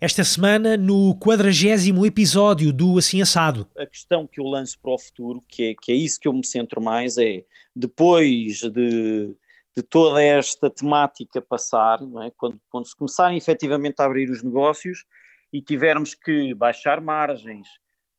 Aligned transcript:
Esta 0.00 0.22
semana, 0.22 0.76
no 0.76 1.18
quadragésimo 1.18 2.06
episódio 2.06 2.72
do 2.72 2.98
Assim 2.98 3.20
Assado. 3.20 3.68
A 3.76 3.84
questão 3.84 4.28
que 4.28 4.40
eu 4.40 4.44
lanço 4.44 4.78
para 4.80 4.92
o 4.92 4.98
futuro, 4.98 5.42
que 5.48 5.70
é, 5.70 5.74
que 5.74 5.90
é 5.90 5.94
isso 5.96 6.20
que 6.20 6.28
eu 6.28 6.32
me 6.32 6.46
centro 6.46 6.80
mais, 6.80 7.18
é 7.18 7.44
depois 7.74 8.60
de, 8.60 9.34
de 9.76 9.82
toda 9.82 10.22
esta 10.22 10.70
temática 10.70 11.42
passar, 11.42 11.98
é? 12.24 12.30
quando, 12.36 12.60
quando 12.70 12.86
se 12.86 12.94
começarem 12.94 13.36
efetivamente 13.36 13.96
a 13.98 14.04
abrir 14.04 14.30
os 14.30 14.40
negócios 14.40 15.04
e 15.52 15.60
tivermos 15.60 16.14
que 16.14 16.54
baixar 16.54 17.00
margens, 17.00 17.66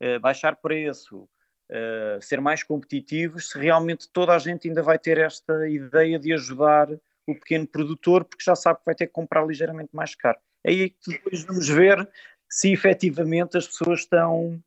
uh, 0.03 0.19
baixar 0.19 0.57
preço, 0.57 1.29
uh, 1.71 2.21
ser 2.21 2.41
mais 2.41 2.61
competitivos, 2.61 3.51
se 3.51 3.57
realmente 3.57 4.09
toda 4.11 4.35
a 4.35 4.39
gente 4.39 4.67
ainda 4.67 4.83
vai 4.83 4.99
ter 4.99 5.17
esta 5.17 5.65
ideia 5.69 6.19
de 6.19 6.33
ajudar 6.33 6.89
o 7.25 7.33
pequeno 7.35 7.65
produtor, 7.65 8.25
porque 8.25 8.43
já 8.43 8.53
sabe 8.53 8.79
que 8.79 8.85
vai 8.85 8.95
ter 8.95 9.07
que 9.07 9.13
comprar 9.13 9.47
ligeiramente 9.47 9.91
mais 9.93 10.13
caro. 10.13 10.39
Aí 10.65 10.83
é 10.83 10.89
que 10.89 10.95
depois 11.07 11.43
vamos 11.43 11.67
ver 11.67 12.07
se 12.49 12.71
efetivamente 12.71 13.57
as 13.57 13.67
pessoas 13.67 14.01
estão 14.01 14.61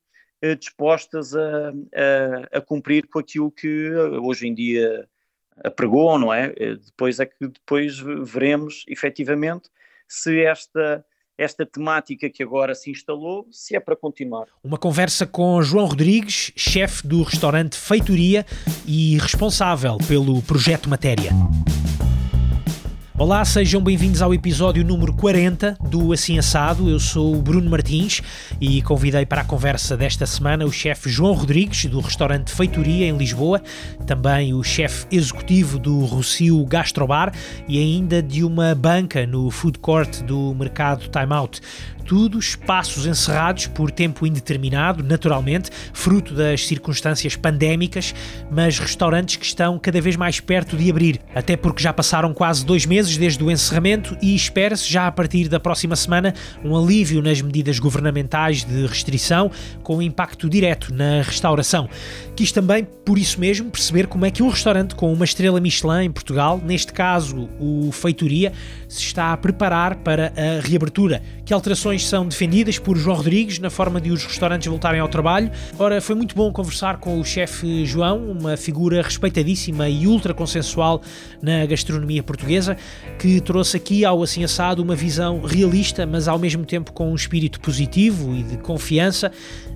uh, 0.45 0.57
dispostas 0.57 1.34
a, 1.34 1.71
a, 1.71 2.59
a, 2.59 2.61
cumprir 2.61 3.09
com 3.09 3.19
aquilo 3.19 3.51
que 3.51 3.91
hoje 4.23 4.47
em 4.47 4.55
dia 4.55 5.09
apregou, 5.65 6.19
não 6.19 6.33
é? 6.33 6.48
Depois 6.77 7.20
é 7.20 7.27
que 7.27 7.48
depois 7.48 7.98
veremos 7.98 8.84
efetivamente 8.89 9.69
se 10.09 10.41
esta 10.41 11.05
esta 11.39 11.67
temática 11.67 12.31
que 12.31 12.43
agora 12.43 12.75
se 12.75 12.91
instalou, 12.91 13.47
se 13.51 13.75
é 13.75 13.81
para 13.81 13.97
continuar. 13.97 14.47
Uma 14.62 14.79
conversa 14.79 15.27
com 15.27 15.61
João 15.62 15.87
Rodrigues, 15.87 16.53
chefe 16.56 17.06
do 17.06 17.23
restaurante 17.23 17.77
Feitoria 17.77 18.47
e 18.87 19.19
responsável 19.19 19.98
pelo 20.09 20.43
projeto 20.43 20.89
Matéria. 20.89 21.31
Olá, 23.23 23.45
sejam 23.45 23.81
bem-vindos 23.81 24.21
ao 24.21 24.35
episódio 24.35 24.85
número 24.85 25.12
40 25.12 25.79
do 25.89 26.12
Assim 26.12 26.41
Assado. 26.41 26.91
Eu 26.91 26.99
sou 26.99 27.37
o 27.37 27.41
Bruno 27.41 27.71
Martins 27.71 28.21
e 28.61 28.83
convidei 28.83 29.25
para 29.25 29.43
a 29.43 29.45
conversa 29.45 29.97
desta 29.97 30.27
semana 30.27 30.65
o 30.65 30.73
chefe 30.73 31.09
João 31.09 31.33
Rodrigues, 31.33 31.84
do 31.84 32.00
restaurante 32.00 32.50
Feitoria 32.50 33.06
em 33.06 33.17
Lisboa, 33.17 33.62
também 34.09 34.53
o 34.53 34.65
chefe 34.65 35.06
executivo 35.09 35.78
do 35.78 36.00
Rocio 36.05 36.65
Gastrobar 36.65 37.33
e 37.69 37.78
ainda 37.78 38.20
de 38.20 38.43
uma 38.43 38.75
banca 38.75 39.25
no 39.25 39.53
food 39.53 39.78
court 39.78 40.23
do 40.23 40.53
mercado 40.56 41.09
Time 41.09 41.33
Out 41.33 41.61
tudo 42.03 42.39
espaços 42.39 43.06
encerrados 43.06 43.67
por 43.67 43.91
tempo 43.91 44.27
indeterminado, 44.27 45.03
naturalmente, 45.03 45.70
fruto 45.92 46.34
das 46.34 46.67
circunstâncias 46.67 47.36
pandémicas, 47.36 48.14
mas 48.50 48.78
restaurantes 48.78 49.36
que 49.36 49.47
estão 49.47 49.78
cada 49.78 50.00
vez 50.00 50.17
mais 50.17 50.41
perto 50.41 50.77
de 50.77 50.91
abrir, 50.91 51.20
até 51.34 51.56
porque 51.56 51.83
já 51.83 51.92
passaram 51.92 52.34
quase 52.34 52.64
dois 52.64 52.84
meses 52.84 53.17
desde 53.17 53.42
o 53.42 53.50
encerramento 53.50 54.17
e 54.20 54.34
espera-se 54.34 54.91
já 54.91 55.06
a 55.06 55.12
partir 55.12 55.48
da 55.48 55.61
próxima 55.61 55.97
semana 55.97 56.34
um 56.64 56.77
alívio 56.77 57.22
nas 57.22 57.41
medidas 57.41 57.78
governamentais 57.78 58.64
de 58.64 58.87
restrição, 58.87 59.50
com 59.83 60.03
impacto 60.03 60.48
direto 60.48 60.92
na 60.94 61.22
restauração. 61.22 61.89
Quis 62.43 62.51
também, 62.51 62.85
por 63.05 63.21
isso 63.21 63.39
mesmo, 63.39 63.71
perceber 63.71 64.09
como 64.09 64.27
é 64.27 64.31
que 64.33 64.43
um 64.43 64.48
restaurante 64.48 64.97
com 64.97 65.12
uma 65.12 65.25
estrela 65.25 65.61
Michelin 65.61 66.07
em 66.07 66.11
Portugal, 66.11 66.61
neste 66.61 66.93
caso 66.93 67.49
o 67.61 67.93
Feitoria, 67.93 68.53
se 68.89 69.01
está 69.01 69.33
a 69.33 69.37
preparar 69.37 69.95
para 69.95 70.33
a 70.37 70.61
reabertura. 70.61 71.23
Que 71.45 71.55
alterações 71.55 72.05
são 72.05 72.27
defendidas 72.27 72.81
por 72.81 72.97
João 72.97 73.17
Rodrigues 73.17 73.61
na 73.61 73.71
forma 73.71 74.01
de 74.01 74.11
os 74.11 74.25
restaurantes 74.25 74.67
voltarem 74.67 75.01
ao 75.01 75.07
trabalho? 75.07 75.53
Ora, 75.79 76.01
foi 76.01 76.17
muito 76.17 76.34
bom 76.34 76.51
conversar 76.53 76.97
com 76.97 77.21
o 77.21 77.25
chefe 77.25 77.87
João, 77.87 78.33
uma 78.33 78.56
figura 78.56 79.01
respeitadíssima 79.01 79.89
e 79.89 80.09
ultra 80.09 80.34
consensual 80.34 81.01
na 81.41 81.65
gastronomia 81.65 82.25
portuguesa, 82.25 82.77
que 83.21 83.41
trouxe 83.41 83.77
aqui 83.77 84.05
ao 84.05 84.21
Assim 84.21 84.43
Assado 84.43 84.83
uma 84.83 84.97
visão 84.97 85.43
realista, 85.43 86.05
mas 86.05 86.27
ao 86.27 86.41
mesmo 86.41 86.65
tempo 86.65 86.93
com 86.93 87.12
um 87.12 87.15
espírito 87.15 87.61
positivo 87.61 88.34
e 88.34 88.43
de 88.43 88.56
confiança 88.56 89.31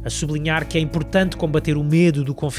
a 0.05 0.11
sublinhar 0.11 0.67
que 0.67 0.77
é 0.77 0.81
importante 0.81 1.37
combater 1.37 1.77
o 1.77 1.85
medo 1.85 2.25
do 2.25 2.35
confinamento 2.35 2.56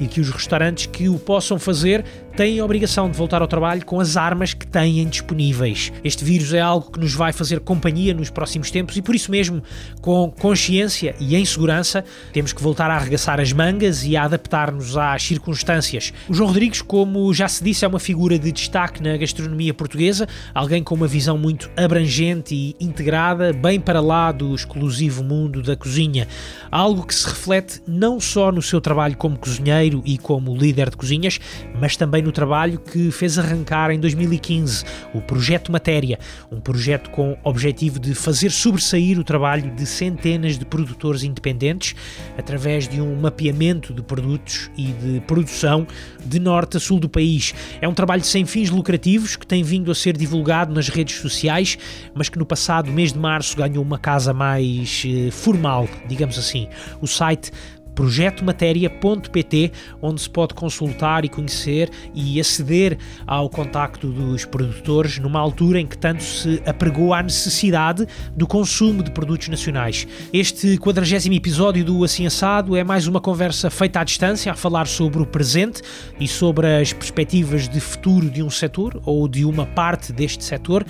e 0.00 0.06
que 0.06 0.20
os 0.20 0.30
restaurantes 0.30 0.86
que 0.86 1.08
o 1.08 1.18
possam 1.18 1.58
fazer 1.58 2.04
têm 2.36 2.60
a 2.60 2.64
obrigação 2.64 3.10
de 3.10 3.16
voltar 3.16 3.42
ao 3.42 3.48
trabalho 3.48 3.84
com 3.84 4.00
as 4.00 4.16
armas 4.16 4.54
que 4.54 4.66
têm 4.66 5.06
disponíveis. 5.06 5.92
Este 6.02 6.24
vírus 6.24 6.52
é 6.54 6.60
algo 6.60 6.90
que 6.90 6.98
nos 6.98 7.14
vai 7.14 7.32
fazer 7.32 7.60
companhia 7.60 8.14
nos 8.14 8.30
próximos 8.30 8.70
tempos 8.70 8.96
e 8.96 9.02
por 9.02 9.14
isso 9.14 9.30
mesmo, 9.30 9.62
com 10.00 10.30
consciência 10.30 11.14
e 11.20 11.36
em 11.36 11.44
segurança, 11.44 12.04
temos 12.32 12.52
que 12.52 12.62
voltar 12.62 12.90
a 12.90 12.96
arregaçar 12.96 13.38
as 13.40 13.52
mangas 13.52 14.04
e 14.04 14.16
a 14.16 14.24
adaptar-nos 14.24 14.96
às 14.96 15.22
circunstâncias. 15.22 16.12
O 16.28 16.34
João 16.34 16.48
Rodrigues, 16.48 16.80
como 16.80 17.32
já 17.34 17.48
se 17.48 17.62
disse, 17.62 17.84
é 17.84 17.88
uma 17.88 17.98
figura 17.98 18.38
de 18.38 18.50
destaque 18.50 19.02
na 19.02 19.16
gastronomia 19.16 19.74
portuguesa, 19.74 20.26
alguém 20.54 20.82
com 20.82 20.94
uma 20.94 21.06
visão 21.06 21.36
muito 21.36 21.70
abrangente 21.76 22.54
e 22.54 22.76
integrada, 22.80 23.52
bem 23.52 23.78
para 23.78 24.00
lá 24.00 24.32
do 24.32 24.54
exclusivo 24.54 25.22
mundo 25.22 25.62
da 25.62 25.76
cozinha. 25.76 26.26
Algo 26.70 27.06
que 27.06 27.14
se 27.14 27.26
reflete 27.28 27.82
não 27.86 28.18
só 28.18 28.50
no 28.50 28.62
seu 28.62 28.80
trabalho 28.80 29.16
como 29.16 29.38
cozinheiro 29.38 30.02
e 30.04 30.16
como 30.16 30.56
líder 30.56 30.90
de 30.90 30.96
cozinhas, 30.96 31.38
mas 31.78 31.96
também 31.96 32.21
no 32.22 32.32
trabalho 32.32 32.78
que 32.78 33.10
fez 33.10 33.38
arrancar 33.38 33.90
em 33.90 34.00
2015 34.00 34.84
o 35.12 35.20
Projeto 35.20 35.70
Matéria, 35.70 36.18
um 36.50 36.60
projeto 36.60 37.10
com 37.10 37.36
objetivo 37.44 37.98
de 37.98 38.14
fazer 38.14 38.50
sobressair 38.50 39.18
o 39.18 39.24
trabalho 39.24 39.70
de 39.74 39.84
centenas 39.84 40.58
de 40.58 40.64
produtores 40.64 41.22
independentes 41.22 41.94
através 42.38 42.88
de 42.88 43.00
um 43.00 43.14
mapeamento 43.16 43.92
de 43.92 44.02
produtos 44.02 44.70
e 44.76 44.86
de 44.86 45.20
produção 45.26 45.86
de 46.24 46.38
norte 46.38 46.76
a 46.76 46.80
sul 46.80 46.98
do 46.98 47.08
país. 47.08 47.54
É 47.80 47.88
um 47.88 47.94
trabalho 47.94 48.24
sem 48.24 48.46
fins 48.46 48.70
lucrativos 48.70 49.36
que 49.36 49.46
tem 49.46 49.62
vindo 49.62 49.90
a 49.90 49.94
ser 49.94 50.16
divulgado 50.16 50.72
nas 50.72 50.88
redes 50.88 51.16
sociais, 51.16 51.76
mas 52.14 52.28
que 52.28 52.38
no 52.38 52.46
passado 52.46 52.90
mês 52.90 53.12
de 53.12 53.18
março 53.18 53.56
ganhou 53.56 53.82
uma 53.82 53.98
casa 53.98 54.32
mais 54.32 55.02
eh, 55.06 55.30
formal, 55.30 55.88
digamos 56.08 56.38
assim. 56.38 56.68
O 57.00 57.06
site 57.06 57.50
projetomatéria.pt, 57.94 59.72
onde 60.00 60.22
se 60.22 60.30
pode 60.30 60.54
consultar 60.54 61.24
e 61.24 61.28
conhecer 61.28 61.90
e 62.14 62.40
aceder 62.40 62.98
ao 63.26 63.48
contacto 63.48 64.08
dos 64.08 64.44
produtores 64.44 65.18
numa 65.18 65.40
altura 65.40 65.80
em 65.80 65.86
que 65.86 65.96
tanto 65.98 66.22
se 66.22 66.62
apregou 66.66 67.12
à 67.14 67.22
necessidade 67.22 68.06
do 68.36 68.46
consumo 68.46 69.02
de 69.02 69.10
produtos 69.10 69.48
nacionais. 69.48 70.06
Este 70.32 70.78
40 70.78 71.02
episódio 71.34 71.84
do 71.84 72.04
Assim 72.04 72.26
Assado 72.26 72.76
é 72.76 72.84
mais 72.84 73.06
uma 73.06 73.20
conversa 73.20 73.70
feita 73.70 74.00
à 74.00 74.04
distância 74.04 74.52
a 74.52 74.54
falar 74.54 74.86
sobre 74.86 75.22
o 75.22 75.26
presente 75.26 75.82
e 76.18 76.28
sobre 76.28 76.66
as 76.80 76.92
perspectivas 76.92 77.68
de 77.68 77.80
futuro 77.80 78.30
de 78.30 78.42
um 78.42 78.50
setor 78.50 79.00
ou 79.04 79.26
de 79.28 79.44
uma 79.44 79.66
parte 79.66 80.12
deste 80.12 80.44
setor. 80.44 80.84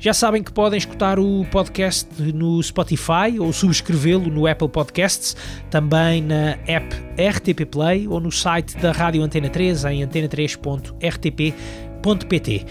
Já 0.00 0.12
sabem 0.14 0.42
que 0.42 0.50
podem 0.50 0.78
escutar 0.78 1.18
o 1.18 1.44
podcast 1.50 2.08
no 2.32 2.62
Spotify 2.62 3.38
ou 3.38 3.52
subscrevê-lo 3.52 4.30
no 4.30 4.46
Apple 4.46 4.70
Podcasts, 4.70 5.36
também 5.68 6.22
na 6.22 6.56
app 6.66 6.96
RTP 7.18 7.66
Play 7.70 8.08
ou 8.08 8.18
no 8.18 8.32
site 8.32 8.78
da 8.78 8.92
Rádio 8.92 9.22
Antena 9.22 9.50
3 9.50 9.84
em 9.84 10.02
antena3.rtp.pt. 10.02 12.66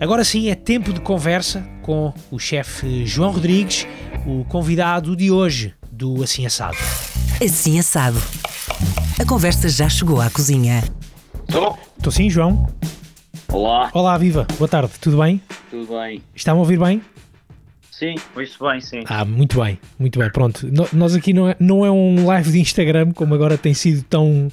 Agora 0.00 0.24
sim 0.24 0.48
é 0.48 0.54
tempo 0.54 0.94
de 0.94 1.00
conversa 1.02 1.62
com 1.82 2.14
o 2.30 2.38
chefe 2.38 3.04
João 3.04 3.32
Rodrigues, 3.32 3.86
o 4.26 4.42
convidado 4.46 5.14
de 5.14 5.30
hoje 5.30 5.74
do 5.90 6.22
Assim 6.22 6.46
Assado. 6.46 6.78
Assim 7.44 7.78
Assado. 7.78 8.18
A 9.20 9.26
conversa 9.26 9.68
já 9.68 9.90
chegou 9.90 10.22
à 10.22 10.30
cozinha. 10.30 10.82
Estou? 11.46 11.78
Estou 11.98 12.10
sim, 12.10 12.30
João. 12.30 12.66
Olá. 13.52 13.90
Olá, 13.92 14.16
viva. 14.16 14.46
Boa 14.56 14.66
tarde. 14.66 14.92
Tudo 14.98 15.18
bem? 15.18 15.38
Tudo 15.70 15.98
bem. 15.98 16.22
Está-me 16.34 16.56
a 16.56 16.60
ouvir 16.60 16.78
bem? 16.78 17.02
Sim, 17.90 18.14
ouço 18.34 18.64
bem, 18.66 18.80
sim. 18.80 19.04
Ah, 19.06 19.24
muito 19.24 19.62
bem, 19.62 19.78
muito 19.98 20.18
bem. 20.18 20.30
Pronto, 20.30 20.66
nós 20.92 21.14
aqui 21.14 21.34
não 21.34 21.48
é, 21.50 21.56
não 21.60 21.86
é 21.86 21.90
um 21.90 22.24
live 22.24 22.50
de 22.50 22.58
Instagram, 22.58 23.12
como 23.12 23.34
agora 23.34 23.58
tem 23.58 23.74
sido 23.74 24.02
tão, 24.04 24.48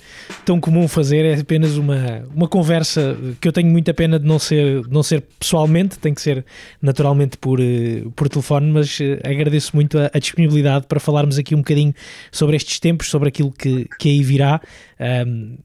tão 0.45 0.59
comum 0.59 0.87
fazer, 0.87 1.25
é 1.25 1.39
apenas 1.39 1.77
uma, 1.77 2.25
uma 2.35 2.47
conversa 2.47 3.17
que 3.39 3.47
eu 3.47 3.51
tenho 3.53 3.69
muita 3.69 3.93
pena 3.93 4.19
de 4.19 4.27
não 4.27 4.37
ser, 4.37 4.85
não 4.89 5.01
ser 5.01 5.21
pessoalmente, 5.39 5.97
tem 5.97 6.13
que 6.13 6.21
ser 6.21 6.45
naturalmente 6.81 7.37
por, 7.37 7.59
eh, 7.61 8.03
por 8.15 8.27
telefone, 8.27 8.71
mas 8.71 8.99
eh, 9.01 9.19
agradeço 9.23 9.71
muito 9.73 9.97
a, 9.97 10.11
a 10.13 10.19
disponibilidade 10.19 10.85
para 10.85 10.99
falarmos 10.99 11.39
aqui 11.39 11.55
um 11.55 11.59
bocadinho 11.59 11.93
sobre 12.31 12.57
estes 12.57 12.79
tempos, 12.79 13.09
sobre 13.09 13.29
aquilo 13.29 13.51
que, 13.51 13.87
que 13.97 14.09
aí 14.09 14.21
virá. 14.21 14.61
Um, 15.25 15.57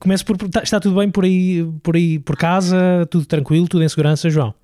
começo 0.00 0.24
por. 0.24 0.36
Está, 0.36 0.62
está 0.62 0.80
tudo 0.80 0.96
bem 0.96 1.10
por 1.10 1.24
aí, 1.24 1.64
por 1.82 1.96
aí, 1.96 2.18
por 2.18 2.36
casa? 2.36 3.06
Tudo 3.10 3.26
tranquilo? 3.26 3.68
Tudo 3.68 3.82
em 3.82 3.88
segurança, 3.88 4.30
João? 4.30 4.54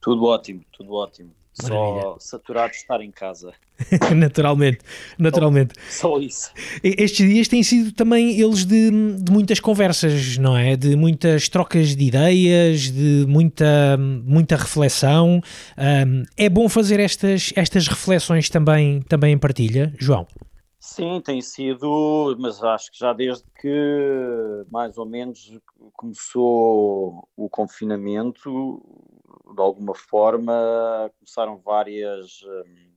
Tudo 0.00 0.24
ótimo, 0.24 0.62
tudo 0.72 0.94
ótimo. 0.94 1.30
Maravilha. 1.62 2.02
Só 2.02 2.16
saturado 2.18 2.70
de 2.70 2.78
estar 2.78 3.00
em 3.02 3.10
casa. 3.10 3.52
naturalmente, 4.16 4.78
naturalmente. 5.18 5.74
Só, 5.88 6.14
só, 6.14 6.20
isso. 6.20 6.50
Estes 6.82 7.28
dias 7.28 7.48
têm 7.48 7.62
sido 7.62 7.92
também 7.92 8.40
eles 8.40 8.64
de, 8.64 8.90
de, 8.90 9.30
muitas 9.30 9.60
conversas, 9.60 10.38
não 10.38 10.56
é? 10.56 10.76
De 10.76 10.96
muitas 10.96 11.48
trocas 11.48 11.94
de 11.94 12.04
ideias, 12.04 12.90
de 12.90 13.26
muita, 13.28 13.98
muita 13.98 14.56
reflexão. 14.56 15.42
Um, 15.76 16.24
é 16.36 16.48
bom 16.48 16.68
fazer 16.68 17.00
estas, 17.00 17.52
estas 17.54 17.86
reflexões 17.86 18.48
também, 18.48 19.02
também 19.02 19.34
em 19.34 19.38
partilha, 19.38 19.92
João? 19.98 20.26
Sim, 20.84 21.20
tem 21.20 21.40
sido, 21.40 22.36
mas 22.40 22.60
acho 22.60 22.90
que 22.90 22.98
já 22.98 23.12
desde 23.12 23.44
que 23.60 24.66
mais 24.68 24.98
ou 24.98 25.06
menos 25.06 25.56
começou 25.92 27.28
o 27.36 27.48
confinamento, 27.48 28.82
de 29.54 29.62
alguma 29.62 29.94
forma 29.94 31.08
começaram 31.20 31.56
várias, 31.58 32.42
hum, 32.42 32.90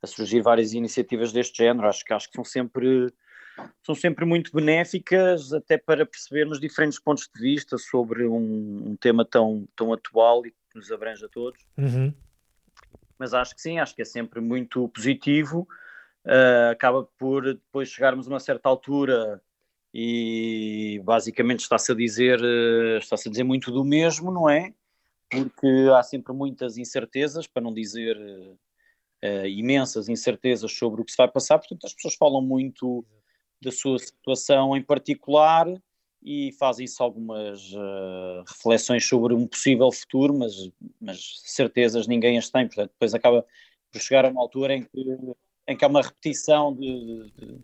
a 0.00 0.06
surgir 0.06 0.40
várias 0.40 0.72
iniciativas 0.72 1.32
deste 1.32 1.64
género. 1.64 1.88
Acho 1.88 2.04
que, 2.04 2.12
acho 2.12 2.28
que 2.28 2.36
são 2.36 2.44
sempre 2.44 3.12
são 3.82 3.96
sempre 3.96 4.24
muito 4.24 4.52
benéficas, 4.54 5.52
até 5.52 5.76
para 5.76 6.06
percebermos 6.06 6.60
diferentes 6.60 7.00
pontos 7.00 7.28
de 7.34 7.42
vista 7.42 7.76
sobre 7.76 8.24
um, 8.24 8.90
um 8.90 8.96
tema 8.96 9.24
tão, 9.24 9.66
tão 9.74 9.92
atual 9.92 10.46
e 10.46 10.52
que 10.52 10.76
nos 10.76 10.92
abrange 10.92 11.24
a 11.24 11.28
todos. 11.28 11.60
Uhum. 11.76 12.14
Mas 13.18 13.34
acho 13.34 13.52
que 13.52 13.60
sim, 13.60 13.80
acho 13.80 13.96
que 13.96 14.02
é 14.02 14.04
sempre 14.04 14.40
muito 14.40 14.88
positivo. 14.90 15.66
Uh, 16.24 16.70
acaba 16.72 17.08
por 17.18 17.42
depois 17.54 17.88
chegarmos 17.88 18.26
a 18.26 18.30
uma 18.30 18.40
certa 18.40 18.68
altura 18.68 19.42
e 19.92 21.00
basicamente 21.02 21.60
está-se 21.60 21.90
a 21.92 21.94
dizer 21.94 22.40
uh, 22.40 22.98
está-se 22.98 23.28
a 23.28 23.30
dizer 23.30 23.44
muito 23.44 23.70
do 23.70 23.84
mesmo, 23.84 24.30
não 24.30 24.48
é? 24.48 24.72
Porque 25.30 25.66
há 25.96 26.02
sempre 26.02 26.32
muitas 26.34 26.76
incertezas, 26.76 27.46
para 27.46 27.62
não 27.62 27.72
dizer 27.72 28.16
uh, 28.18 29.46
imensas 29.46 30.08
incertezas 30.08 30.72
sobre 30.72 31.00
o 31.00 31.04
que 31.04 31.10
se 31.10 31.16
vai 31.16 31.28
passar, 31.28 31.58
portanto 31.58 31.86
as 31.86 31.94
pessoas 31.94 32.14
falam 32.14 32.42
muito 32.42 33.04
da 33.62 33.70
sua 33.70 33.98
situação 33.98 34.76
em 34.76 34.82
particular 34.82 35.66
e 36.22 36.52
fazem-se 36.58 37.00
algumas 37.00 37.72
uh, 37.72 38.44
reflexões 38.46 39.06
sobre 39.06 39.32
um 39.34 39.46
possível 39.46 39.90
futuro, 39.90 40.36
mas, 40.36 40.70
mas 41.00 41.40
certezas 41.44 42.06
ninguém 42.06 42.36
as 42.36 42.50
tem, 42.50 42.66
portanto 42.66 42.90
depois 42.90 43.14
acaba 43.14 43.44
por 43.90 44.00
chegar 44.00 44.24
a 44.24 44.28
uma 44.28 44.40
altura 44.40 44.74
em 44.74 44.82
que, 44.82 45.18
em 45.70 45.76
que 45.76 45.84
há 45.84 45.88
uma 45.88 46.02
repetição 46.02 46.74
de, 46.74 47.30
de 47.38 47.58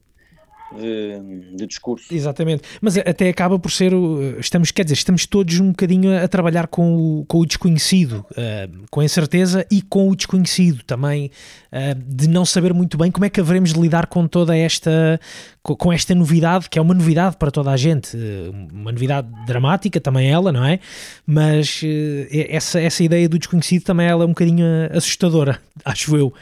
de, 0.74 1.56
de, 1.56 1.66
discurso. 1.66 2.12
Exatamente, 2.12 2.62
mas 2.80 2.96
até 2.98 3.28
acaba 3.28 3.58
por 3.58 3.70
ser, 3.70 3.92
estamos, 4.38 4.70
quer 4.70 4.82
dizer, 4.84 4.94
estamos 4.94 5.26
todos 5.26 5.60
um 5.60 5.68
bocadinho 5.68 6.18
a 6.18 6.26
trabalhar 6.26 6.66
com 6.66 7.20
o, 7.20 7.24
com 7.26 7.38
o 7.38 7.46
desconhecido, 7.46 8.24
uh, 8.32 8.86
com 8.90 9.00
a 9.00 9.04
incerteza 9.04 9.66
e 9.70 9.80
com 9.80 10.08
o 10.08 10.16
desconhecido 10.16 10.82
também, 10.84 11.30
uh, 11.72 11.94
de 12.06 12.28
não 12.28 12.44
saber 12.44 12.74
muito 12.74 12.98
bem 12.98 13.10
como 13.10 13.24
é 13.24 13.30
que 13.30 13.40
haveremos 13.40 13.72
de 13.72 13.80
lidar 13.80 14.06
com 14.06 14.26
toda 14.26 14.56
esta, 14.56 15.20
com, 15.62 15.92
esta 15.92 16.14
novidade, 16.14 16.68
que 16.68 16.78
é 16.78 16.82
uma 16.82 16.94
novidade 16.94 17.36
para 17.36 17.50
toda 17.50 17.70
a 17.70 17.76
gente, 17.76 18.16
uma 18.72 18.92
novidade 18.92 19.28
dramática 19.46 20.00
também 20.00 20.30
ela, 20.30 20.50
não 20.50 20.64
é? 20.64 20.80
Mas 21.26 21.80
essa, 22.48 22.80
essa 22.80 23.04
ideia 23.04 23.28
do 23.28 23.38
desconhecido 23.38 23.84
também 23.84 24.06
ela 24.06 24.24
é 24.24 24.26
um 24.26 24.30
bocadinho 24.30 24.64
assustadora, 24.92 25.60
acho 25.84 26.16
eu. 26.16 26.32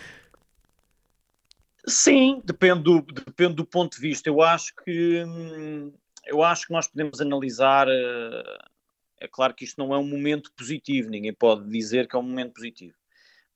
Sim, 1.86 2.40
depende 2.44 2.82
do, 2.82 3.02
depende 3.02 3.54
do 3.54 3.66
ponto 3.66 3.94
de 3.94 4.00
vista. 4.00 4.28
Eu 4.28 4.40
acho 4.40 4.74
que 4.84 5.22
hum, 5.24 5.92
eu 6.26 6.42
acho 6.42 6.66
que 6.66 6.72
nós 6.72 6.86
podemos 6.86 7.20
analisar. 7.20 7.88
Eh, 7.88 8.58
é 9.20 9.28
claro 9.28 9.54
que 9.54 9.64
isto 9.64 9.78
não 9.78 9.94
é 9.94 9.98
um 9.98 10.06
momento 10.06 10.52
positivo, 10.56 11.08
ninguém 11.08 11.32
pode 11.32 11.68
dizer 11.68 12.08
que 12.08 12.16
é 12.16 12.18
um 12.18 12.22
momento 12.22 12.54
positivo, 12.54 12.94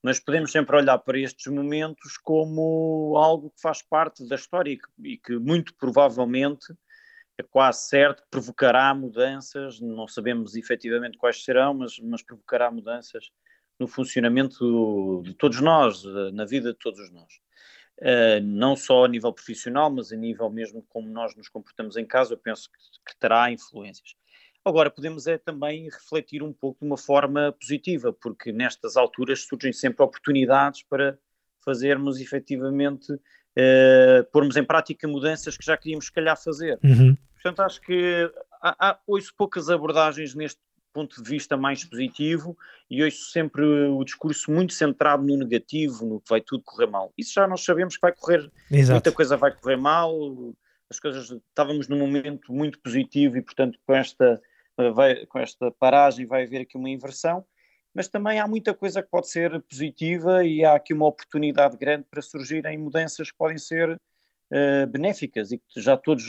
mas 0.01 0.19
podemos 0.19 0.51
sempre 0.51 0.75
olhar 0.75 0.97
para 0.99 1.19
estes 1.19 1.51
momentos 1.51 2.17
como 2.17 3.15
algo 3.17 3.51
que 3.51 3.61
faz 3.61 3.81
parte 3.81 4.27
da 4.27 4.35
história 4.35 4.71
e 4.71 4.77
que, 4.77 4.87
e 5.03 5.17
que 5.17 5.37
muito 5.37 5.75
provavelmente 5.75 6.73
é 7.37 7.43
quase 7.43 7.87
certo 7.87 8.23
provocará 8.31 8.93
mudanças. 8.93 9.79
Não 9.79 10.07
sabemos 10.07 10.55
efetivamente 10.55 11.17
quais 11.17 11.43
serão, 11.43 11.73
mas, 11.73 11.99
mas 11.99 12.23
provocará 12.23 12.71
mudanças 12.71 13.31
no 13.79 13.87
funcionamento 13.87 15.21
de 15.23 15.33
todos 15.33 15.61
nós, 15.61 16.03
na 16.33 16.45
vida 16.45 16.73
de 16.73 16.79
todos 16.79 17.11
nós. 17.11 17.39
Uh, 17.99 18.41
não 18.41 18.77
só 18.77 19.03
a 19.03 19.07
nível 19.09 19.33
profissional, 19.33 19.89
mas 19.91 20.13
a 20.13 20.15
nível 20.15 20.49
mesmo 20.49 20.81
como 20.87 21.09
nós 21.09 21.35
nos 21.35 21.49
comportamos 21.49 21.97
em 21.97 22.05
casa, 22.05 22.33
eu 22.33 22.37
penso 22.37 22.69
que, 22.71 23.11
que, 23.11 23.19
terá 23.19 23.51
influências. 23.51 24.15
Agora, 24.63 24.89
podemos 24.89 25.27
é 25.27 25.37
também 25.37 25.89
refletir 25.89 26.41
um 26.41 26.53
pouco 26.53 26.79
de 26.79 26.85
uma 26.85 26.97
forma 26.97 27.53
positiva, 27.59 28.13
porque 28.13 28.53
nestas 28.53 28.95
alturas 28.95 29.43
surgem 29.43 29.73
sempre 29.73 30.03
oportunidades 30.03 30.81
para 30.83 31.19
fazermos 31.63 32.21
efetivamente, 32.21 33.11
uh, 33.11 34.23
pormos 34.31 34.55
em 34.55 34.63
prática 34.63 35.07
mudanças 35.07 35.57
que 35.57 35.65
já 35.65 35.75
queríamos, 35.75 36.05
se 36.05 36.11
calhar, 36.13 36.41
fazer. 36.41 36.79
Uhum. 36.83 37.17
Portanto, 37.33 37.59
acho 37.61 37.81
que 37.81 38.31
há, 38.61 38.91
há, 38.91 38.99
ouço 39.05 39.33
poucas 39.35 39.69
abordagens 39.69 40.33
neste 40.35 40.61
ponto 40.93 41.21
de 41.21 41.29
vista 41.29 41.55
mais 41.55 41.83
positivo 41.83 42.57
e 42.89 43.03
ouço 43.03 43.31
sempre 43.31 43.63
o 43.63 44.03
discurso 44.03 44.51
muito 44.51 44.73
centrado 44.73 45.25
no 45.25 45.37
negativo, 45.37 46.05
no 46.05 46.19
que 46.19 46.29
vai 46.29 46.41
tudo 46.41 46.63
correr 46.63 46.87
mal. 46.87 47.13
Isso 47.17 47.33
já 47.33 47.47
nós 47.47 47.63
sabemos 47.63 47.95
que 47.95 48.01
vai 48.01 48.13
correr, 48.13 48.51
Exato. 48.71 48.93
muita 48.93 49.11
coisa 49.11 49.37
vai 49.37 49.55
correr 49.55 49.77
mal, 49.77 50.13
as 50.89 50.99
coisas, 50.99 51.29
estávamos 51.29 51.87
num 51.87 51.99
momento 51.99 52.51
muito 52.51 52.79
positivo 52.79 53.37
e 53.37 53.41
portanto 53.41 53.79
com 53.85 53.93
esta, 53.93 54.41
vai, 54.93 55.25
com 55.27 55.39
esta 55.39 55.71
paragem 55.71 56.25
vai 56.25 56.43
haver 56.43 56.61
aqui 56.61 56.77
uma 56.77 56.89
inversão, 56.89 57.45
mas 57.93 58.07
também 58.07 58.39
há 58.39 58.47
muita 58.47 58.73
coisa 58.73 59.01
que 59.01 59.09
pode 59.09 59.29
ser 59.29 59.61
positiva 59.63 60.43
e 60.43 60.63
há 60.63 60.73
aqui 60.73 60.93
uma 60.93 61.07
oportunidade 61.07 61.77
grande 61.77 62.05
para 62.09 62.21
surgirem 62.21 62.77
mudanças 62.77 63.31
que 63.31 63.37
podem 63.37 63.57
ser 63.57 63.91
uh, 63.91 64.87
benéficas 64.87 65.51
e 65.51 65.57
que 65.57 65.81
já 65.81 65.95
todos 65.95 66.25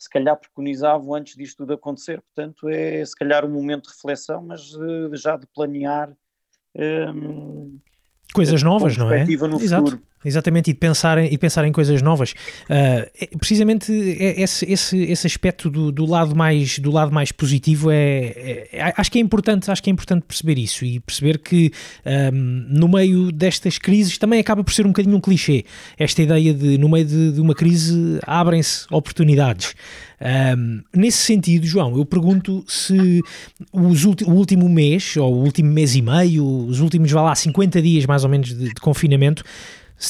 se 0.00 0.08
calhar 0.08 0.34
preconizavam 0.34 1.14
antes 1.14 1.36
disto 1.36 1.58
tudo 1.58 1.74
acontecer. 1.74 2.22
Portanto, 2.22 2.70
é 2.70 3.04
se 3.04 3.14
calhar 3.14 3.44
um 3.44 3.50
momento 3.50 3.90
de 3.90 3.94
reflexão, 3.94 4.42
mas 4.42 4.74
uh, 4.74 5.14
já 5.14 5.36
de 5.36 5.46
planear. 5.46 6.10
Um, 6.74 7.78
Coisas 8.32 8.62
novas, 8.62 8.96
não 8.96 9.12
é? 9.12 9.26
No 9.26 9.60
Exato. 9.60 9.90
Futuro. 9.90 10.09
Exatamente, 10.22 10.70
e 10.70 10.74
de 10.74 10.78
pensar 10.78 11.16
em, 11.16 11.32
e 11.32 11.38
pensar 11.38 11.64
em 11.64 11.72
coisas 11.72 12.02
novas. 12.02 12.32
Uh, 12.68 13.38
precisamente 13.38 13.90
esse, 13.90 14.70
esse, 14.70 14.98
esse 14.98 15.26
aspecto 15.26 15.70
do, 15.70 15.90
do, 15.90 16.04
lado 16.04 16.36
mais, 16.36 16.78
do 16.78 16.90
lado 16.90 17.10
mais 17.10 17.32
positivo 17.32 17.90
é, 17.90 17.96
é, 18.36 18.68
é 18.72 18.94
acho 18.96 19.10
que 19.10 19.18
é 19.18 19.22
importante, 19.22 19.70
acho 19.70 19.82
que 19.82 19.88
é 19.88 19.92
importante 19.92 20.24
perceber 20.26 20.58
isso 20.58 20.84
e 20.84 21.00
perceber 21.00 21.38
que 21.38 21.72
um, 22.04 22.66
no 22.68 22.86
meio 22.86 23.32
destas 23.32 23.78
crises 23.78 24.18
também 24.18 24.38
acaba 24.38 24.62
por 24.62 24.74
ser 24.74 24.84
um 24.84 24.90
bocadinho 24.90 25.16
um 25.16 25.20
clichê. 25.20 25.64
Esta 25.98 26.22
ideia 26.22 26.52
de 26.52 26.76
no 26.76 26.88
meio 26.88 27.06
de, 27.06 27.32
de 27.32 27.40
uma 27.40 27.54
crise 27.54 28.18
abrem-se 28.26 28.86
oportunidades. 28.90 29.74
Um, 30.20 30.82
nesse 30.94 31.18
sentido, 31.18 31.66
João, 31.66 31.96
eu 31.96 32.04
pergunto 32.04 32.62
se 32.68 33.22
o 33.72 34.30
último 34.30 34.68
mês, 34.68 35.16
ou 35.16 35.32
o 35.32 35.44
último 35.44 35.72
mês 35.72 35.94
e 35.94 36.02
meio, 36.02 36.46
os 36.66 36.80
últimos, 36.80 37.10
vá 37.10 37.22
lá, 37.22 37.34
50 37.34 37.80
dias 37.80 38.04
mais 38.04 38.22
ou 38.22 38.28
menos 38.28 38.50
de, 38.50 38.68
de 38.68 38.80
confinamento, 38.80 39.42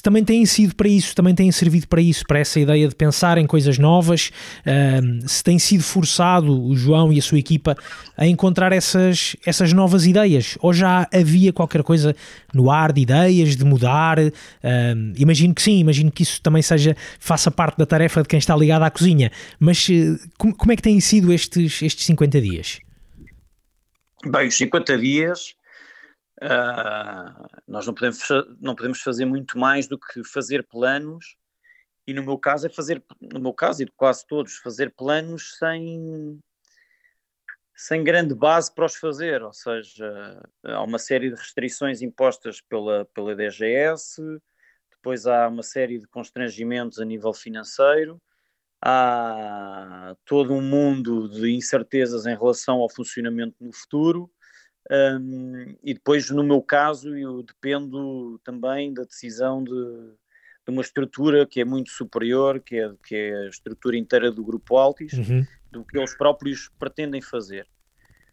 também 0.02 0.22
têm 0.22 0.46
sido 0.46 0.75
para 0.76 0.87
isso, 0.87 1.16
também 1.16 1.34
têm 1.34 1.50
servido 1.50 1.88
para 1.88 2.00
isso, 2.00 2.25
para 2.26 2.38
essa 2.38 2.60
ideia 2.60 2.87
de 2.87 2.94
pensar 2.94 3.38
em 3.38 3.46
coisas 3.46 3.76
novas, 3.76 4.31
uh, 4.60 5.28
se 5.28 5.42
tem 5.42 5.58
sido 5.58 5.82
forçado 5.82 6.64
o 6.64 6.76
João 6.76 7.12
e 7.12 7.19
a 7.19 7.22
sua 7.22 7.40
equipa 7.40 7.76
a 8.16 8.25
encontrar 8.25 8.72
essas, 8.72 9.34
essas 9.44 9.72
novas 9.72 10.06
ideias, 10.06 10.56
ou 10.60 10.72
já 10.72 11.08
havia 11.12 11.52
qualquer 11.52 11.82
coisa 11.82 12.14
no 12.54 12.70
ar 12.70 12.92
de 12.92 13.00
ideias, 13.00 13.56
de 13.56 13.64
mudar, 13.64 14.20
uh, 14.20 14.32
imagino 15.16 15.52
que 15.52 15.62
sim, 15.62 15.81
imagino 15.81 16.12
que 16.12 16.22
isso 16.22 16.40
também 16.40 16.62
seja, 16.62 16.97
faça 17.18 17.50
parte 17.50 17.76
da 17.76 17.87
tarefa 17.87 18.23
de 18.23 18.28
quem 18.28 18.38
está 18.38 18.54
ligado 18.54 18.82
à 18.82 18.90
cozinha, 18.90 19.32
mas 19.59 19.88
uh, 19.88 20.18
como, 20.38 20.54
como 20.54 20.70
é 20.70 20.76
que 20.76 20.82
têm 20.82 21.00
sido 21.00 21.32
estes, 21.32 21.82
estes 21.82 22.06
50 22.06 22.40
dias? 22.40 22.78
Bem, 24.25 24.47
os 24.47 24.56
50 24.56 24.99
dias 24.99 25.54
Uh, 26.42 27.47
nós 27.68 27.87
não 27.87 27.92
podemos, 27.92 28.26
não 28.59 28.75
podemos 28.75 29.02
fazer 29.02 29.26
muito 29.26 29.59
mais 29.59 29.87
do 29.87 29.99
que 29.99 30.25
fazer 30.25 30.66
planos, 30.66 31.37
e 32.06 32.14
no 32.14 32.25
meu 32.25 32.38
caso 32.38 32.66
é 32.66 32.70
fazer, 32.70 33.04
no 33.20 33.38
meu 33.38 33.52
caso 33.52 33.82
e 33.82 33.85
de 33.85 33.92
quase 33.92 34.26
todos, 34.26 34.56
fazer 34.56 34.90
planos 34.90 35.59
sem, 35.59 36.40
sem 37.76 38.02
grande 38.02 38.35
base 38.35 38.75
para 38.75 38.87
os 38.87 38.97
fazer, 38.97 39.42
ou 39.42 39.52
seja, 39.52 40.42
há 40.64 40.82
uma 40.82 40.99
série 40.99 41.28
de 41.28 41.37
restrições 41.37 42.00
impostas 42.00 42.61
pela, 42.62 43.04
pela 43.14 43.37
DGS, 43.37 44.23
depois 44.90 45.26
há 45.26 45.47
uma 45.47 45.62
série 45.62 45.99
de 45.99 46.06
constrangimentos 46.06 46.99
a 46.99 47.04
nível 47.04 47.35
financeiro, 47.35 48.20
há 48.82 50.16
todo 50.25 50.54
um 50.54 50.62
mundo 50.62 51.28
de 51.28 51.50
incertezas 51.50 52.25
em 52.25 52.35
relação 52.35 52.78
ao 52.78 52.88
funcionamento 52.88 53.56
no 53.61 53.73
futuro, 53.73 54.30
um, 54.88 55.76
e 55.82 55.94
depois, 55.94 56.30
no 56.30 56.42
meu 56.42 56.62
caso, 56.62 57.16
eu 57.16 57.42
dependo 57.42 58.40
também 58.42 58.92
da 58.92 59.02
decisão 59.02 59.62
de, 59.62 59.70
de, 59.70 60.68
uma 60.68 60.82
estrutura 60.82 61.46
que 61.46 61.60
é 61.60 61.64
muito 61.64 61.90
superior, 61.90 62.60
que 62.60 62.76
é, 62.76 62.92
que 63.04 63.14
é 63.14 63.46
a 63.46 63.49
estrutura 63.49 63.96
inteira 63.96 64.32
do 64.32 64.42
Grupo 64.42 64.76
Altis, 64.76 65.12
uhum. 65.12 65.46
do 65.70 65.84
que 65.84 65.99
eles 65.99 66.16
próprios 66.16 66.70
pretendem 66.78 67.20
fazer. 67.20 67.66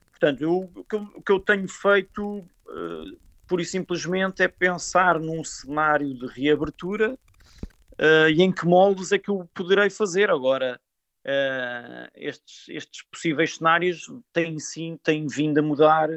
Portanto, 0.10 0.42
eu, 0.42 0.72
o, 0.76 0.84
que 0.84 0.96
eu, 0.96 1.02
o, 1.16 1.22
que 1.22 1.32
eu, 1.32 1.40
tenho 1.40 1.68
feito, 1.68 2.40
uh, 2.40 3.20
pura 3.48 3.62
e 3.62 3.66
simplesmente, 3.66 4.42
é 4.42 4.48
pensar 4.48 5.20
num 5.20 5.44
cenário 5.44 6.12
de 6.12 6.26
reabertura 6.26 7.14
uh, 7.14 8.30
e 8.30 8.42
em 8.42 8.52
que 8.52 8.66
moldes 8.66 9.12
é 9.12 9.20
que 9.20 9.30
eu 9.30 9.48
poderei 9.54 9.92
fazer. 9.92 10.32
Agora, 10.32 10.80
uh, 11.24 12.10
estes, 12.16 12.68
estes 12.68 13.04
possíveis 13.12 13.58
cenários 13.58 14.12
têm 14.34 14.58
sim, 14.58 14.98
têm 15.04 15.28
vindo 15.28 15.60
a 15.60 15.62
mudar 15.62 16.10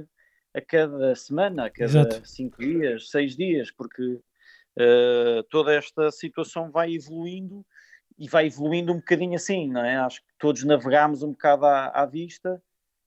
a 0.54 0.60
cada 0.60 1.14
semana, 1.14 1.66
a 1.66 1.70
cada 1.70 1.84
Exato. 1.84 2.28
cinco 2.28 2.58
dias, 2.58 3.10
seis 3.10 3.36
dias, 3.36 3.70
porque 3.70 4.02
uh, 4.02 5.42
toda 5.48 5.74
esta 5.74 6.10
situação 6.10 6.70
vai 6.70 6.94
evoluindo 6.94 7.64
e 8.18 8.28
vai 8.28 8.46
evoluindo 8.46 8.92
um 8.92 8.96
bocadinho 8.96 9.36
assim, 9.36 9.70
não 9.70 9.84
é? 9.84 9.96
Acho 9.96 10.20
que 10.20 10.28
todos 10.38 10.64
navegamos 10.64 11.22
um 11.22 11.30
bocado 11.30 11.66
à, 11.66 11.88
à 11.88 12.06
vista, 12.06 12.62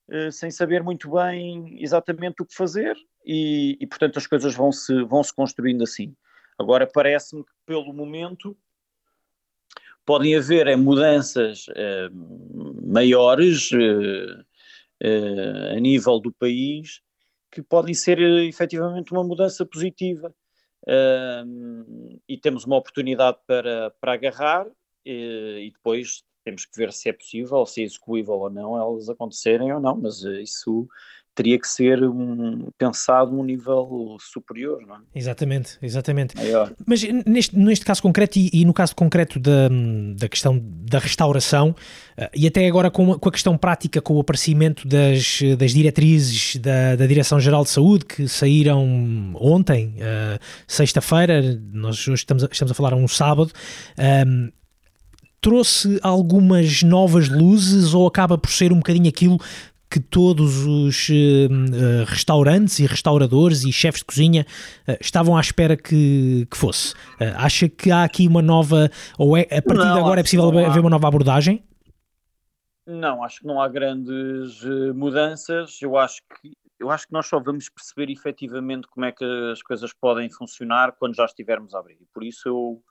uh, 0.10 0.32
sem 0.32 0.50
saber 0.50 0.82
muito 0.84 1.12
bem 1.12 1.82
exatamente 1.82 2.42
o 2.42 2.46
que 2.46 2.56
fazer 2.56 2.96
e, 3.26 3.78
e 3.80 3.88
portanto 3.88 4.18
as 4.18 4.28
coisas 4.28 4.56
vão 4.56 4.72
se, 4.72 5.04
vão 5.04 5.24
-se 5.24 5.34
construindo 5.34 5.84
assim. 5.84 6.16
Agora 6.58 6.88
parece-me 6.92 7.44
que 7.44 7.52
pelo 7.66 7.94
momento, 7.94 8.58
podem 10.06 10.36
haver 10.36 10.68
é, 10.68 10.76
mudanças 10.76 11.66
uh, 11.68 12.86
maiores 12.86 13.72
uh, 13.72 14.46
a 15.76 15.80
nível 15.80 16.20
do 16.20 16.32
país 16.32 17.02
que 17.54 17.62
podem 17.62 17.94
ser 17.94 18.20
efetivamente 18.20 19.12
uma 19.12 19.24
mudança 19.24 19.64
positiva. 19.66 20.34
e 22.28 22.38
temos 22.38 22.66
uma 22.66 22.78
oportunidade 22.78 23.38
para, 23.46 23.92
para 24.02 24.14
agarrar 24.14 24.68
e, 25.06 25.68
e 25.68 25.72
depois 25.72 26.24
temos 26.44 26.66
que 26.66 26.78
ver 26.78 26.92
se 26.92 27.10
é 27.10 27.14
possível, 27.14 27.66
se 27.66 27.82
é 27.82 27.86
execuível 27.86 28.34
ou 28.34 28.50
não 28.50 28.78
elas 28.78 29.08
acontecerem 29.08 29.72
ou 29.72 29.80
não, 29.80 29.96
mas 29.96 30.24
isso 30.24 30.88
teria 31.36 31.60
que 31.60 31.68
ser 31.68 32.04
um, 32.04 32.70
pensado 32.78 33.38
um 33.38 33.44
nível 33.44 34.18
superior, 34.20 34.82
não 34.86 34.96
é? 34.96 35.00
Exatamente, 35.16 35.78
exatamente. 35.82 36.36
Maior. 36.36 36.72
Mas 36.86 37.04
neste, 37.26 37.58
neste 37.58 37.86
caso 37.86 38.02
concreto 38.02 38.38
e, 38.38 38.50
e, 38.54 38.66
no 38.66 38.74
caso 38.74 38.96
concreto 38.96 39.40
da, 39.40 39.70
da 40.16 40.30
questão 40.30 40.60
da 40.62 41.00
restauração 41.00 41.70
uh, 42.18 42.30
e 42.36 42.46
até 42.46 42.68
agora 42.68 42.92
com, 42.92 43.18
com, 43.18 43.30
a 43.30 43.32
questão 43.32 43.58
prática 43.58 44.02
com 44.02 44.16
o 44.16 44.20
aparecimento 44.20 44.88
das, 44.88 45.40
das 45.58 45.72
diretrizes 45.72 46.58
da, 46.58 46.96
da 46.96 47.08
Direção-Geral 47.08 47.64
de 47.64 47.70
Saúde 47.70 48.06
que 48.06 48.28
saíram 48.28 49.34
ontem, 49.36 49.96
uh, 49.98 50.40
sexta-feira, 50.68 51.42
nós 51.72 52.08
hoje 52.08 52.22
estamos 52.22 52.44
a, 52.44 52.48
estamos 52.52 52.72
a 52.72 52.76
falar 52.76 52.94
um 52.94 53.08
sábado, 53.08 53.52
um, 54.28 54.52
trouxe 55.44 56.00
algumas 56.02 56.84
novas 56.84 57.28
luzes 57.28 57.94
ou 57.94 58.08
acaba 58.08 58.38
por 58.38 58.50
ser 58.50 58.72
um 58.72 58.78
bocadinho 58.78 59.10
aquilo 59.10 59.38
que 59.94 60.00
todos 60.00 60.66
os 60.66 61.08
uh, 61.10 62.04
restaurantes 62.08 62.80
e 62.80 62.88
restauradores 62.88 63.64
e 63.64 63.72
chefes 63.72 64.00
de 64.00 64.06
cozinha 64.06 64.44
uh, 64.88 64.98
estavam 65.00 65.38
à 65.38 65.40
espera 65.40 65.78
que, 65.78 66.48
que 66.50 66.58
fosse. 66.58 66.96
Uh, 67.22 67.38
acha 67.38 67.70
que 67.70 67.92
há 67.92 68.04
aqui 68.04 68.28
uma 68.28 68.42
nova, 68.42 68.90
ou 69.20 69.38
é, 69.38 69.42
a 69.44 69.62
partir 69.62 69.86
não, 69.86 69.94
de 69.94 70.00
agora 70.00 70.20
é 70.20 70.24
possível 70.24 70.50
haver 70.66 70.80
uma 70.80 70.90
nova 70.90 71.08
abordagem? 71.08 71.64
Não, 72.88 73.24
acho 73.24 73.42
que 73.42 73.46
não 73.46 73.62
há 73.62 73.68
grandes 73.68 74.64
mudanças. 74.96 75.80
Eu 75.80 75.96
acho 75.96 76.24
que 76.42 76.52
eu 76.80 76.90
acho 76.90 77.06
que 77.08 77.14
nós 77.14 77.28
só 77.28 77.40
vamos 77.40 77.70
perceber 77.70 78.12
efetivamente 78.12 78.88
como 78.88 79.06
é 79.06 79.12
que 79.12 79.24
as 79.52 79.62
coisas 79.62 79.94
podem 79.94 80.30
funcionar 80.30 80.92
quando 80.94 81.16
já 81.16 81.26
estivermos 81.26 81.76
a 81.76 81.80
abrir. 81.80 82.00
Por 82.12 82.24
isso 82.24 82.50
eu, 82.50 82.84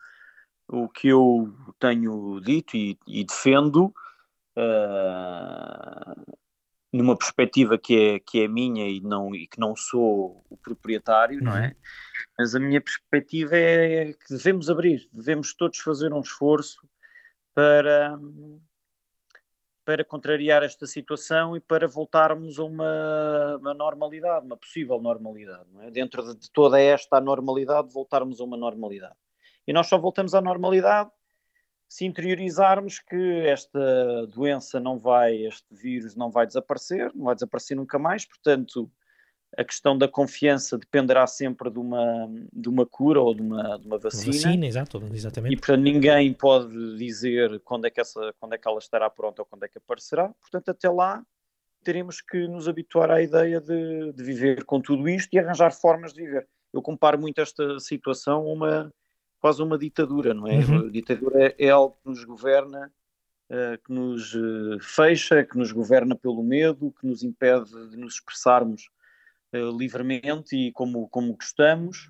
o 0.69 0.89
que 0.89 1.09
eu 1.09 1.53
tenho 1.81 2.41
dito 2.41 2.77
e, 2.77 2.97
e 3.09 3.25
defendo 3.25 3.93
uh, 4.57 6.37
numa 6.93 7.17
perspectiva 7.17 7.79
que 7.79 7.99
é, 7.99 8.19
que 8.19 8.43
é 8.43 8.49
minha 8.49 8.87
e, 8.87 9.01
não, 9.01 9.35
e 9.35 9.47
que 9.47 9.59
não 9.59 9.75
sou 9.75 10.45
o 10.51 10.57
proprietário, 10.57 11.43
não 11.43 11.57
é? 11.57 11.69
Uhum. 11.69 11.75
Mas 12.39 12.55
a 12.55 12.61
minha 12.61 12.81
perspectiva 12.81 13.57
é 13.57 14.13
que 14.13 14.35
devemos 14.35 14.69
abrir, 14.69 15.09
devemos 15.13 15.55
todos 15.55 15.79
fazer 15.79 16.13
um 16.13 16.21
esforço 16.21 16.87
para, 17.55 18.19
para 19.87 20.05
contrariar 20.05 20.63
esta 20.63 20.87
situação 20.87 21.57
e 21.57 21.61
para 21.61 21.89
voltarmos 21.89 22.59
a 22.59 22.65
uma, 22.65 23.57
uma 23.59 23.75
normalidade, 23.75 24.45
uma 24.45 24.57
possível 24.57 25.01
normalidade, 25.01 25.67
é? 25.81 25.91
Dentro 25.91 26.35
de 26.35 26.51
toda 26.51 26.79
esta 26.79 27.21
normalidade, 27.21 27.93
voltarmos 27.93 28.39
a 28.41 28.45
uma 28.45 28.57
normalidade. 28.57 29.17
E 29.67 29.73
nós 29.73 29.87
só 29.87 29.97
voltamos 29.97 30.35
à 30.35 30.43
normalidade 30.43 31.11
se 31.93 32.07
interiorizarmos 32.07 33.01
que 33.01 33.47
esta 33.47 34.27
doença 34.29 34.81
não 34.81 34.99
vai, 34.99 35.37
este 35.45 35.67
vírus 35.71 36.17
não 36.17 36.31
vai 36.31 36.47
desaparecer, 36.47 37.13
não 37.15 37.27
vai 37.27 37.35
desaparecer 37.35 37.77
nunca 37.77 37.99
mais, 37.99 38.25
portanto, 38.25 38.91
a 39.59 39.63
questão 39.63 39.99
da 39.99 40.09
confiança 40.09 40.79
dependerá 40.79 41.27
sempre 41.27 41.69
de 41.69 41.79
uma, 41.79 42.31
de 42.51 42.67
uma 42.71 42.87
cura 42.87 43.21
ou 43.21 43.35
de 43.35 43.43
uma, 43.43 43.79
de 43.79 43.87
uma 43.87 43.99
vacina. 43.99 44.33
Vacina, 44.33 44.67
exato, 44.67 45.03
exatamente. 45.13 45.53
E 45.53 45.57
portanto 45.59 45.81
ninguém 45.83 46.33
pode 46.33 46.97
dizer 46.97 47.61
quando 47.61 47.85
é, 47.85 47.91
que 47.91 48.01
essa, 48.01 48.35
quando 48.41 48.55
é 48.55 48.59
que 48.59 48.67
ela 48.67 48.79
estará 48.79 49.11
pronta 49.11 49.43
ou 49.43 49.47
quando 49.47 49.65
é 49.65 49.69
que 49.69 49.77
aparecerá. 49.77 50.31
Portanto, 50.41 50.71
até 50.71 50.89
lá 50.89 51.23
teremos 51.85 52.23
que 52.23 52.49
nos 52.49 52.69
habituar 52.69 53.11
à 53.11 53.21
ideia 53.21 53.61
de, 53.61 54.15
de 54.15 54.25
viver 54.25 54.65
com 54.65 54.81
tudo 54.81 55.07
isto 55.11 55.29
e 55.35 55.39
arranjar 55.39 55.75
formas 55.75 56.15
de 56.15 56.25
viver. 56.25 56.49
Eu 56.73 56.81
comparo 56.81 57.21
muito 57.21 57.39
esta 57.39 57.79
situação 57.81 58.49
a 58.49 58.51
uma, 58.51 58.95
quase 59.43 59.61
uma 59.61 59.77
ditadura, 59.77 60.33
não 60.33 60.47
é? 60.47 60.59
Uhum. 60.59 60.87
A 60.87 60.89
ditadura 60.89 61.53
é, 61.59 61.69
algo 61.69 61.99
que 62.01 62.09
nos 62.09 62.23
governa, 62.23 62.93
uh, 63.51 63.77
que 63.85 63.93
nos 63.93 64.33
uh, 64.37 64.79
fecha, 64.81 65.43
que 65.45 65.59
nos 65.59 65.73
governa 65.73 66.15
pelo 66.15 66.45
medo, 66.45 66.95
que 67.01 67.05
nos 67.05 67.25
impede 67.25 67.69
de 67.91 67.97
nos 67.97 68.15
expressarmos 68.15 68.89
uh, 69.53 69.77
livremente 69.77 70.55
e 70.55 70.71
como, 70.71 71.09
como 71.09 71.35
gostamos. 71.35 72.09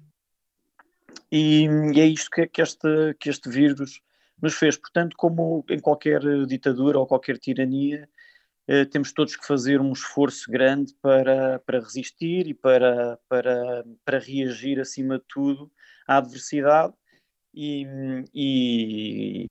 E, 1.31 1.67
e 1.95 2.01
é 2.01 2.05
isto 2.05 2.31
que, 2.31 2.47
que, 2.47 2.61
este, 2.61 3.15
que 3.19 3.31
este 3.31 3.49
vírus 3.49 4.03
nos 4.41 4.53
fez. 4.53 4.77
Portanto, 4.77 5.17
como 5.17 5.65
em 5.71 5.81
qualquer 5.81 6.21
ditadura 6.47 6.99
ou 6.99 7.07
qualquer 7.07 7.39
tirania, 7.39 8.07
temos 8.91 9.13
todos 9.13 9.37
que 9.37 9.47
fazer 9.47 9.81
um 9.81 9.93
esforço 9.93 10.51
grande 10.51 10.95
para, 11.03 11.59
para 11.61 11.81
resistir 11.81 12.47
e 12.47 12.55
para, 12.55 13.19
para, 13.29 13.85
para 14.05 14.19
reagir, 14.19 14.81
acima 14.81 15.19
de 15.19 15.25
tudo, 15.29 15.71
à 16.07 16.19
adversidade 16.19 16.95
e, 17.55 17.87
e, 18.35 19.49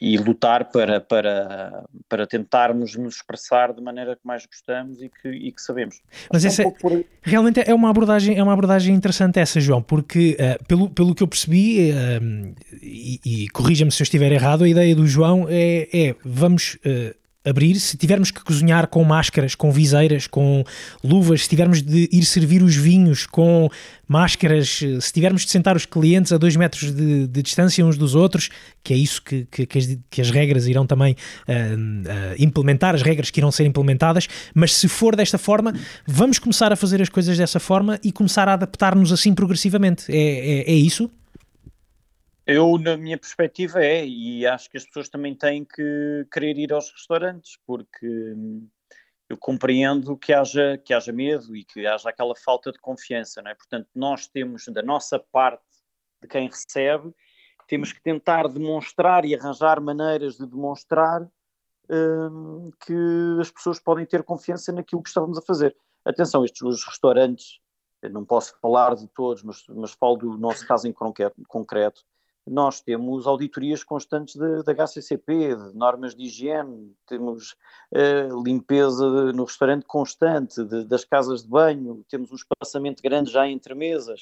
e 0.00 0.18
lutar 0.18 0.70
para, 0.70 1.00
para, 1.00 1.84
para 2.08 2.26
tentarmos 2.26 2.96
nos 2.96 3.16
expressar 3.16 3.72
de 3.72 3.80
maneira 3.80 4.14
que 4.16 4.26
mais 4.26 4.44
gostamos 4.44 5.00
e 5.00 5.08
que, 5.08 5.28
e 5.28 5.52
que 5.52 5.60
sabemos. 5.60 6.00
Mas 6.32 6.44
essa 6.44 6.66
um 6.66 6.70
por... 6.70 7.04
realmente 7.22 7.60
é 7.60 7.74
uma 7.74 7.90
abordagem 7.90 8.36
é 8.36 8.42
uma 8.42 8.52
abordagem 8.52 8.94
interessante 8.94 9.38
essa 9.38 9.60
João 9.60 9.82
porque 9.82 10.36
uh, 10.38 10.64
pelo, 10.66 10.90
pelo 10.90 11.14
que 11.14 11.22
eu 11.22 11.28
percebi 11.28 11.90
uh, 11.90 12.54
e, 12.82 13.20
e 13.24 13.48
corrija-me 13.48 13.90
se 13.90 14.02
eu 14.02 14.04
estiver 14.04 14.30
errado 14.32 14.64
a 14.64 14.68
ideia 14.68 14.94
do 14.94 15.06
João 15.06 15.46
é, 15.48 15.88
é 15.92 16.14
vamos 16.24 16.74
uh, 16.84 17.25
abrir, 17.46 17.78
se 17.78 17.96
tivermos 17.96 18.30
que 18.30 18.42
cozinhar 18.42 18.88
com 18.88 19.04
máscaras, 19.04 19.54
com 19.54 19.70
viseiras, 19.70 20.26
com 20.26 20.64
luvas, 21.02 21.42
se 21.42 21.48
tivermos 21.48 21.80
de 21.80 22.08
ir 22.12 22.24
servir 22.24 22.62
os 22.62 22.74
vinhos 22.74 23.24
com 23.26 23.70
máscaras, 24.08 24.80
se 25.00 25.12
tivermos 25.12 25.44
de 25.44 25.50
sentar 25.50 25.76
os 25.76 25.86
clientes 25.86 26.32
a 26.32 26.38
dois 26.38 26.56
metros 26.56 26.92
de, 26.92 27.26
de 27.26 27.42
distância 27.42 27.84
uns 27.84 27.96
dos 27.96 28.14
outros, 28.14 28.50
que 28.82 28.92
é 28.92 28.96
isso 28.96 29.22
que, 29.22 29.46
que, 29.50 29.66
que, 29.66 29.78
as, 29.78 29.98
que 30.10 30.20
as, 30.20 30.30
regras 30.30 30.66
irão 30.66 30.86
também 30.86 31.14
uh, 31.48 31.52
uh, 31.52 32.34
implementar, 32.38 32.94
as 32.94 33.02
regras 33.02 33.30
que 33.30 33.40
irão 33.40 33.50
ser 33.50 33.64
implementadas, 33.64 34.28
mas 34.54 34.74
se 34.74 34.88
for 34.88 35.14
desta 35.16 35.38
forma, 35.38 35.72
vamos 36.06 36.38
começar 36.38 36.72
a 36.72 36.76
fazer 36.76 37.00
as 37.00 37.08
coisas 37.08 37.38
dessa 37.38 37.60
forma 37.60 37.98
e 38.02 38.10
começar 38.10 38.48
a 38.48 38.54
adaptar-nos 38.54 39.12
assim 39.12 39.34
progressivamente. 39.34 40.04
É, 40.08 40.16
é, 40.16 40.72
é 40.72 40.74
isso? 40.74 41.10
Eu, 42.46 42.78
na 42.78 42.96
minha 42.96 43.18
perspectiva, 43.18 43.84
é, 43.84 44.06
e 44.06 44.46
acho 44.46 44.70
que 44.70 44.76
as 44.76 44.84
pessoas 44.84 45.08
também 45.08 45.34
têm 45.34 45.64
que 45.64 46.24
querer 46.32 46.56
ir 46.56 46.72
aos 46.72 46.92
restaurantes, 46.92 47.58
porque 47.66 48.06
hum, 48.06 48.68
eu 49.28 49.36
compreendo 49.36 50.16
que 50.16 50.32
haja, 50.32 50.78
que 50.78 50.94
haja 50.94 51.12
medo 51.12 51.56
e 51.56 51.64
que 51.64 51.84
haja 51.84 52.08
aquela 52.08 52.36
falta 52.36 52.70
de 52.70 52.78
confiança, 52.78 53.42
não 53.42 53.50
é? 53.50 53.54
Portanto, 53.56 53.88
nós 53.92 54.28
temos, 54.28 54.64
da 54.68 54.80
nossa 54.80 55.18
parte, 55.18 55.64
de 56.22 56.28
quem 56.28 56.46
recebe, 56.46 57.12
temos 57.66 57.92
que 57.92 58.00
tentar 58.00 58.46
demonstrar 58.46 59.24
e 59.24 59.34
arranjar 59.34 59.80
maneiras 59.80 60.36
de 60.36 60.46
demonstrar 60.46 61.28
hum, 61.90 62.70
que 62.86 63.40
as 63.40 63.50
pessoas 63.50 63.80
podem 63.80 64.06
ter 64.06 64.22
confiança 64.22 64.70
naquilo 64.70 65.02
que 65.02 65.08
estamos 65.08 65.36
a 65.36 65.42
fazer. 65.42 65.76
Atenção, 66.04 66.44
estes 66.44 66.62
os 66.62 66.84
restaurantes, 66.84 67.58
não 68.04 68.24
posso 68.24 68.56
falar 68.60 68.94
de 68.94 69.08
todos, 69.08 69.42
mas, 69.42 69.64
mas 69.68 69.90
falo 69.94 70.16
do 70.16 70.38
nosso 70.38 70.64
caso 70.64 70.86
em 70.86 70.94
concreto 71.48 72.04
nós 72.46 72.80
temos 72.80 73.26
auditorias 73.26 73.82
constantes 73.82 74.36
da 74.36 74.72
HCCP, 74.72 75.56
de 75.56 75.76
normas 75.76 76.14
de 76.14 76.24
higiene, 76.24 76.94
temos 77.06 77.56
uh, 77.92 78.42
limpeza 78.42 79.32
no 79.32 79.44
restaurante 79.44 79.84
constante, 79.84 80.64
de, 80.64 80.84
das 80.84 81.04
casas 81.04 81.42
de 81.42 81.48
banho, 81.48 82.04
temos 82.08 82.30
um 82.30 82.36
espaçamento 82.36 83.02
grande 83.02 83.32
já 83.32 83.48
entre 83.48 83.74
mesas. 83.74 84.20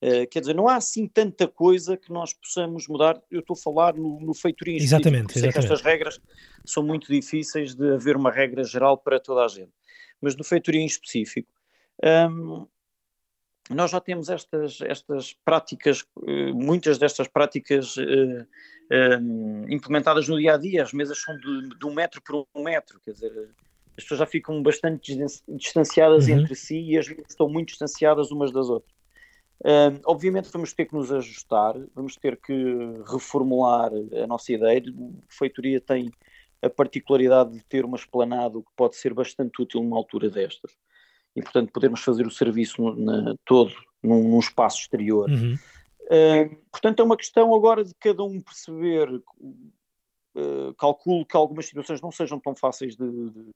Uh, 0.00 0.28
quer 0.30 0.40
dizer, 0.40 0.54
não 0.54 0.68
há 0.68 0.76
assim 0.76 1.08
tanta 1.08 1.48
coisa 1.48 1.96
que 1.96 2.12
nós 2.12 2.32
possamos 2.32 2.86
mudar. 2.86 3.20
Eu 3.30 3.40
estou 3.40 3.54
a 3.54 3.60
falar 3.60 3.94
no, 3.94 4.20
no 4.20 4.34
feitoria 4.34 4.76
Exatamente, 4.76 5.36
exatamente. 5.36 5.58
estas 5.58 5.82
regras 5.82 6.20
são 6.64 6.84
muito 6.84 7.10
difíceis 7.10 7.74
de 7.74 7.94
haver 7.94 8.16
uma 8.16 8.30
regra 8.30 8.62
geral 8.62 8.96
para 8.96 9.18
toda 9.18 9.44
a 9.44 9.48
gente. 9.48 9.72
Mas 10.20 10.36
no 10.36 10.44
feitoria 10.44 10.80
em 10.80 10.86
específico, 10.86 11.50
um, 12.30 12.66
nós 13.70 13.90
já 13.90 14.00
temos 14.00 14.28
estas, 14.28 14.80
estas 14.82 15.32
práticas, 15.44 16.04
eh, 16.26 16.52
muitas 16.52 16.98
destas 16.98 17.26
práticas 17.26 17.96
uh, 17.96 18.02
uh, 18.02 19.68
implementadas 19.68 20.28
no 20.28 20.38
dia 20.38 20.54
a 20.54 20.56
dia. 20.56 20.84
As 20.84 20.92
mesas 20.92 21.20
são 21.20 21.36
de, 21.36 21.70
de, 21.76 21.86
um 21.86 21.92
metro 21.92 22.22
por 22.22 22.46
um 22.54 22.62
metro, 22.62 23.00
quer 23.00 23.12
dizer, 23.12 23.32
as 23.96 24.04
pessoas 24.04 24.20
já 24.20 24.26
ficam 24.26 24.62
bastante 24.62 25.18
distanciadas 25.48 26.28
uhum. 26.28 26.38
entre 26.38 26.54
si 26.54 26.78
e 26.80 26.98
as 26.98 27.08
mesas 27.08 27.24
estão 27.28 27.48
muito 27.48 27.68
distanciadas 27.68 28.30
umas 28.30 28.52
das 28.52 28.68
outras. 28.68 28.94
Obviamente, 30.04 30.50
vamos 30.52 30.74
ter 30.74 30.84
que 30.84 30.94
nos 30.94 31.10
ajustar, 31.10 31.74
vamos 31.94 32.14
ter 32.14 32.36
que 32.36 32.52
reformular 33.10 33.90
a 34.22 34.26
nossa 34.26 34.52
ideia. 34.52 34.82
A 34.82 35.34
feitoria 35.34 35.80
tem 35.80 36.10
a 36.60 36.68
particularidade 36.68 37.52
de 37.52 37.64
ter 37.64 37.84
uma 37.84 37.96
esplanada 37.96 38.60
que 38.60 38.70
pode 38.76 38.96
ser 38.96 39.14
bastante 39.14 39.62
útil 39.62 39.82
numa 39.82 39.96
altura 39.96 40.28
destas 40.28 40.76
e, 41.36 41.42
portanto, 41.42 41.70
podermos 41.70 42.00
fazer 42.00 42.26
o 42.26 42.30
serviço 42.30 42.82
na, 42.94 43.36
todo 43.44 43.74
num, 44.02 44.26
num, 44.30 44.38
espaço 44.38 44.80
exterior. 44.80 45.28
Uhum. 45.28 45.54
Uh, 46.04 46.56
portanto, 46.72 47.00
é 47.00 47.04
uma 47.04 47.16
questão 47.16 47.54
agora 47.54 47.84
de 47.84 47.94
cada 48.00 48.24
um 48.24 48.40
perceber. 48.40 49.22
Uh, 50.34 50.74
calculo 50.78 51.24
que 51.24 51.36
algumas 51.36 51.66
situações 51.66 52.00
não 52.00 52.12
sejam 52.12 52.38
tão 52.38 52.54
fáceis 52.54 52.94
de, 52.94 53.10
de, 53.10 53.52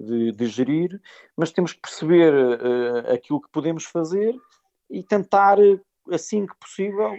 de, 0.00 0.32
de 0.32 0.46
gerir, 0.46 1.00
mas 1.36 1.52
temos 1.52 1.72
que 1.72 1.80
perceber 1.80 2.32
uh, 2.32 3.12
aquilo 3.12 3.40
que 3.40 3.50
podemos 3.50 3.84
fazer 3.84 4.34
e 4.90 5.04
tentar, 5.04 5.56
assim 6.10 6.46
que 6.46 6.56
possível, 6.58 7.16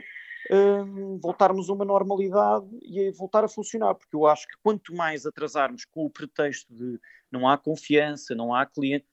voltarmos 1.21 1.69
a 1.69 1.73
uma 1.73 1.85
normalidade 1.85 2.67
e 2.81 3.09
voltar 3.11 3.45
a 3.45 3.47
funcionar, 3.47 3.95
porque 3.95 4.13
eu 4.13 4.25
acho 4.25 4.45
que 4.45 4.55
quanto 4.61 4.93
mais 4.93 5.25
atrasarmos 5.25 5.85
com 5.85 6.05
o 6.05 6.09
pretexto 6.09 6.73
de 6.73 6.99
não 7.31 7.47
há 7.47 7.57
confiança, 7.57 8.35
não 8.35 8.53
há 8.53 8.65
cliente, 8.65 9.05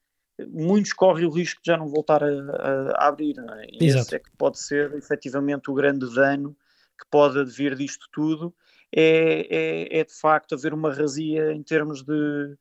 muitos 0.47 0.93
correm 0.93 1.25
o 1.25 1.29
risco 1.29 1.61
de 1.61 1.71
já 1.71 1.77
não 1.77 1.87
voltar 1.87 2.23
a, 2.23 2.27
a, 2.27 3.07
abrir. 3.07 3.35
É? 3.37 3.67
E 3.71 3.85
Exato. 3.85 4.05
esse 4.05 4.15
é 4.15 4.19
que 4.19 4.31
pode 4.37 4.59
ser 4.59 4.93
efetivamente 4.95 5.69
o 5.69 5.73
grande 5.73 6.13
dano 6.13 6.55
que 6.99 7.05
pode 7.09 7.43
vir 7.45 7.75
disto 7.75 8.07
tudo, 8.11 8.53
é, 8.91 9.47
é, 9.49 9.99
é 9.99 10.03
de 10.03 10.13
facto 10.13 10.55
haver 10.55 10.73
uma 10.73 10.93
razia 10.93 11.53
em 11.53 11.63
termos 11.63 12.03
de, 12.03 12.57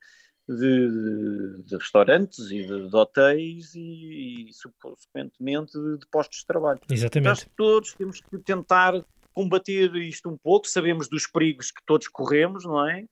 de, 0.49 1.63
de 1.65 1.77
restaurantes 1.77 2.39
e 2.51 2.63
de, 2.67 2.89
de 2.89 2.97
hotéis 2.97 3.75
e, 3.75 4.49
e 4.49 4.53
subsequentemente 4.53 5.73
de, 5.73 5.99
de, 5.99 6.07
postos 6.07 6.41
de 6.41 6.47
trabalho. 6.47 6.81
Exatamente. 6.91 7.45
Que 7.45 7.51
todos 7.57 7.95
temos 7.95 8.21
que 8.21 8.39
tentar 8.39 9.05
combater 9.35 9.95
isto 9.97 10.29
um 10.29 10.37
pouco, 10.37 10.67
sabemos 10.67 11.09
dos 11.09 11.27
perigos 11.27 11.71
que 11.71 11.83
todos 11.87 12.09
corremos, 12.09 12.65
não 12.65 12.89
é? 12.89 13.05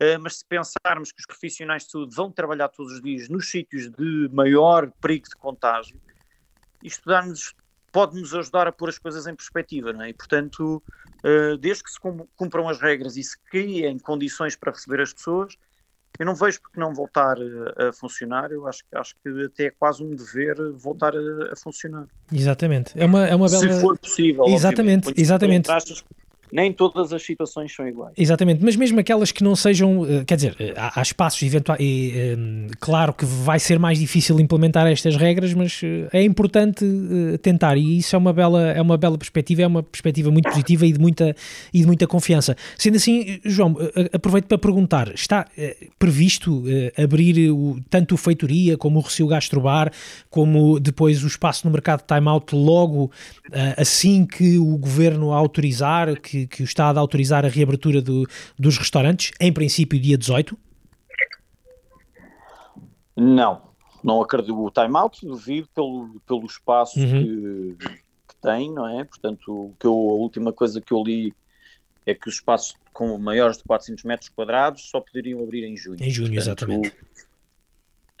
Uh, 0.00 0.18
mas 0.18 0.38
se 0.38 0.44
pensarmos 0.46 1.12
que 1.12 1.20
os 1.20 1.26
profissionais 1.26 1.84
de 1.84 1.90
saúde 1.90 2.16
vão 2.16 2.32
trabalhar 2.32 2.68
todos 2.68 2.92
os 2.92 3.02
dias 3.02 3.28
nos 3.28 3.50
sítios 3.50 3.90
de 3.90 4.30
maior 4.32 4.90
perigo 5.00 5.28
de 5.28 5.36
contágio, 5.36 6.00
isto 6.82 7.04
pode-nos 7.92 8.34
ajudar 8.34 8.66
a 8.66 8.72
pôr 8.72 8.88
as 8.88 8.98
coisas 8.98 9.26
em 9.26 9.34
perspectiva, 9.34 9.92
não 9.92 10.02
é? 10.02 10.10
E, 10.10 10.14
portanto, 10.14 10.82
uh, 11.24 11.56
desde 11.58 11.84
que 11.84 11.90
se 11.90 11.98
cumpram 12.34 12.68
as 12.68 12.80
regras 12.80 13.16
e 13.16 13.22
se 13.22 13.38
criem 13.50 13.98
condições 13.98 14.56
para 14.56 14.72
receber 14.72 15.02
as 15.02 15.12
pessoas, 15.12 15.54
eu 16.18 16.26
não 16.26 16.34
vejo 16.34 16.60
porque 16.62 16.78
não 16.80 16.94
voltar 16.94 17.36
a, 17.38 17.88
a 17.88 17.92
funcionar, 17.92 18.50
eu 18.52 18.66
acho, 18.66 18.82
acho 18.94 19.14
que 19.22 19.44
até 19.44 19.64
é 19.66 19.70
quase 19.70 20.02
um 20.02 20.14
dever 20.14 20.56
voltar 20.72 21.14
a, 21.14 21.52
a 21.52 21.56
funcionar. 21.56 22.06
Exatamente, 22.32 22.98
é 22.98 23.04
uma, 23.04 23.26
é 23.26 23.34
uma 23.34 23.48
bela... 23.48 23.60
Se 23.60 23.80
for 23.80 23.98
possível, 23.98 24.44
Exatamente, 24.46 25.12
exatamente 25.16 25.68
nem 26.52 26.72
todas 26.72 27.12
as 27.12 27.22
situações 27.22 27.74
são 27.74 27.86
iguais. 27.86 28.12
Exatamente, 28.16 28.62
mas 28.64 28.76
mesmo 28.76 28.98
aquelas 28.98 29.32
que 29.32 29.42
não 29.42 29.54
sejam, 29.54 30.04
eh, 30.06 30.24
quer 30.24 30.36
dizer, 30.36 30.56
eh, 30.58 30.74
há, 30.76 31.00
espaços 31.00 31.42
eventuais, 31.42 31.80
e, 31.80 32.36
um, 32.36 32.66
claro 32.78 33.12
que 33.12 33.24
vai 33.24 33.58
ser 33.58 33.78
mais 33.78 33.98
difícil 33.98 34.38
implementar 34.40 34.86
estas 34.86 35.16
regras, 35.16 35.54
mas 35.54 35.80
eh, 35.82 36.08
é 36.12 36.22
importante 36.22 36.84
tentar 37.42 37.76
e 37.76 37.98
isso 37.98 38.14
é 38.16 38.18
uma 38.18 38.32
bela, 38.32 38.70
é 38.72 38.80
uma 38.80 38.96
bela 38.96 39.16
perspectiva, 39.16 39.62
é 39.62 39.66
uma 39.66 39.82
perspectiva 39.82 40.30
muito 40.30 40.48
positiva 40.48 40.86
e 40.86 40.92
de 40.92 40.98
muita, 40.98 41.34
e 41.72 41.80
de 41.80 41.86
muita 41.86 42.06
confiança. 42.06 42.56
Sendo 42.76 42.96
assim, 42.96 43.40
João, 43.44 43.76
aproveito 44.12 44.46
para 44.46 44.58
perguntar, 44.58 45.12
está 45.14 45.46
previsto 45.98 46.64
abrir 46.96 47.50
o, 47.50 47.78
tanto 47.88 48.14
o 48.14 48.18
Feitoria 48.18 48.76
como 48.76 48.98
o 48.98 49.02
Recio 49.02 49.26
Gastrobar, 49.26 49.92
como 50.28 50.78
depois 50.80 51.22
o 51.22 51.26
espaço 51.26 51.66
no 51.66 51.72
mercado 51.72 52.00
de 52.00 52.06
time-out 52.14 52.54
logo 52.54 53.10
assim 53.76 54.26
que 54.26 54.58
o 54.58 54.76
Governo 54.76 55.32
autorizar, 55.32 56.20
que 56.20 56.39
que, 56.46 56.62
o 56.62 56.64
Estado 56.64 56.98
autorizar 56.98 57.44
a 57.44 57.48
reabertura 57.48 58.00
do, 58.00 58.26
dos 58.58 58.78
restaurantes, 58.78 59.32
em 59.40 59.52
princípio 59.52 59.98
dia 59.98 60.16
18? 60.16 60.56
Não, 63.16 63.62
não 64.02 64.22
acredito. 64.22 64.58
O 64.58 64.70
time-out 64.70 65.26
duvido 65.26 65.68
pelo, 65.74 66.20
pelo 66.26 66.46
espaço 66.46 66.98
uhum. 66.98 67.76
que, 67.76 67.86
que, 68.28 68.36
tem, 68.40 68.72
não 68.72 68.88
é? 68.88 69.04
Portanto, 69.04 69.74
que 69.78 69.86
eu, 69.86 69.92
a 69.92 70.14
última 70.14 70.52
coisa 70.52 70.80
que 70.80 70.92
eu 70.92 71.02
li 71.02 71.34
é 72.06 72.14
que 72.14 72.28
os 72.28 72.36
espaços 72.36 72.74
com 72.92 73.16
maiores 73.18 73.58
de 73.58 73.64
400 73.64 74.04
metros 74.04 74.28
quadrados 74.30 74.88
só 74.90 75.00
poderiam 75.00 75.42
abrir 75.42 75.64
em 75.64 75.76
junho. 75.76 75.96
Em 76.00 76.10
junho, 76.10 76.32
Portanto, 76.32 76.42
exatamente. 76.42 76.92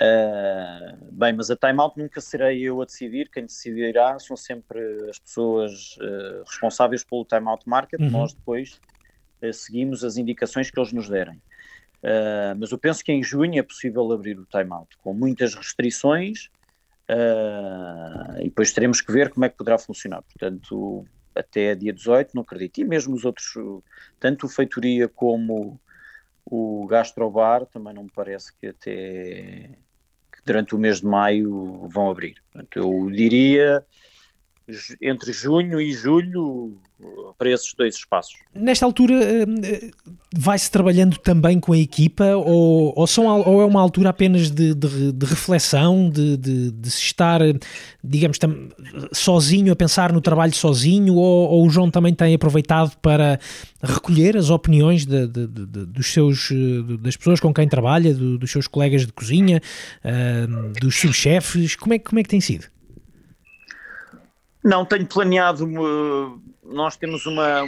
Uh, 0.00 0.96
bem, 1.12 1.34
mas 1.34 1.50
a 1.50 1.56
timeout 1.56 1.98
nunca 1.98 2.22
serei 2.22 2.62
eu 2.62 2.80
a 2.80 2.86
decidir, 2.86 3.28
quem 3.28 3.44
decidirá 3.44 4.18
são 4.18 4.34
sempre 4.34 4.80
as 5.10 5.18
pessoas 5.18 5.98
uh, 5.98 6.42
responsáveis 6.46 7.04
pelo 7.04 7.22
timeout 7.26 7.68
market, 7.68 8.00
uhum. 8.00 8.10
nós 8.10 8.32
depois 8.32 8.80
uh, 9.42 9.52
seguimos 9.52 10.02
as 10.02 10.16
indicações 10.16 10.70
que 10.70 10.80
eles 10.80 10.90
nos 10.90 11.06
derem. 11.06 11.42
mas 12.58 12.72
eu 12.72 12.78
penso 12.78 13.04
que 13.04 13.12
em 13.12 13.22
junho 13.22 13.58
é 13.58 13.62
possível 13.62 14.10
abrir 14.10 14.38
o 14.38 14.46
timeout, 14.46 14.96
com 15.02 15.12
muitas 15.12 15.54
restrições, 15.54 16.48
e 18.38 18.44
depois 18.44 18.72
teremos 18.72 19.02
que 19.02 19.12
ver 19.12 19.28
como 19.30 19.44
é 19.44 19.48
que 19.50 19.56
poderá 19.56 19.76
funcionar. 19.76 20.22
Portanto, 20.22 21.04
até 21.34 21.74
dia 21.74 21.92
18, 21.92 22.30
não 22.34 22.42
acredito. 22.42 22.78
E 22.78 22.84
mesmo 22.84 23.14
os 23.14 23.24
outros, 23.24 23.52
tanto 24.18 24.46
o 24.46 24.48
Feitoria 24.48 25.08
como 25.08 25.78
o 26.46 26.86
Gastrobar, 26.86 27.66
também 27.66 27.92
não 27.92 28.04
me 28.04 28.10
parece 28.14 28.56
que 28.56 28.68
até 28.68 29.76
durante 30.44 30.74
o 30.74 30.78
mês 30.78 31.00
de 31.00 31.06
maio 31.06 31.88
vão 31.88 32.10
abrir. 32.10 32.36
Portanto, 32.52 32.78
eu 32.78 33.10
diria 33.10 33.84
entre 35.00 35.32
junho 35.32 35.80
e 35.80 35.92
julho 35.92 36.76
para 37.38 37.50
esses 37.50 37.72
dois 37.74 37.94
espaços. 37.94 38.34
Nesta 38.54 38.84
altura 38.84 39.14
eh, 39.14 39.90
vai-se 40.36 40.70
trabalhando 40.70 41.16
também 41.18 41.58
com 41.58 41.72
a 41.72 41.78
equipa 41.78 42.36
ou, 42.36 42.92
ou, 42.94 43.06
são, 43.06 43.26
ou 43.40 43.62
é 43.62 43.64
uma 43.64 43.80
altura 43.80 44.10
apenas 44.10 44.50
de, 44.50 44.74
de, 44.74 45.12
de 45.12 45.26
reflexão, 45.26 46.10
de, 46.10 46.36
de, 46.36 46.70
de, 46.70 46.90
se 46.90 47.00
estar, 47.00 47.40
digamos, 48.04 48.38
tam, 48.38 48.68
sozinho, 49.12 49.72
a 49.72 49.76
pensar 49.76 50.12
no 50.12 50.20
trabalho 50.20 50.54
sozinho 50.54 51.14
ou, 51.14 51.48
ou, 51.50 51.66
o 51.66 51.70
João 51.70 51.90
também 51.90 52.14
tem 52.14 52.34
aproveitado 52.34 52.96
para 52.98 53.38
recolher 53.82 54.36
as 54.36 54.50
opiniões 54.50 55.06
de, 55.06 55.26
dos 55.26 56.12
seus, 56.12 56.50
das 57.00 57.16
pessoas 57.16 57.40
com 57.40 57.54
quem 57.54 57.66
trabalha, 57.66 58.12
dos 58.12 58.50
seus 58.50 58.66
colegas 58.66 59.06
de 59.06 59.12
cozinha, 59.12 59.62
eh, 60.04 60.46
dos 60.80 60.96
subchefes, 60.96 61.76
como 61.76 61.94
é, 61.94 61.98
como 61.98 62.18
é 62.18 62.22
que 62.22 62.28
tem 62.28 62.40
sido? 62.40 62.66
Não, 64.62 64.84
tenho 64.84 65.06
planeado. 65.06 65.66
Nós 66.62 66.96
temos 66.96 67.24
uma, 67.26 67.62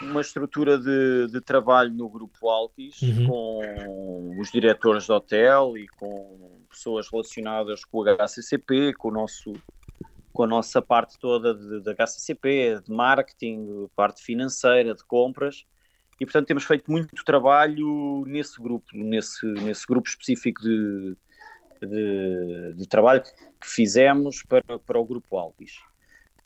uma 0.00 0.20
estrutura 0.20 0.78
de, 0.78 1.28
de 1.28 1.40
trabalho 1.40 1.92
no 1.92 2.08
Grupo 2.08 2.48
Altis 2.48 3.02
uhum. 3.02 3.26
com 3.26 4.40
os 4.40 4.50
diretores 4.50 5.04
de 5.04 5.12
hotel 5.12 5.76
e 5.76 5.88
com 5.88 6.60
pessoas 6.70 7.08
relacionadas 7.10 7.84
com 7.84 7.98
o 7.98 8.04
HCCP, 8.04 8.94
com, 8.94 9.08
o 9.08 9.12
nosso, 9.12 9.52
com 10.32 10.42
a 10.44 10.46
nossa 10.46 10.82
parte 10.82 11.18
toda 11.18 11.54
da 11.80 11.92
HCCP, 11.92 12.80
de 12.84 12.92
marketing, 12.92 13.88
parte 13.94 14.22
financeira, 14.22 14.94
de 14.94 15.04
compras. 15.04 15.64
E, 16.20 16.24
portanto, 16.24 16.46
temos 16.46 16.64
feito 16.64 16.90
muito 16.90 17.12
trabalho 17.24 18.24
nesse 18.26 18.60
grupo, 18.60 18.86
nesse, 18.92 19.44
nesse 19.46 19.84
grupo 19.84 20.08
específico 20.08 20.62
de, 20.62 21.16
de, 21.82 22.74
de 22.76 22.88
trabalho 22.88 23.20
que 23.20 23.68
fizemos 23.68 24.42
para, 24.44 24.78
para 24.78 24.98
o 24.98 25.04
Grupo 25.04 25.36
Altis. 25.36 25.80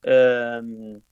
Uh, 0.04 1.02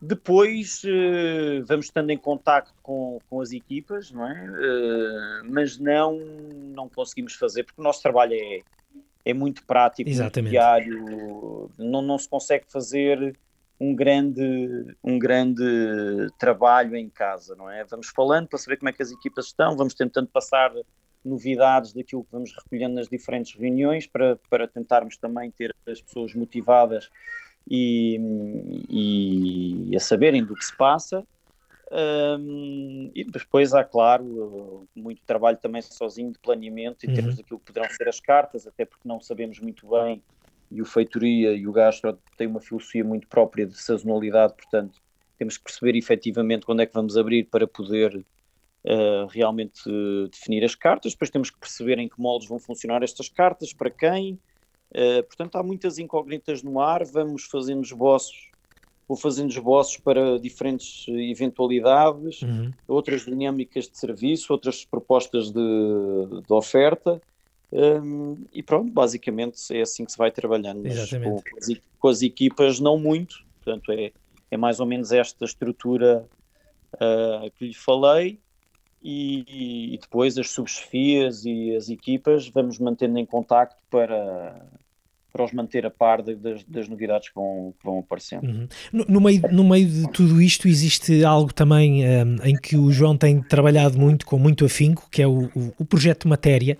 depois 0.00 0.82
uh, 0.84 1.64
vamos 1.66 1.86
estando 1.86 2.10
em 2.10 2.18
contacto 2.18 2.74
com, 2.82 3.18
com 3.28 3.40
as 3.40 3.52
equipas, 3.52 4.10
não 4.10 4.28
é? 4.28 4.44
Uh, 4.50 5.50
mas 5.50 5.78
não, 5.78 6.18
não 6.74 6.88
conseguimos 6.88 7.34
fazer, 7.34 7.64
porque 7.64 7.80
o 7.80 7.84
nosso 7.84 8.02
trabalho 8.02 8.34
é, 8.34 8.60
é 9.24 9.32
muito 9.32 9.64
prático, 9.64 10.10
muito 10.10 10.42
diário, 10.42 11.70
não, 11.78 12.02
não 12.02 12.18
se 12.18 12.28
consegue 12.28 12.66
fazer 12.68 13.34
um 13.80 13.94
grande, 13.94 14.96
um 15.02 15.18
grande 15.18 15.64
trabalho 16.38 16.96
em 16.96 17.08
casa, 17.08 17.54
não 17.56 17.70
é? 17.70 17.84
Vamos 17.84 18.08
falando 18.08 18.48
para 18.48 18.58
saber 18.58 18.76
como 18.76 18.88
é 18.88 18.92
que 18.92 19.02
as 19.02 19.10
equipas 19.10 19.46
estão, 19.46 19.76
vamos 19.76 19.94
tentando 19.94 20.28
passar 20.28 20.72
novidades 21.24 21.92
daquilo 21.92 22.24
que 22.24 22.30
vamos 22.30 22.52
recolhendo 22.52 22.96
nas 22.96 23.08
diferentes 23.08 23.58
reuniões 23.58 24.06
para, 24.06 24.36
para 24.50 24.68
tentarmos 24.68 25.16
também 25.16 25.50
ter 25.50 25.74
as 25.88 26.00
pessoas 26.00 26.34
motivadas 26.34 27.10
e, 27.68 28.20
e 29.90 29.96
a 29.96 30.00
saberem 30.00 30.44
do 30.44 30.54
que 30.54 30.64
se 30.64 30.76
passa. 30.76 31.24
Um, 31.90 33.10
e 33.14 33.24
depois 33.24 33.72
há, 33.72 33.84
claro, 33.84 34.88
muito 34.96 35.22
trabalho 35.24 35.56
também 35.58 35.80
sozinho 35.80 36.32
de 36.32 36.38
planeamento 36.40 37.04
em 37.04 37.10
uhum. 37.10 37.14
termos 37.14 37.36
daquilo 37.36 37.60
que 37.60 37.66
poderão 37.66 37.88
ser 37.90 38.08
as 38.08 38.18
cartas, 38.18 38.66
até 38.66 38.84
porque 38.84 39.06
não 39.06 39.20
sabemos 39.20 39.60
muito 39.60 39.88
bem, 39.88 40.20
e 40.70 40.82
o 40.82 40.84
Feitoria 40.84 41.52
e 41.52 41.68
o 41.68 41.72
Gastro 41.72 42.18
têm 42.36 42.48
uma 42.48 42.60
filosofia 42.60 43.04
muito 43.04 43.28
própria 43.28 43.64
de 43.64 43.80
sazonalidade, 43.80 44.54
portanto, 44.54 45.00
temos 45.38 45.56
que 45.56 45.64
perceber 45.64 45.96
efetivamente 45.96 46.66
quando 46.66 46.80
é 46.80 46.86
que 46.86 46.94
vamos 46.94 47.16
abrir 47.16 47.44
para 47.44 47.66
poder 47.66 48.16
uh, 48.16 49.26
realmente 49.28 49.82
definir 50.32 50.64
as 50.64 50.74
cartas, 50.74 51.12
depois 51.12 51.30
temos 51.30 51.50
que 51.50 51.58
perceber 51.60 51.98
em 51.98 52.08
que 52.08 52.20
moldes 52.20 52.48
vão 52.48 52.58
funcionar 52.58 53.04
estas 53.04 53.28
cartas, 53.28 53.72
para 53.72 53.90
quem, 53.90 54.38
Uh, 54.94 55.22
portanto, 55.24 55.56
há 55.56 55.62
muitas 55.62 55.98
incógnitas 55.98 56.62
no 56.62 56.80
ar, 56.80 57.04
vamos 57.04 57.44
fazendo 57.44 57.82
esboços, 57.82 58.50
vou 59.08 59.16
fazendo 59.16 59.50
esboços 59.50 59.96
para 59.96 60.38
diferentes 60.38 61.06
eventualidades, 61.08 62.42
uhum. 62.42 62.70
outras 62.86 63.24
dinâmicas 63.24 63.88
de 63.88 63.98
serviço, 63.98 64.52
outras 64.52 64.84
propostas 64.84 65.50
de, 65.50 65.60
de 66.46 66.52
oferta, 66.52 67.20
um, 67.74 68.36
e 68.52 68.62
pronto, 68.62 68.92
basicamente 68.92 69.58
é 69.76 69.82
assim 69.82 70.04
que 70.04 70.12
se 70.12 70.18
vai 70.18 70.30
trabalhando. 70.30 70.84
Com, 70.84 71.42
com, 71.42 71.58
as, 71.58 71.80
com, 71.98 72.08
as, 72.08 72.22
equipas, 72.22 72.78
não 72.78 72.96
muito, 72.96 73.44
portanto, 73.56 73.90
é, 73.90 74.12
é 74.48 74.56
mais 74.56 74.78
ou 74.78 74.86
menos 74.86 75.10
esta 75.10 75.44
estrutura 75.44 76.24
uh, 76.94 77.50
que 77.58 77.66
lhe 77.66 77.74
falei 77.74 78.38
e, 79.02 79.92
e, 79.94 79.98
depois 79.98 80.38
as 80.38 80.50
subchefias 80.50 81.44
e 81.44 81.74
as 81.74 81.90
equipas 81.90 82.48
vamos 82.48 82.78
mantendo 82.78 83.18
em 83.18 83.26
contacto 83.26 83.76
para 83.90 84.64
para 85.34 85.44
os 85.44 85.52
manter 85.52 85.84
a 85.84 85.90
par 85.90 86.22
de, 86.22 86.36
das, 86.36 86.62
das, 86.62 86.88
novidades 86.88 87.28
que 87.28 87.34
vão, 87.34 87.74
que 87.76 87.84
vão 87.84 87.98
aparecendo. 87.98 88.46
Uhum. 88.46 88.68
No, 88.92 89.04
no, 89.08 89.20
meio, 89.20 89.42
no 89.50 89.64
meio 89.64 89.88
de 89.88 90.08
tudo 90.12 90.40
isto 90.40 90.68
existe 90.68 91.24
algo 91.24 91.52
também 91.52 92.04
um, 92.04 92.36
em 92.44 92.54
que 92.54 92.76
o 92.76 92.92
João 92.92 93.16
tem 93.16 93.42
trabalhado 93.42 93.98
muito, 93.98 94.24
com 94.26 94.38
muito 94.38 94.64
afinco, 94.64 95.08
que 95.10 95.20
é 95.20 95.26
o, 95.26 95.50
o, 95.52 95.74
o 95.80 95.84
projeto 95.84 96.28
Matéria. 96.28 96.78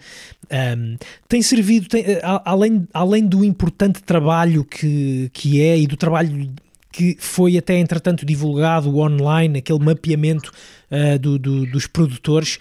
Um, 0.79 0.97
tem 1.27 1.43
servido, 1.43 1.89
tem, 1.89 2.05
além, 2.45 2.87
além 2.95 3.27
do 3.27 3.45
importante 3.45 4.01
trabalho 4.01 4.65
que, 4.65 5.29
que 5.33 5.61
é 5.61 5.77
e 5.77 5.89
do 5.89 5.97
trabalho 5.97 6.49
que 6.93 7.17
foi 7.19 7.59
até 7.59 7.77
entretanto 7.77 8.25
divulgado 8.25 8.97
online, 8.97 9.59
aquele 9.59 9.81
mapeamento 9.81 10.53
uh, 10.93 11.19
do, 11.19 11.41
do, 11.41 11.67
dos 11.67 11.89
produtores. 11.89 12.61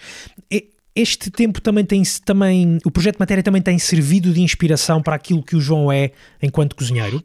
Este 0.96 1.28
tempo 1.28 1.60
também 1.60 1.84
tem 1.84 2.02
também 2.24 2.78
o 2.84 2.90
projeto 2.90 3.18
Matéria 3.18 3.42
também 3.42 3.60
tem 3.60 3.78
servido 3.78 4.32
de 4.32 4.40
inspiração 4.40 5.02
para 5.02 5.16
aquilo 5.16 5.42
que 5.42 5.56
o 5.56 5.60
João 5.60 5.90
é 5.90 6.12
enquanto 6.40 6.76
cozinheiro. 6.76 7.22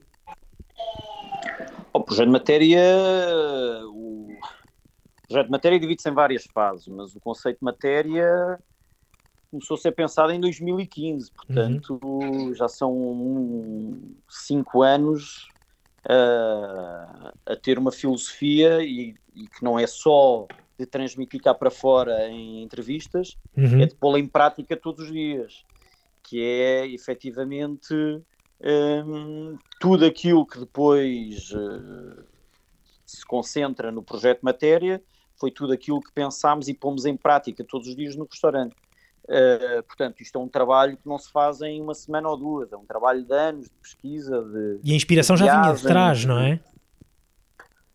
O 1.93 1.99
projeto 2.01 2.29
Matéria, 2.29 2.81
o 3.85 4.35
projeto 5.27 5.49
Matéria 5.51 5.79
divide-se 5.79 6.09
em 6.09 6.13
várias 6.13 6.45
fases, 6.45 6.87
mas 6.87 7.15
o 7.15 7.19
conceito 7.19 7.59
de 7.59 7.65
Matéria 7.65 8.59
começou 9.51 9.75
a 9.75 9.77
ser 9.77 9.91
pensado 9.91 10.31
em 10.31 10.39
2015, 10.39 11.31
portanto 11.31 11.99
uhum. 12.03 12.53
já 12.53 12.67
são 12.67 13.97
cinco 14.27 14.81
anos 14.81 15.47
uh, 16.05 17.31
a 17.45 17.55
ter 17.61 17.77
uma 17.77 17.91
filosofia 17.91 18.83
e, 18.83 19.15
e 19.35 19.47
que 19.47 19.63
não 19.63 19.79
é 19.79 19.85
só 19.87 20.47
de 20.79 20.85
transmitir 20.85 21.41
cá 21.41 21.53
para 21.53 21.69
fora 21.69 22.29
em 22.29 22.63
entrevistas, 22.63 23.37
uhum. 23.55 23.81
é 23.81 23.85
de 23.85 23.95
pô-la 23.95 24.17
em 24.17 24.25
prática 24.25 24.77
todos 24.77 25.05
os 25.05 25.11
dias, 25.11 25.65
que 26.23 26.41
é 26.41 26.87
efetivamente 26.87 27.93
um, 29.05 29.57
tudo 29.79 30.05
aquilo 30.05 30.45
que 30.45 30.57
depois 30.57 31.51
uh, 31.51 32.23
se 33.05 33.25
concentra 33.25 33.91
no 33.91 34.01
projeto 34.01 34.39
Matéria, 34.41 35.03
foi 35.35 35.51
tudo 35.51 35.73
aquilo 35.73 35.99
que 35.99 36.11
pensámos 36.13 36.69
e 36.69 36.73
pomos 36.73 37.05
em 37.05 37.17
prática 37.17 37.63
todos 37.63 37.89
os 37.89 37.95
dias 37.95 38.15
no 38.15 38.25
restaurante. 38.25 38.75
Uh, 39.25 39.83
portanto, 39.83 40.21
isto 40.21 40.37
é 40.37 40.41
um 40.41 40.47
trabalho 40.47 40.95
que 40.95 41.07
não 41.07 41.17
se 41.17 41.29
faz 41.31 41.61
em 41.61 41.81
uma 41.81 41.93
semana 41.93 42.29
ou 42.29 42.37
duas, 42.37 42.71
é 42.71 42.77
um 42.77 42.85
trabalho 42.85 43.23
de 43.23 43.33
anos 43.33 43.65
de 43.65 43.75
pesquisa. 43.81 44.41
De, 44.41 44.79
e 44.83 44.93
a 44.93 44.95
inspiração 44.95 45.35
de 45.35 45.43
já 45.43 45.61
vinha 45.61 45.75
de 45.75 45.83
trás, 45.83 46.25
não 46.25 46.39
é? 46.39 46.59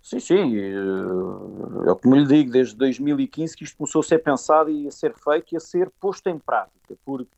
Sim, 0.05 0.21
sim, 0.21 0.59
é, 0.59 1.91
é 1.91 1.95
como 1.95 2.15
lhe 2.15 2.27
digo, 2.27 2.53
desde 2.53 2.77
2015 2.77 3.57
que 3.57 3.65
isto 3.65 3.79
começou 3.79 4.01
a 4.01 4.05
ser 4.05 4.19
pensado 4.19 4.71
e 4.71 4.87
a 4.87 4.91
ser 4.91 5.15
feito 5.15 5.55
e 5.55 5.57
a 5.57 5.61
ser 5.61 5.91
posto 5.99 6.29
em 6.29 6.39
prática, 6.39 6.95
porque 7.07 7.31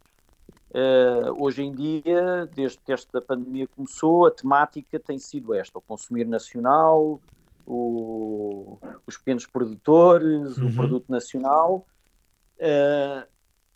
uh, 0.73 1.33
hoje 1.41 1.63
em 1.63 1.73
dia, 1.73 2.45
desde 2.57 2.79
que 2.79 2.93
esta 2.93 3.23
pandemia 3.23 3.69
começou, 3.69 4.27
a 4.27 4.33
temática 4.33 4.99
tem 4.99 5.17
sido 5.17 5.55
esta, 5.55 5.79
o 5.79 5.81
consumir 5.81 6.27
nacional, 6.27 7.21
o, 7.65 8.81
os 9.07 9.17
pequenos 9.17 9.47
produtores, 9.47 10.59
uhum. 10.59 10.67
o 10.67 10.75
produto 10.75 11.09
nacional. 11.09 11.87
Uh, 12.59 13.25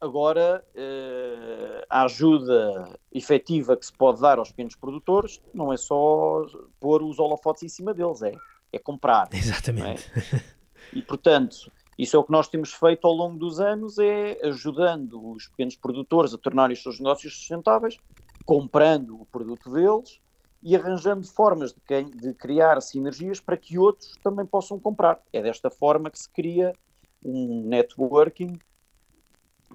agora, 0.00 0.64
uh, 0.74 1.86
a 1.88 2.02
ajuda 2.06 2.98
efetiva 3.12 3.76
que 3.76 3.86
se 3.86 3.92
pode 3.92 4.20
dar 4.20 4.40
aos 4.40 4.50
pequenos 4.50 4.74
produtores 4.74 5.40
não 5.54 5.72
é 5.72 5.76
só 5.76 6.44
pôr 6.80 7.04
os 7.04 7.20
holofotes 7.20 7.62
em 7.62 7.68
cima 7.68 7.94
deles, 7.94 8.20
é 8.22 8.34
é 8.72 8.78
comprar. 8.78 9.28
Exatamente. 9.32 10.10
É? 10.34 10.60
E, 10.92 11.00
portanto, 11.02 11.70
isso 11.96 12.16
é 12.16 12.18
o 12.18 12.24
que 12.24 12.32
nós 12.32 12.48
temos 12.48 12.72
feito 12.72 13.06
ao 13.06 13.12
longo 13.12 13.38
dos 13.38 13.60
anos, 13.60 13.98
é 13.98 14.38
ajudando 14.42 15.32
os 15.32 15.46
pequenos 15.46 15.76
produtores 15.76 16.34
a 16.34 16.38
tornarem 16.38 16.74
os 16.74 16.82
seus 16.82 16.98
negócios 16.98 17.32
sustentáveis, 17.32 17.96
comprando 18.44 19.20
o 19.20 19.26
produto 19.26 19.70
deles 19.70 20.18
e 20.62 20.74
arranjando 20.74 21.26
formas 21.26 21.72
de, 21.72 22.04
de 22.04 22.34
criar 22.34 22.80
sinergias 22.80 23.38
para 23.38 23.56
que 23.56 23.78
outros 23.78 24.16
também 24.22 24.46
possam 24.46 24.80
comprar. 24.80 25.20
É 25.32 25.42
desta 25.42 25.70
forma 25.70 26.10
que 26.10 26.18
se 26.18 26.28
cria 26.28 26.72
um 27.22 27.64
networking 27.66 28.58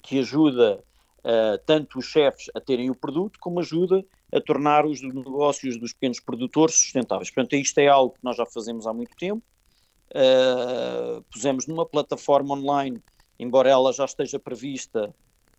que 0.02 0.20
ajuda 0.20 0.84
uh, 1.26 1.58
tanto 1.66 1.98
os 1.98 2.06
chefes 2.06 2.50
a 2.54 2.62
terem 2.62 2.90
o 2.90 2.96
produto, 2.96 3.40
como 3.40 3.60
ajuda 3.60 4.06
a 4.32 4.40
tornar 4.40 4.86
os 4.86 5.02
negócios 5.02 5.78
dos 5.78 5.94
pequenos 5.94 6.20
produtores 6.20 6.76
sustentáveis. 6.76 7.32
Portanto, 7.32 7.54
isto 7.54 7.78
é 7.80 7.88
algo 7.88 8.14
que 8.14 8.24
nós 8.24 8.38
já 8.38 8.46
fazemos 8.46 8.86
há 8.86 8.94
muito 8.94 9.16
tempo. 9.16 9.42
Uh, 10.12 11.22
pusemos 11.32 11.68
numa 11.68 11.86
plataforma 11.86 12.54
online, 12.54 13.02
embora 13.40 13.70
ela 13.70 13.92
já 13.92 14.06
esteja 14.06 14.40
prevista 14.40 15.14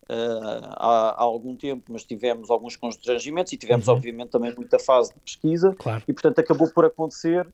uh, 0.08 0.66
há, 0.76 1.10
há, 1.10 1.22
algum 1.22 1.56
tempo, 1.56 1.92
mas 1.92 2.04
tivemos 2.04 2.50
alguns 2.50 2.76
constrangimentos 2.76 3.52
e 3.52 3.56
tivemos, 3.56 3.88
uhum. 3.88 3.94
obviamente, 3.94 4.30
também 4.30 4.54
muita 4.54 4.78
fase 4.78 5.12
de 5.12 5.20
pesquisa. 5.20 5.74
Claro. 5.78 6.04
E, 6.06 6.12
portanto, 6.12 6.38
acabou 6.38 6.70
por 6.70 6.84
acontecer 6.84 7.46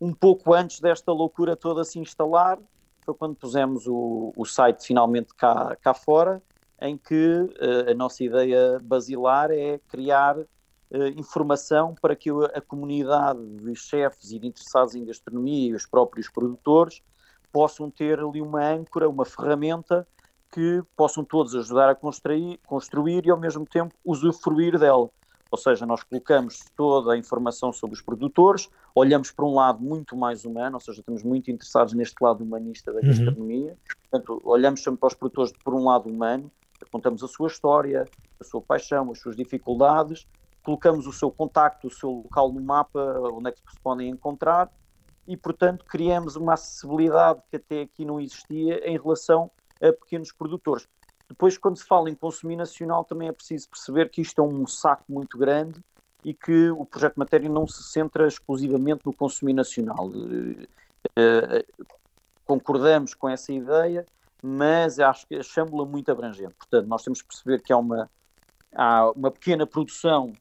um 0.00 0.12
pouco 0.12 0.54
antes 0.54 0.80
desta 0.80 1.12
loucura 1.12 1.54
toda 1.54 1.84
se 1.84 1.98
instalar. 1.98 2.58
Foi 3.04 3.14
quando 3.14 3.36
pusemos 3.36 3.86
o, 3.86 4.32
o 4.36 4.44
site 4.44 4.86
finalmente 4.86 5.34
cá, 5.34 5.76
cá 5.80 5.94
fora, 5.94 6.42
em 6.80 6.96
que 6.96 7.14
uh, 7.14 7.90
a 7.90 7.94
nossa 7.94 8.24
ideia 8.24 8.78
basilar 8.82 9.50
é 9.50 9.78
criar 9.88 10.38
uh, 10.38 10.46
informação 11.16 11.94
para 12.00 12.16
que 12.16 12.30
a 12.30 12.60
comunidade 12.60 13.44
de 13.56 13.74
chefes 13.76 14.30
e 14.30 14.38
de 14.38 14.46
interessados 14.46 14.94
em 14.94 15.04
gastronomia 15.04 15.70
e 15.70 15.74
os 15.74 15.86
próprios 15.86 16.28
produtores 16.28 17.02
possam 17.52 17.90
ter 17.90 18.18
ali 18.20 18.40
uma 18.40 18.64
âncora, 18.64 19.08
uma 19.08 19.24
ferramenta 19.24 20.06
que 20.52 20.82
possam 20.96 21.24
todos 21.24 21.54
ajudar 21.54 21.90
a 21.90 21.94
construir, 21.94 22.58
construir 22.66 23.26
e 23.26 23.30
ao 23.30 23.38
mesmo 23.38 23.64
tempo 23.66 23.94
usufruir 24.04 24.78
dela. 24.78 25.08
Ou 25.50 25.58
seja, 25.58 25.84
nós 25.84 26.02
colocamos 26.04 26.60
toda 26.76 27.12
a 27.12 27.16
informação 27.16 27.72
sobre 27.72 27.96
os 27.96 28.02
produtores, 28.02 28.68
olhamos 28.94 29.32
para 29.32 29.44
um 29.44 29.54
lado 29.54 29.82
muito 29.82 30.16
mais 30.16 30.44
humano, 30.44 30.76
ou 30.76 30.80
seja, 30.80 31.00
estamos 31.00 31.24
muito 31.24 31.50
interessados 31.50 31.92
neste 31.92 32.14
lado 32.22 32.44
humanista 32.44 32.92
da 32.92 33.00
uhum. 33.00 33.08
gastronomia, 33.08 33.70
uhum. 33.70 33.76
portanto, 34.10 34.40
olhamos 34.44 34.82
sempre 34.82 35.00
para 35.00 35.08
os 35.08 35.14
produtores 35.14 35.52
por 35.64 35.74
um 35.74 35.84
lado 35.84 36.08
humano, 36.08 36.50
contamos 36.90 37.22
a 37.22 37.28
sua 37.28 37.48
história, 37.48 38.04
a 38.38 38.44
sua 38.44 38.60
paixão, 38.60 39.10
as 39.10 39.18
suas 39.18 39.36
dificuldades, 39.36 40.26
colocamos 40.62 41.06
o 41.06 41.12
seu 41.12 41.30
contacto, 41.30 41.88
o 41.88 41.90
seu 41.90 42.10
local 42.10 42.52
no 42.52 42.60
mapa, 42.60 43.00
onde 43.32 43.48
é 43.48 43.52
que 43.52 43.58
se 43.58 43.80
podem 43.82 44.08
encontrar 44.08 44.70
e, 45.26 45.36
portanto, 45.36 45.84
criamos 45.84 46.36
uma 46.36 46.54
acessibilidade 46.54 47.40
que 47.48 47.56
até 47.56 47.82
aqui 47.82 48.04
não 48.04 48.20
existia 48.20 48.86
em 48.88 48.98
relação 48.98 49.50
a 49.80 49.92
pequenos 49.92 50.32
produtores. 50.32 50.88
Depois, 51.28 51.56
quando 51.56 51.76
se 51.76 51.86
fala 51.86 52.10
em 52.10 52.14
consumir 52.14 52.56
nacional, 52.56 53.04
também 53.04 53.28
é 53.28 53.32
preciso 53.32 53.68
perceber 53.68 54.10
que 54.10 54.20
isto 54.20 54.40
é 54.40 54.44
um 54.44 54.66
saco 54.66 55.04
muito 55.08 55.38
grande 55.38 55.80
e 56.24 56.34
que 56.34 56.70
o 56.70 56.84
projeto 56.84 57.16
Matéria 57.16 57.48
não 57.48 57.66
se 57.66 57.82
centra 57.84 58.26
exclusivamente 58.26 59.06
no 59.06 59.12
consumir 59.12 59.52
nacional. 59.52 60.08
Uh, 60.08 61.86
concordamos 62.44 63.14
com 63.14 63.28
essa 63.28 63.52
ideia, 63.52 64.04
mas 64.42 64.98
acho 64.98 65.26
que 65.26 65.36
achamos-la 65.36 65.84
muito 65.84 66.10
abrangente. 66.10 66.54
Portanto, 66.54 66.86
nós 66.86 67.02
temos 67.02 67.22
que 67.22 67.28
perceber 67.28 67.62
que 67.62 67.72
há 67.72 67.76
uma, 67.76 68.10
há 68.74 69.10
uma 69.10 69.30
pequena 69.30 69.66
produção 69.66 70.32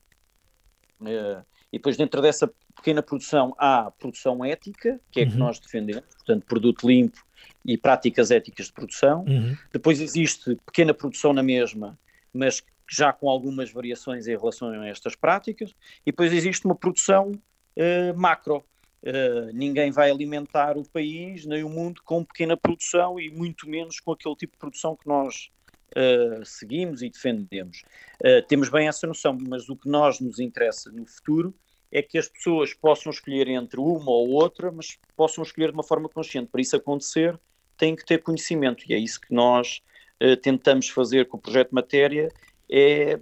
Uh, 1.02 1.44
e 1.72 1.78
depois 1.78 1.96
dentro 1.96 2.22
dessa 2.22 2.52
pequena 2.76 3.02
produção 3.02 3.56
há 3.58 3.92
produção 3.92 4.44
ética, 4.44 5.00
que 5.12 5.22
é 5.22 5.24
uhum. 5.24 5.32
que 5.32 5.38
nós 5.38 5.60
defendemos, 5.60 6.04
portanto 6.16 6.46
produto 6.46 6.88
limpo 6.88 7.24
e 7.66 7.78
práticas 7.78 8.32
éticas 8.32 8.68
de 8.68 8.74
produção. 8.74 9.24
Uhum. 9.28 9.56
Depois 9.72 10.02
existe 10.02 10.56
pequena 10.66 10.94
produção 10.94 11.32
na 11.34 11.44
mesma, 11.44 11.98
mas 12.34 12.64
já 12.90 13.14
com 13.14 13.30
algumas 13.30 13.72
variações 13.72 14.28
em 14.28 14.36
relação 14.36 14.70
a 14.70 14.88
estas 14.88 15.16
práticas. 15.16 15.76
E 16.06 16.12
depois 16.12 16.34
existe 16.34 16.66
uma 16.66 16.76
produção 16.76 17.32
uh, 17.32 18.18
macro. 18.18 18.64
Uh, 19.02 19.54
ninguém 19.54 19.92
vai 19.92 20.12
alimentar 20.12 20.78
o 20.78 20.84
país 20.84 21.46
nem 21.46 21.64
o 21.64 21.70
mundo 21.70 22.02
com 22.04 22.22
pequena 22.24 22.58
produção 22.58 23.18
e 23.18 23.30
muito 23.30 23.70
menos 23.70 24.02
com 24.02 24.12
aquele 24.12 24.36
tipo 24.36 24.54
de 24.54 24.60
produção 24.60 24.94
que 24.94 25.08
nós 25.08 25.50
uh, 25.96 26.46
seguimos 26.46 27.02
e 27.02 27.10
defendemos. 27.10 27.84
Uh, 28.22 28.46
temos 28.48 28.68
bem 28.68 28.90
essa 28.90 29.08
noção, 29.08 29.38
mas 29.40 29.70
o 29.70 29.76
que 29.78 29.88
nós 29.88 30.20
nos 30.20 30.38
interessa 30.38 30.92
no 30.92 31.06
futuro 31.06 31.56
é 31.90 32.02
que 32.02 32.18
as 32.18 32.28
pessoas 32.28 32.74
possam 32.74 33.10
escolher 33.10 33.48
entre 33.48 33.80
uma 33.80 34.12
ou 34.12 34.32
outra, 34.32 34.70
mas 34.70 35.00
possam 35.16 35.44
escolher 35.44 35.68
de 35.68 35.76
uma 35.76 35.84
forma 35.84 36.10
consciente. 36.10 36.50
Para 36.52 36.62
isso 36.62 36.76
acontecer, 36.76 37.40
têm 37.78 37.96
que 37.96 38.06
ter 38.06 38.22
conhecimento, 38.22 38.84
e 38.88 38.94
é 38.94 38.98
isso 38.98 39.20
que 39.20 39.34
nós 39.34 39.82
tentamos 40.44 40.90
fazer 40.90 41.28
com 41.28 41.38
o 41.38 41.40
projeto 41.40 41.74
Matéria, 41.74 42.30
é 42.70 43.20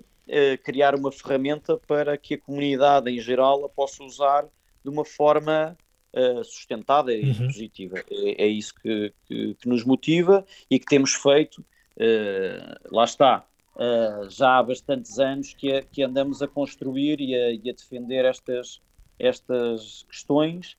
criar 0.64 0.96
uma 0.96 1.14
ferramenta 1.14 1.78
para 1.78 2.18
que 2.18 2.34
a 2.34 2.38
comunidade 2.38 3.10
em 3.10 3.22
geral 3.22 3.64
a 3.64 3.70
possa 3.70 4.04
usar 4.04 4.46
de 4.88 4.94
uma 4.94 5.06
forma 5.06 5.78
uh, 6.14 6.44
sustentada 6.44 7.14
e 7.14 7.32
uhum. 7.32 7.48
positiva. 7.48 8.00
É, 8.10 8.46
é 8.46 8.48
isso 8.48 8.74
que, 8.76 9.14
que, 9.28 9.56
que, 9.56 9.68
nos 9.68 9.84
motiva 9.84 10.46
e 10.70 10.80
que 10.80 10.86
temos 10.86 11.14
feito 11.14 11.64
Uh, 11.98 12.78
lá 12.96 13.06
está, 13.06 13.44
uh, 13.76 14.30
já 14.30 14.60
há 14.60 14.64
bastantes 14.64 15.18
anos 15.18 15.56
que, 15.56 15.82
que 15.92 16.04
andamos 16.04 16.44
a 16.44 16.48
construir 16.48 17.20
e 17.20 17.36
a, 17.36 17.52
e 17.52 17.70
a 17.70 17.74
defender 17.74 18.24
estas, 18.24 18.80
estas 19.18 20.04
questões 20.04 20.78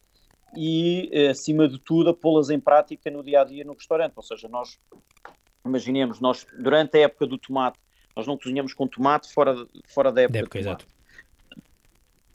e, 0.57 1.11
acima 1.29 1.69
de 1.69 1.79
tudo, 1.81 2.11
a 2.11 2.15
pô-las 2.15 2.51
em 2.51 2.61
prática 2.61 3.11
no 3.11 3.25
dia 3.25 3.41
a 3.41 3.45
dia 3.45 3.65
no 3.65 3.75
restaurante. 3.75 4.13
Ou 4.17 4.23
seja, 4.23 4.49
nós 4.49 4.79
imaginemos, 5.67 6.21
nós 6.21 6.47
durante 6.57 6.97
a 6.97 7.01
época 7.01 7.27
do 7.27 7.37
tomate, 7.37 7.79
nós 8.17 8.27
não 8.27 8.39
cozinhamos 8.39 8.73
com 8.73 8.87
tomate 8.87 9.33
fora, 9.33 9.67
fora 9.89 10.13
da 10.13 10.23
época, 10.23 10.33
da 10.33 10.39
época 10.39 10.59
exato. 10.61 10.87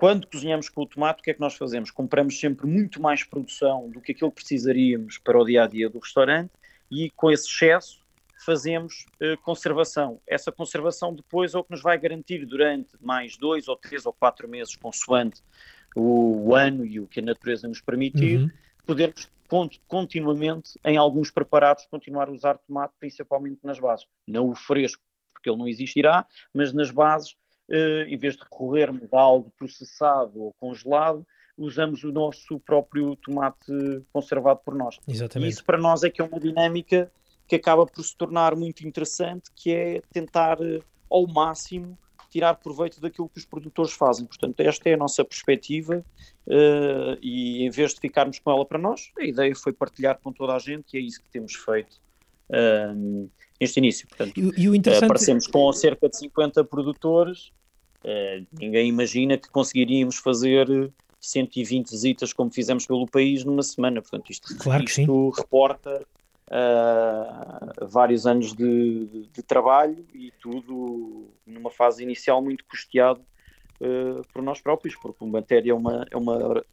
Quando 0.04 0.28
cozinhamos 0.28 0.68
com 0.68 0.82
o 0.82 0.86
tomate, 0.86 1.22
o 1.22 1.24
que 1.24 1.32
é 1.32 1.34
que 1.34 1.40
nós 1.40 1.56
fazemos? 1.56 1.90
Compramos 1.90 2.38
sempre 2.38 2.68
muito 2.68 3.02
mais 3.02 3.24
produção 3.24 3.90
do 3.90 4.02
que 4.02 4.12
aquilo 4.12 4.32
que 4.32 4.36
precisaríamos 4.36 5.18
para 5.18 5.40
o 5.40 5.46
dia 5.46 5.64
a 5.64 5.66
dia 5.66 5.90
do 5.90 5.98
restaurante 5.98 6.52
e 6.92 7.10
com 7.12 7.32
esse 7.32 7.48
excesso 7.48 8.04
fazemos 8.46 9.06
uh, 9.22 9.38
conservação. 9.44 10.20
Essa 10.28 10.52
conservação 10.52 11.16
depois 11.16 11.54
é 11.54 11.58
o 11.58 11.64
que 11.64 11.72
nos 11.72 11.82
vai 11.82 11.98
garantir 11.98 12.46
durante 12.46 12.90
mais 13.00 13.38
dois 13.38 13.70
ou 13.70 13.78
três 13.78 14.06
ou 14.06 14.12
quatro 14.12 14.46
meses, 14.46 14.76
consoante 14.76 15.42
o, 15.96 16.50
o 16.50 16.54
ano 16.54 16.86
e 16.86 17.00
o 17.00 17.08
que 17.08 17.22
a 17.22 17.24
natureza 17.24 17.66
nos 17.66 17.80
permitir, 17.80 18.42
uhum. 18.42 18.52
podermos 18.86 19.30
continuamente, 19.88 20.78
em 20.84 20.98
alguns 20.98 21.32
preparados, 21.32 21.86
continuar 21.86 22.28
a 22.28 22.32
usar 22.34 22.58
tomate, 22.58 22.94
principalmente 23.00 23.60
nas 23.64 23.80
bases. 23.80 24.06
Não 24.28 24.50
o 24.50 24.54
fresco, 24.54 25.02
porque 25.34 25.50
ele 25.50 25.60
não 25.60 25.68
existirá, 25.68 26.26
mas 26.54 26.74
nas 26.74 26.92
bases, 26.92 27.38
eh, 27.38 27.43
em 27.70 28.18
vez 28.18 28.36
de 28.36 28.44
recorrermos 28.44 29.14
a 29.14 29.20
algo 29.20 29.52
processado 29.58 30.42
ou 30.42 30.54
congelado, 30.60 31.26
usamos 31.58 32.04
o 32.04 32.12
nosso 32.12 32.60
próprio 32.60 33.16
tomate 33.16 33.72
conservado 34.12 34.60
por 34.66 34.76
nós. 34.76 35.00
Exatamente. 35.08 35.50
E 35.50 35.54
isso 35.54 35.64
para 35.64 35.78
nós 35.78 36.04
é 36.04 36.10
que 36.10 36.22
é 36.22 36.26
uma 36.26 36.40
dinâmica 36.40 37.12
que 37.48 37.56
acaba 37.56 37.86
por 37.86 38.04
se 38.04 38.16
tornar 38.16 38.56
muito 38.56 38.88
interessante, 38.88 39.52
que 39.56 39.72
é 39.72 40.02
tentar 40.12 40.60
eh, 40.62 40.80
ao 41.10 41.28
máximo 41.28 41.98
tirar 42.30 42.56
proveito 42.56 43.00
daquilo 43.00 43.30
que 43.30 43.38
os 43.38 43.46
produtores 43.46 43.94
fazem. 43.94 44.26
Portanto, 44.26 44.60
esta 44.62 44.90
é 44.90 44.96
a 44.96 44.98
nossa 44.98 45.24
perspectiva 45.24 46.04
uh, 46.48 47.18
e 47.22 47.64
em 47.64 47.70
vez 47.70 47.94
de 47.94 48.00
ficarmos 48.00 48.40
com 48.40 48.50
ela 48.50 48.66
para 48.66 48.80
nós, 48.80 49.12
a 49.20 49.24
ideia 49.24 49.56
foi 49.56 49.72
partilhar 49.72 50.20
com 50.20 50.34
toda 50.34 50.56
a 50.56 50.60
gente 50.60 50.96
e 50.96 50.98
é 50.98 51.02
isso 51.02 51.22
que 51.22 51.30
temos 51.30 51.54
feito 51.54 52.02
uh, 52.50 53.30
neste 53.64 53.80
início. 53.80 54.08
Portanto, 54.08 54.38
e, 54.38 54.62
e 54.62 54.70
o 54.70 54.76
interessante... 54.76 55.06
aparecemos 55.06 55.48
com 55.48 55.72
cerca 55.74 56.10
de 56.10 56.18
50 56.18 56.64
produtores, 56.66 57.52
uh, 58.04 58.46
ninguém 58.52 58.88
imagina 58.88 59.38
que 59.38 59.50
conseguiríamos 59.50 60.18
fazer 60.18 60.92
120 61.20 61.90
visitas 61.90 62.34
como 62.34 62.52
fizemos 62.52 62.86
pelo 62.86 63.08
país 63.08 63.44
numa 63.44 63.64
semana. 63.64 64.02
Portanto, 64.02 64.30
isto, 64.30 64.56
claro 64.58 64.84
isto 64.84 65.30
reporta 65.30 66.06
uh, 66.48 67.88
vários 67.88 68.28
anos 68.28 68.54
de, 68.54 69.06
de, 69.06 69.28
de, 69.28 69.42
trabalho 69.42 70.06
e 70.14 70.32
tudo 70.42 71.28
numa 71.46 71.72
fase 71.72 72.04
inicial 72.04 72.42
muito 72.42 72.66
custeado 72.66 73.22
uh, 73.80 74.22
por 74.34 74.44
nós 74.44 74.60
próprios, 74.60 74.96
porque 74.96 75.24
o 75.24 75.28
Matéria 75.28 75.72
é 75.72 75.74
uma, 75.74 76.06
é 76.12 76.18
uma 76.18 76.64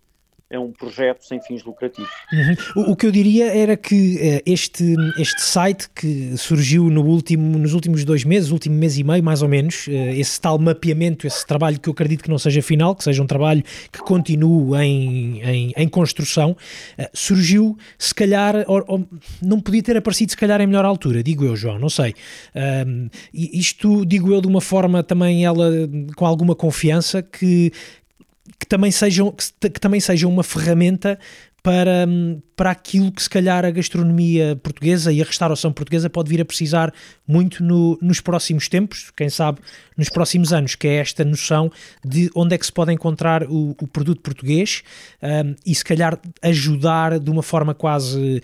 é 0.50 0.58
um 0.58 0.72
projeto 0.72 1.24
sem 1.24 1.40
fins 1.40 1.62
lucrativos. 1.62 2.10
Uhum. 2.32 2.82
O, 2.82 2.90
o, 2.92 2.96
que 2.96 3.06
eu 3.06 3.12
diria 3.12 3.54
era 3.56 3.76
que 3.76 4.16
uh, 4.16 4.42
este, 4.44 4.96
este 5.16 5.40
site 5.40 5.88
que 5.94 6.36
surgiu 6.36 6.90
no 6.90 7.04
último, 7.06 7.56
nos 7.56 7.72
últimos 7.72 8.04
dois 8.04 8.24
meses, 8.24 8.50
último 8.50 8.74
mês 8.74 8.98
e 8.98 9.04
meio 9.04 9.22
mais 9.22 9.42
ou 9.42 9.48
menos, 9.48 9.86
uh, 9.86 9.90
esse 9.90 10.40
tal 10.40 10.58
mapeamento, 10.58 11.24
esse 11.24 11.46
trabalho 11.46 11.78
que 11.78 11.88
eu 11.88 11.92
acredito 11.92 12.24
que 12.24 12.28
não 12.28 12.38
seja 12.38 12.60
final, 12.60 12.96
que 12.96 13.04
seja 13.04 13.22
um 13.22 13.28
trabalho 13.28 13.62
que 13.92 14.00
continue 14.00 14.76
em, 14.82 15.40
em, 15.42 15.72
em 15.76 15.88
construção, 15.88 16.56
uh, 16.98 17.04
surgiu 17.14 17.78
se 17.96 18.12
calhar, 18.12 18.64
ou, 18.66 18.84
ou, 18.88 19.08
não 19.40 19.60
podia 19.60 19.84
ter 19.84 19.96
aparecido 19.96 20.32
se 20.32 20.36
calhar 20.36 20.60
em 20.60 20.66
melhor 20.66 20.84
altura, 20.84 21.22
digo 21.22 21.44
eu 21.44 21.54
João, 21.54 21.78
não 21.78 21.88
sei. 21.88 22.14
isto 23.32 24.04
digo 24.04 24.32
eu 24.32 24.40
de 24.40 24.48
uma 24.48 24.60
forma 24.60 25.02
também 25.02 25.44
ela 25.44 25.70
com 26.16 26.26
alguma 26.26 26.56
confiança 26.56 27.22
que 27.22 27.72
também 28.70 28.92
sejam, 28.92 29.32
que, 29.32 29.68
que 29.68 29.80
também 29.80 29.98
sejam 29.98 30.30
uma 30.30 30.44
ferramenta 30.44 31.18
para, 31.60 32.06
para 32.56 32.70
aquilo 32.70 33.10
que 33.10 33.20
se 33.20 33.28
calhar 33.28 33.64
a 33.64 33.70
gastronomia 33.70 34.56
portuguesa 34.62 35.12
e 35.12 35.20
a 35.20 35.24
restauração 35.24 35.72
portuguesa 35.72 36.08
pode 36.08 36.30
vir 36.30 36.40
a 36.40 36.44
precisar 36.44 36.94
muito 37.26 37.64
no, 37.64 37.98
nos 38.00 38.20
próximos 38.20 38.68
tempos, 38.68 39.10
quem 39.16 39.28
sabe 39.28 39.58
nos 39.96 40.08
próximos 40.08 40.52
anos, 40.52 40.76
que 40.76 40.86
é 40.86 40.94
esta 40.98 41.24
noção 41.24 41.70
de 42.04 42.30
onde 42.34 42.54
é 42.54 42.58
que 42.58 42.64
se 42.64 42.72
pode 42.72 42.92
encontrar 42.92 43.42
o, 43.42 43.72
o 43.72 43.88
produto 43.88 44.22
português 44.22 44.84
um, 45.20 45.54
e 45.66 45.74
se 45.74 45.84
calhar 45.84 46.18
ajudar 46.40 47.18
de 47.18 47.28
uma 47.28 47.42
forma 47.42 47.74
quase, 47.74 48.40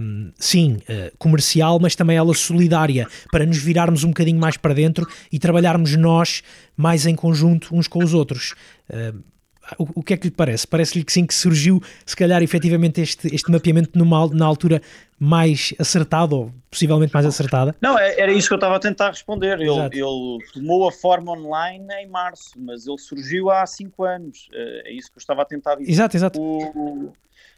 um, 0.00 0.30
sim, 0.38 0.78
uh, 0.88 1.16
comercial, 1.18 1.80
mas 1.80 1.96
também 1.96 2.16
ela 2.16 2.32
solidária, 2.32 3.08
para 3.32 3.44
nos 3.44 3.58
virarmos 3.58 4.04
um 4.04 4.08
bocadinho 4.08 4.38
mais 4.38 4.56
para 4.56 4.72
dentro 4.72 5.04
e 5.32 5.38
trabalharmos 5.40 5.96
nós 5.96 6.42
mais 6.76 7.06
em 7.06 7.16
conjunto 7.16 7.74
uns 7.74 7.88
com 7.88 7.98
os 8.02 8.14
outros. 8.14 8.54
Uh, 8.88 9.33
o, 9.78 10.00
o, 10.00 10.02
que 10.02 10.14
é 10.14 10.16
que 10.16 10.28
lhe 10.28 10.34
parece? 10.34 10.66
Parece-lhe 10.66 11.04
que 11.04 11.12
sim, 11.12 11.26
que 11.26 11.34
surgiu, 11.34 11.82
se 12.04 12.14
calhar, 12.14 12.42
efetivamente, 12.42 13.00
este, 13.00 13.34
este 13.34 13.50
mapeamento 13.50 13.98
numa, 13.98 14.28
na 14.28 14.44
altura 14.44 14.82
mais 15.18 15.72
acertado, 15.78 16.36
ou 16.36 16.54
possivelmente 16.70 17.12
mais 17.12 17.24
acertada? 17.24 17.74
Não, 17.80 17.98
é, 17.98 18.20
era 18.20 18.32
isso 18.32 18.48
que 18.48 18.54
eu 18.54 18.58
estava 18.58 18.76
a 18.76 18.78
tentar 18.78 19.10
responder. 19.10 19.60
Ele, 19.60 19.70
ele, 19.70 20.38
tomou 20.52 20.86
a 20.88 20.92
forma 20.92 21.32
online 21.32 21.86
em 21.94 22.06
março, 22.06 22.52
mas 22.56 22.86
ele 22.86 22.98
surgiu 22.98 23.50
há 23.50 23.64
cinco 23.66 24.04
anos. 24.04 24.48
É, 24.52 24.90
é 24.90 24.92
isso 24.92 25.10
que 25.10 25.18
eu 25.18 25.20
estava 25.20 25.42
a 25.42 25.44
tentar 25.44 25.76
dizer. 25.76 25.90
Exato, 25.90 26.16
exato. 26.16 26.40
O, 26.40 27.12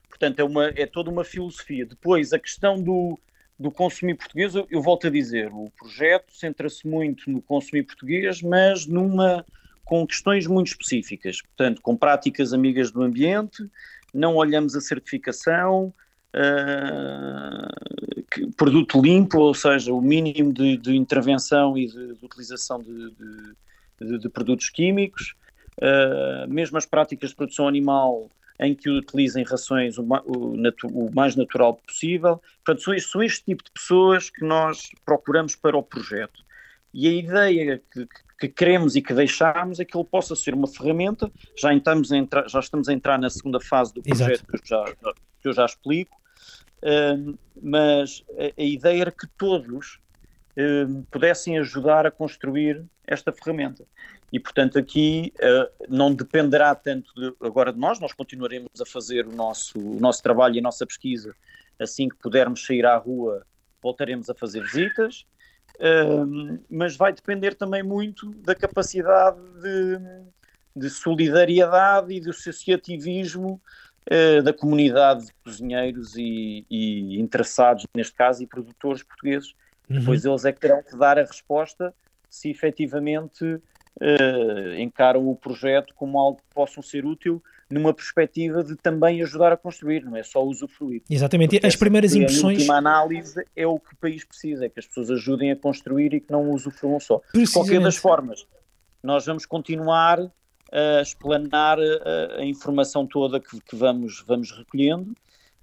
portanto, 0.08 0.38
é, 0.40 0.44
uma, 0.44 0.66
é 0.68 0.86
toda 0.86 1.10
uma 1.10 1.24
filosofia. 1.24 1.84
Depois, 1.84 2.32
a 2.32 2.38
questão 2.38 2.80
do, 2.80 3.18
do 3.58 3.70
consumir 3.70 4.14
português, 4.14 4.54
eu, 4.54 4.66
eu 4.70 4.80
volto 4.80 5.06
a 5.06 5.10
dizer, 5.10 5.50
o 5.52 5.70
projeto 5.78 6.32
centra-se 6.32 6.86
muito 6.86 7.30
no 7.30 7.42
consumir 7.42 7.82
português, 7.82 8.42
mas 8.42 8.86
numa 8.86 9.44
com 9.86 10.04
questões 10.04 10.46
muito 10.48 10.66
específicas, 10.66 11.40
portanto, 11.40 11.80
com 11.80 11.96
práticas 11.96 12.52
amigas 12.52 12.90
do 12.90 13.02
ambiente, 13.02 13.64
não 14.12 14.34
olhamos 14.34 14.74
a 14.74 14.80
certificação, 14.80 15.94
uh, 16.34 18.24
que, 18.30 18.46
produto 18.56 19.00
limpo, 19.00 19.38
ou 19.38 19.54
seja, 19.54 19.92
o 19.92 20.02
mínimo 20.02 20.52
de, 20.52 20.76
de 20.76 20.96
intervenção 20.96 21.78
e 21.78 21.86
de, 21.86 22.14
de 22.14 22.24
utilização 22.24 22.82
de, 22.82 24.18
de, 24.18 24.28
produtos 24.28 24.70
químicos, 24.70 25.36
uh, 25.78 26.52
mesmo 26.52 26.76
as 26.76 26.84
práticas 26.84 27.30
de 27.30 27.36
produção 27.36 27.68
animal 27.68 28.28
em 28.58 28.74
que 28.74 28.90
utilizem 28.90 29.44
rações 29.44 29.98
o, 29.98 30.02
o, 30.02 30.56
o 30.86 31.14
mais 31.14 31.36
natural 31.36 31.74
possível. 31.74 32.42
Portanto, 32.64 32.82
são, 32.82 32.98
são 32.98 33.22
este 33.22 33.44
tipo 33.44 33.62
de 33.62 33.70
pessoas 33.70 34.30
que 34.30 34.44
nós 34.44 34.88
procuramos 35.04 35.54
para 35.54 35.76
o 35.76 35.82
projeto. 35.82 36.44
E 36.92 37.06
a 37.06 37.12
ideia 37.12 37.82
que, 37.92 38.08
que 38.38 38.48
queremos 38.48 38.96
e 38.96 39.02
que 39.02 39.14
deixamos 39.14 39.80
é 39.80 39.84
que 39.84 39.96
ele 39.96 40.04
possa 40.04 40.36
ser 40.36 40.54
uma 40.54 40.66
ferramenta. 40.66 41.30
Já 41.56 41.72
estamos 41.72 42.12
a 42.12 42.16
entrar, 42.16 42.48
já 42.48 42.60
estamos 42.60 42.88
a 42.88 42.92
entrar 42.92 43.18
na 43.18 43.30
segunda 43.30 43.60
fase 43.60 43.94
do 43.94 44.02
projeto 44.02 44.46
que 44.46 44.56
eu 44.56 44.60
já, 44.64 44.84
que 45.40 45.48
eu 45.48 45.52
já 45.52 45.64
explico, 45.64 46.16
uh, 46.82 47.38
mas 47.60 48.24
a, 48.38 48.60
a, 48.60 48.64
ideia 48.64 49.02
era 49.02 49.10
que 49.10 49.26
todos 49.38 50.00
uh, 50.56 51.02
pudessem 51.10 51.58
ajudar 51.58 52.06
a 52.06 52.10
construir 52.10 52.84
esta 53.06 53.32
ferramenta. 53.32 53.84
E, 54.32 54.40
portanto, 54.40 54.78
aqui 54.78 55.32
uh, 55.36 55.86
não 55.88 56.12
dependerá 56.12 56.74
tanto 56.74 57.14
de, 57.14 57.32
agora 57.40 57.72
de 57.72 57.78
nós, 57.78 57.98
nós 58.00 58.12
continuaremos 58.12 58.80
a 58.80 58.84
fazer 58.84 59.26
o 59.26 59.32
nosso, 59.32 59.78
o 59.78 60.00
nosso 60.00 60.22
trabalho 60.22 60.56
e 60.56 60.58
a 60.58 60.62
nossa 60.62 60.84
pesquisa. 60.84 61.34
Assim 61.78 62.08
que 62.08 62.16
pudermos 62.16 62.66
sair 62.66 62.84
à 62.84 62.96
rua, 62.96 63.46
voltaremos 63.80 64.28
a 64.28 64.34
fazer 64.34 64.62
visitas 64.62 65.24
mas 66.70 66.96
vai 66.96 67.12
depender 67.12 67.54
também 67.54 67.82
muito 67.82 68.30
da 68.36 68.54
capacidade 68.54 69.38
de, 69.60 69.98
de 70.74 70.90
solidariedade 70.90 72.14
e 72.14 72.20
do 72.20 72.30
associativismo 72.30 73.60
uh, 74.10 74.42
da 74.42 74.52
comunidade 74.52 75.26
de 75.26 75.32
cozinheiros 75.44 76.16
e, 76.16 76.64
e, 76.70 77.20
interessados, 77.20 77.86
neste 77.94 78.14
caso, 78.14 78.42
e 78.42 78.46
produtores 78.46 79.02
portugueses. 79.02 79.54
Uhum. 79.88 80.00
Depois 80.00 80.24
eles 80.24 80.44
é 80.44 80.52
que 80.52 80.60
terão 80.60 80.82
que 80.82 80.96
dar 80.96 81.18
a 81.18 81.24
resposta 81.24 81.94
se 82.28 82.50
efetivamente 82.50 83.44
uh, 83.44 84.74
encaram 84.78 85.28
o 85.28 85.36
projeto 85.36 85.94
como 85.94 86.18
algo 86.18 86.38
que 86.38 86.54
possam 86.54 86.82
ser 86.82 87.04
útil 87.04 87.42
numa 87.70 87.92
perspectiva 87.92 88.62
de 88.62 88.76
também 88.76 89.20
ajudar 89.22 89.52
a 89.52 89.56
construir, 89.56 90.04
não 90.04 90.16
é 90.16 90.22
só 90.22 90.42
usufruir. 90.44 91.02
Exatamente, 91.10 91.56
Porque 91.56 91.66
as 91.66 91.76
primeiras 91.76 92.14
impressões. 92.14 92.58
A 92.58 92.60
última 92.60 92.76
análise 92.76 93.44
é 93.56 93.66
o 93.66 93.78
que 93.78 93.92
o 93.92 93.96
país 93.96 94.24
precisa, 94.24 94.66
é 94.66 94.68
que 94.68 94.78
as 94.78 94.86
pessoas 94.86 95.10
ajudem 95.10 95.50
a 95.50 95.56
construir 95.56 96.14
e 96.14 96.20
que 96.20 96.30
não 96.30 96.50
usufruam 96.50 97.00
só. 97.00 97.20
De 97.34 97.50
qualquer 97.50 97.80
das 97.80 97.96
formas, 97.96 98.46
nós 99.02 99.26
vamos 99.26 99.44
continuar 99.44 100.20
a 100.72 101.00
explanar 101.00 101.78
a, 101.78 102.40
a 102.40 102.44
informação 102.44 103.06
toda 103.06 103.40
que, 103.40 103.60
que, 103.60 103.76
vamos, 103.76 104.22
vamos 104.26 104.50
recolhendo, 104.52 105.12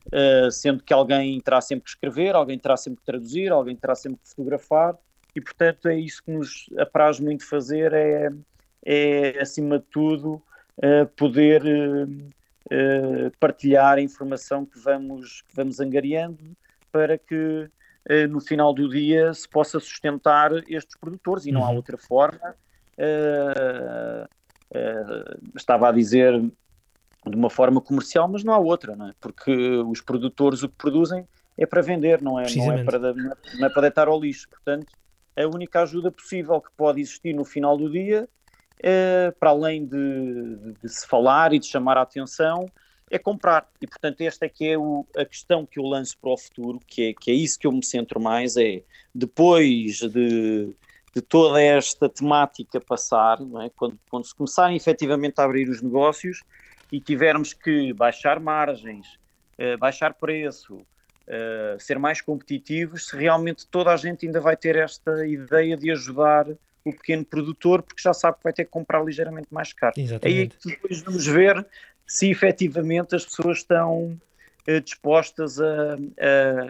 uh, 0.08 0.52
sendo 0.52 0.84
que 0.84 0.94
alguém 0.94 1.40
terá 1.40 1.62
sempre 1.62 1.86
que 1.86 1.90
escrever, 1.90 2.36
alguém 2.36 2.58
terá 2.58 2.76
sempre 2.76 3.00
que 3.00 3.06
traduzir, 3.06 3.52
alguém 3.52 3.76
terá 3.76 3.96
sempre 3.96 4.20
que 4.22 4.30
fotografar, 4.30 4.98
e 5.36 5.42
portanto 5.42 5.88
é 5.88 5.98
isso 5.98 6.24
que 6.24 6.32
nos 6.32 6.70
apraz 6.78 7.20
muito 7.20 7.48
fazer, 7.48 7.94
é, 7.94 8.30
é 8.86 9.42
acima 9.42 9.80
de 9.80 9.86
tudo 9.86 10.42
uh, 10.78 11.08
poder 11.16 11.64
uh, 11.64 13.32
partilhar 13.40 13.98
a 13.98 14.02
informação 14.02 14.66
que 14.66 14.80
vamos, 14.80 15.42
que 15.42 15.56
vamos 15.56 15.80
angariando 15.80 16.56
para 16.92 17.18
que 17.18 17.70
no 18.30 18.42
final 18.42 18.74
do 18.74 18.90
dia 18.90 19.34
se 19.34 19.48
possa 19.48 19.80
sustentar 19.80 20.52
estes 20.68 20.98
produtores 21.00 21.46
e 21.46 21.54
não 21.54 21.64
há 21.64 21.70
uhum. 21.70 21.78
outra 21.78 21.98
forma. 21.98 22.54
estava 25.56 25.88
a 25.88 25.92
dizer 25.94 26.38
de 27.26 27.36
uma 27.36 27.50
forma 27.50 27.80
comercial, 27.80 28.28
mas 28.28 28.44
não 28.44 28.54
há 28.54 28.58
outra, 28.58 28.96
não 28.96 29.08
é? 29.08 29.14
Porque 29.20 29.52
os 29.88 30.02
produtores 30.02 30.64
o 30.64 30.70
que 30.70 30.76
produzem 30.76 31.26
é 31.58 31.66
para 31.66 31.82
vender, 31.82 32.22
não 32.22 32.40
é, 32.40 32.46
não 32.56 32.72
é, 32.74 32.84
para, 32.84 33.14
não 33.14 33.68
é 33.68 33.70
para 33.70 33.82
deitar 33.84 34.08
ao 34.08 34.20
lixo. 34.20 34.50
Portanto, 34.50 34.88
a 35.36 35.48
única 35.48 35.82
ajuda 35.82 36.12
possível 36.12 36.60
que 36.60 36.70
pode 36.76 37.02
existir 37.02 37.34
no 37.34 37.46
final 37.46 37.78
do 37.78 37.90
dia, 37.90 38.22
é, 38.24 38.28
para 39.40 39.50
além 39.50 39.86
de, 39.86 40.56
de, 40.56 40.74
de, 40.82 40.90
se 40.90 41.08
falar 41.08 41.54
e 41.54 41.60
de 41.60 41.68
chamar 41.68 41.98
a 41.98 42.02
atenção, 42.02 42.66
é 43.10 43.20
comprar. 43.20 43.70
E, 43.80 43.88
portanto, 43.88 44.22
esta 44.22 44.46
é 44.46 44.50
que 44.50 44.68
é 44.68 44.78
o, 44.78 45.06
a 45.16 45.24
questão 45.24 45.66
que 45.66 45.80
eu 45.80 45.84
lanço 45.84 46.18
para 46.18 46.32
o 46.32 46.38
futuro, 46.38 46.80
que 46.86 47.10
é, 47.10 47.14
que 47.14 47.32
é 47.32 47.34
isso 47.34 47.60
que 47.60 47.68
eu 47.68 47.72
me 47.72 47.86
centro 47.86 48.20
mais, 48.20 48.58
é 48.58 48.82
depois 49.14 50.00
de, 50.00 50.76
de 51.16 51.22
toda 51.22 51.62
esta 51.62 52.10
temática 52.10 52.82
passar, 52.82 53.38
é? 53.64 53.70
quando, 53.76 54.00
quando 54.10 54.26
se 54.26 54.34
começarem 54.34 54.76
efetivamente 54.76 55.40
a 55.40 55.44
abrir 55.44 55.70
os 55.70 55.82
negócios 55.82 56.42
e 56.92 57.00
tivermos 57.00 57.54
que 57.54 57.94
baixar 57.94 58.40
margens, 58.40 59.08
uh, 59.60 59.78
baixar 59.78 60.16
preço, 60.16 60.76
uh, 60.76 61.80
ser 61.80 62.00
mais 62.00 62.20
competitivos, 62.20 63.08
se 63.08 63.16
realmente 63.16 63.68
toda 63.68 63.92
a 63.92 63.98
gente 63.98 64.26
ainda 64.26 64.42
vai 64.42 64.58
ter 64.58 64.76
esta 64.76 65.26
ideia 65.26 65.78
de 65.78 65.92
ajudar 65.92 66.48
o 66.86 66.92
pequeno 66.92 67.26
produtor, 67.26 67.82
porque 67.82 68.02
já 68.02 68.14
sabe 68.14 68.38
que 68.38 68.44
vai 68.44 68.54
ter 68.54 68.66
que 68.66 68.72
comprar 68.72 69.04
ligeiramente 69.04 69.48
mais 69.52 69.72
caro. 69.74 69.94
Exatamente. 69.98 70.38
Aí 70.38 70.48
que 70.50 70.70
depois 70.70 71.02
vamos 71.02 71.26
ver 71.26 71.66
se 72.06 72.30
efetivamente 72.30 73.16
as 73.16 73.26
pessoas 73.26 73.60
estão 73.60 74.20
uh, 74.68 74.82
dispostas 74.82 75.60
a, 75.60 75.94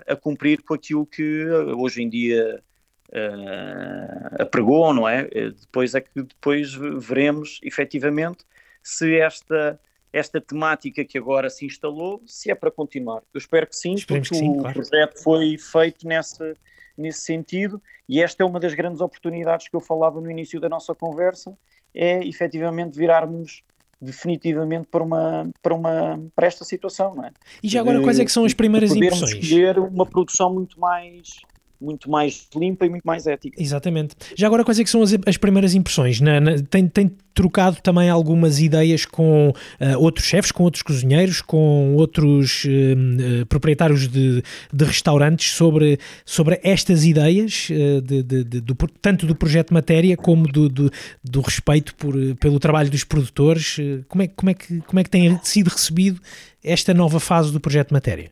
a, 0.07 0.13
a, 0.13 0.15
cumprir 0.15 0.61
com 0.61 0.73
aquilo 0.73 1.05
que 1.05 1.45
hoje 1.47 2.03
em 2.03 2.09
dia 2.09 2.61
uh, 3.09 4.41
apregou, 4.41 4.93
não 4.93 5.07
é? 5.07 5.23
Depois 5.59 5.95
é 5.95 6.01
que 6.01 6.21
depois 6.21 6.73
veremos 6.73 7.59
efetivamente 7.63 8.45
se 8.81 9.15
esta 9.15 9.79
esta 10.13 10.39
temática 10.39 11.03
que 11.03 11.17
agora 11.17 11.49
se 11.49 11.65
instalou, 11.65 12.21
se 12.27 12.51
é 12.51 12.55
para 12.55 12.69
continuar. 12.69 13.23
Eu 13.33 13.39
espero 13.39 13.65
que 13.65 13.75
sim, 13.75 13.95
Esperemos 13.95 14.29
porque 14.29 14.39
que 14.39 14.45
sim, 14.47 14.55
o 14.55 14.61
claro. 14.61 14.75
projeto 14.75 15.23
foi 15.23 15.57
feito 15.57 16.07
nessa, 16.07 16.53
nesse 16.95 17.21
sentido 17.21 17.81
e 18.07 18.21
esta 18.21 18.43
é 18.43 18.45
uma 18.45 18.59
das 18.59 18.75
grandes 18.75 19.01
oportunidades 19.01 19.67
que 19.67 19.75
eu 19.75 19.81
falava 19.81 20.21
no 20.21 20.29
início 20.29 20.59
da 20.59 20.69
nossa 20.69 20.93
conversa, 20.93 21.57
é 21.95 22.23
efetivamente 22.25 22.95
virarmos 22.97 23.63
definitivamente 23.99 24.87
para 24.87 25.01
uma 25.01 25.49
para 25.61 25.73
uma 25.73 26.21
para 26.35 26.45
esta 26.45 26.65
situação, 26.65 27.15
não 27.15 27.25
é? 27.25 27.31
E 27.63 27.69
já 27.69 27.79
agora 27.79 28.01
quais 28.01 28.19
é 28.19 28.25
que 28.25 28.31
são 28.31 28.43
as 28.43 28.53
primeiras 28.53 28.91
impressões? 28.91 29.31
escolher 29.31 29.79
uma 29.79 30.05
produção 30.05 30.53
muito 30.53 30.79
mais 30.79 31.41
muito 31.83 32.09
mais 32.09 32.47
limpa 32.55 32.85
e 32.85 32.89
muito 32.89 33.03
mais 33.03 33.27
ética. 33.27 33.61
Exatamente. 33.61 34.15
Já 34.35 34.47
agora, 34.47 34.63
quais 34.63 34.79
é 34.79 34.83
que 34.83 34.89
são 34.89 35.01
as, 35.01 35.13
as 35.25 35.37
primeiras 35.37 35.75
impressões? 35.75 36.21
Na, 36.21 36.39
na, 36.39 36.55
tem, 36.69 36.87
tem 36.87 37.11
trocado 37.33 37.77
também 37.81 38.09
algumas 38.09 38.59
ideias 38.59 39.05
com 39.05 39.49
uh, 39.49 39.99
outros 39.99 40.25
chefes, 40.25 40.51
com 40.51 40.63
outros 40.63 40.83
cozinheiros, 40.83 41.41
com 41.41 41.95
outros 41.95 42.63
uh, 42.65 43.41
uh, 43.41 43.45
proprietários 43.47 44.07
de, 44.07 44.43
de, 44.71 44.85
restaurantes 44.85 45.53
sobre, 45.53 45.99
sobre 46.25 46.59
estas 46.63 47.03
ideias, 47.05 47.67
de, 48.03 48.23
de, 48.23 48.43
de, 48.43 48.61
do, 48.61 48.75
tanto 49.01 49.25
do 49.25 49.35
projeto 49.35 49.73
Matéria 49.73 50.15
como 50.15 50.47
do, 50.47 50.69
do, 50.69 50.91
do 51.23 51.41
respeito 51.41 51.95
por, 51.95 52.15
pelo 52.39 52.59
trabalho 52.59 52.89
dos 52.89 53.03
produtores. 53.03 53.77
como, 54.07 54.21
é, 54.21 54.27
como, 54.27 54.49
é 54.49 54.53
que, 54.53 54.81
como 54.81 54.99
é 54.99 55.03
que 55.03 55.09
tem 55.09 55.39
sido 55.43 55.67
recebido 55.69 56.21
esta 56.63 56.93
nova 56.93 57.19
fase 57.19 57.51
do 57.51 57.59
projeto 57.59 57.91
Matéria? 57.91 58.29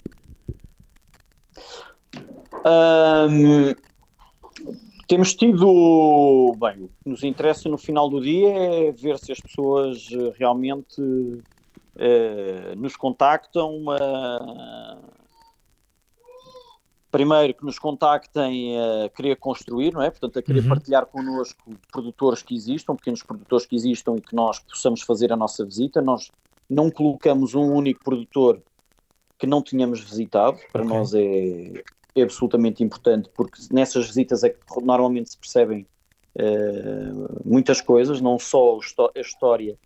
Um, 2.65 3.73
temos 5.07 5.35
tido, 5.35 6.55
bem, 6.57 6.83
o 6.83 6.87
que 6.87 7.09
nos 7.09 7.23
interessa 7.23 7.67
no 7.67 7.77
final 7.77 8.09
do 8.09 8.21
dia 8.21 8.49
é 8.49 8.91
ver 8.91 9.17
se 9.19 9.31
as 9.31 9.39
pessoas 9.41 10.07
eh, 10.09 10.33
realmente 10.37 11.01
uh, 11.01 12.75
nos 12.77 12.95
contactam. 12.95 13.83
Uh, 13.87 15.21
primeiro 17.11 17.53
que 17.53 17.65
nos 17.65 17.77
contactem 17.77 18.79
a 18.79 19.09
querer 19.09 19.35
construir, 19.35 19.93
não 19.93 20.01
é? 20.01 20.09
Portanto, 20.09 20.39
a 20.39 20.41
querer 20.41 20.63
uhum. 20.63 20.69
partilhar 20.69 21.05
connosco 21.05 21.61
produtores 21.91 22.41
que 22.41 22.55
existam, 22.55 22.95
pequenos 22.95 23.21
produtores 23.21 23.65
que 23.65 23.75
existam 23.75 24.15
e 24.15 24.21
que 24.21 24.33
nós 24.33 24.59
possamos 24.59 25.01
fazer 25.01 25.33
a 25.33 25.35
nossa 25.35 25.65
visita. 25.65 26.01
Nós 26.01 26.31
não 26.69 26.89
colocamos 26.89 27.53
um 27.53 27.73
único 27.73 28.01
produtor 28.01 28.61
que 29.37 29.45
não 29.45 29.61
tínhamos 29.61 29.99
visitado, 29.99 30.57
para 30.71 30.83
okay. 30.83 30.97
nós 30.97 31.13
é, 31.13 31.83
é 32.15 32.21
absolutamente 32.21 32.83
importante, 32.83 33.29
porque 33.33 33.59
nessas 33.71 34.07
visitas 34.07 34.43
é 34.43 34.49
que 34.49 34.59
normalmente 34.81 35.31
se 35.31 35.37
percebem 35.37 35.87
uh, 36.35 37.41
muitas 37.45 37.79
coisas, 37.79 38.19
não 38.19 38.37
só 38.37 38.79
a 39.15 39.19
história 39.19 39.77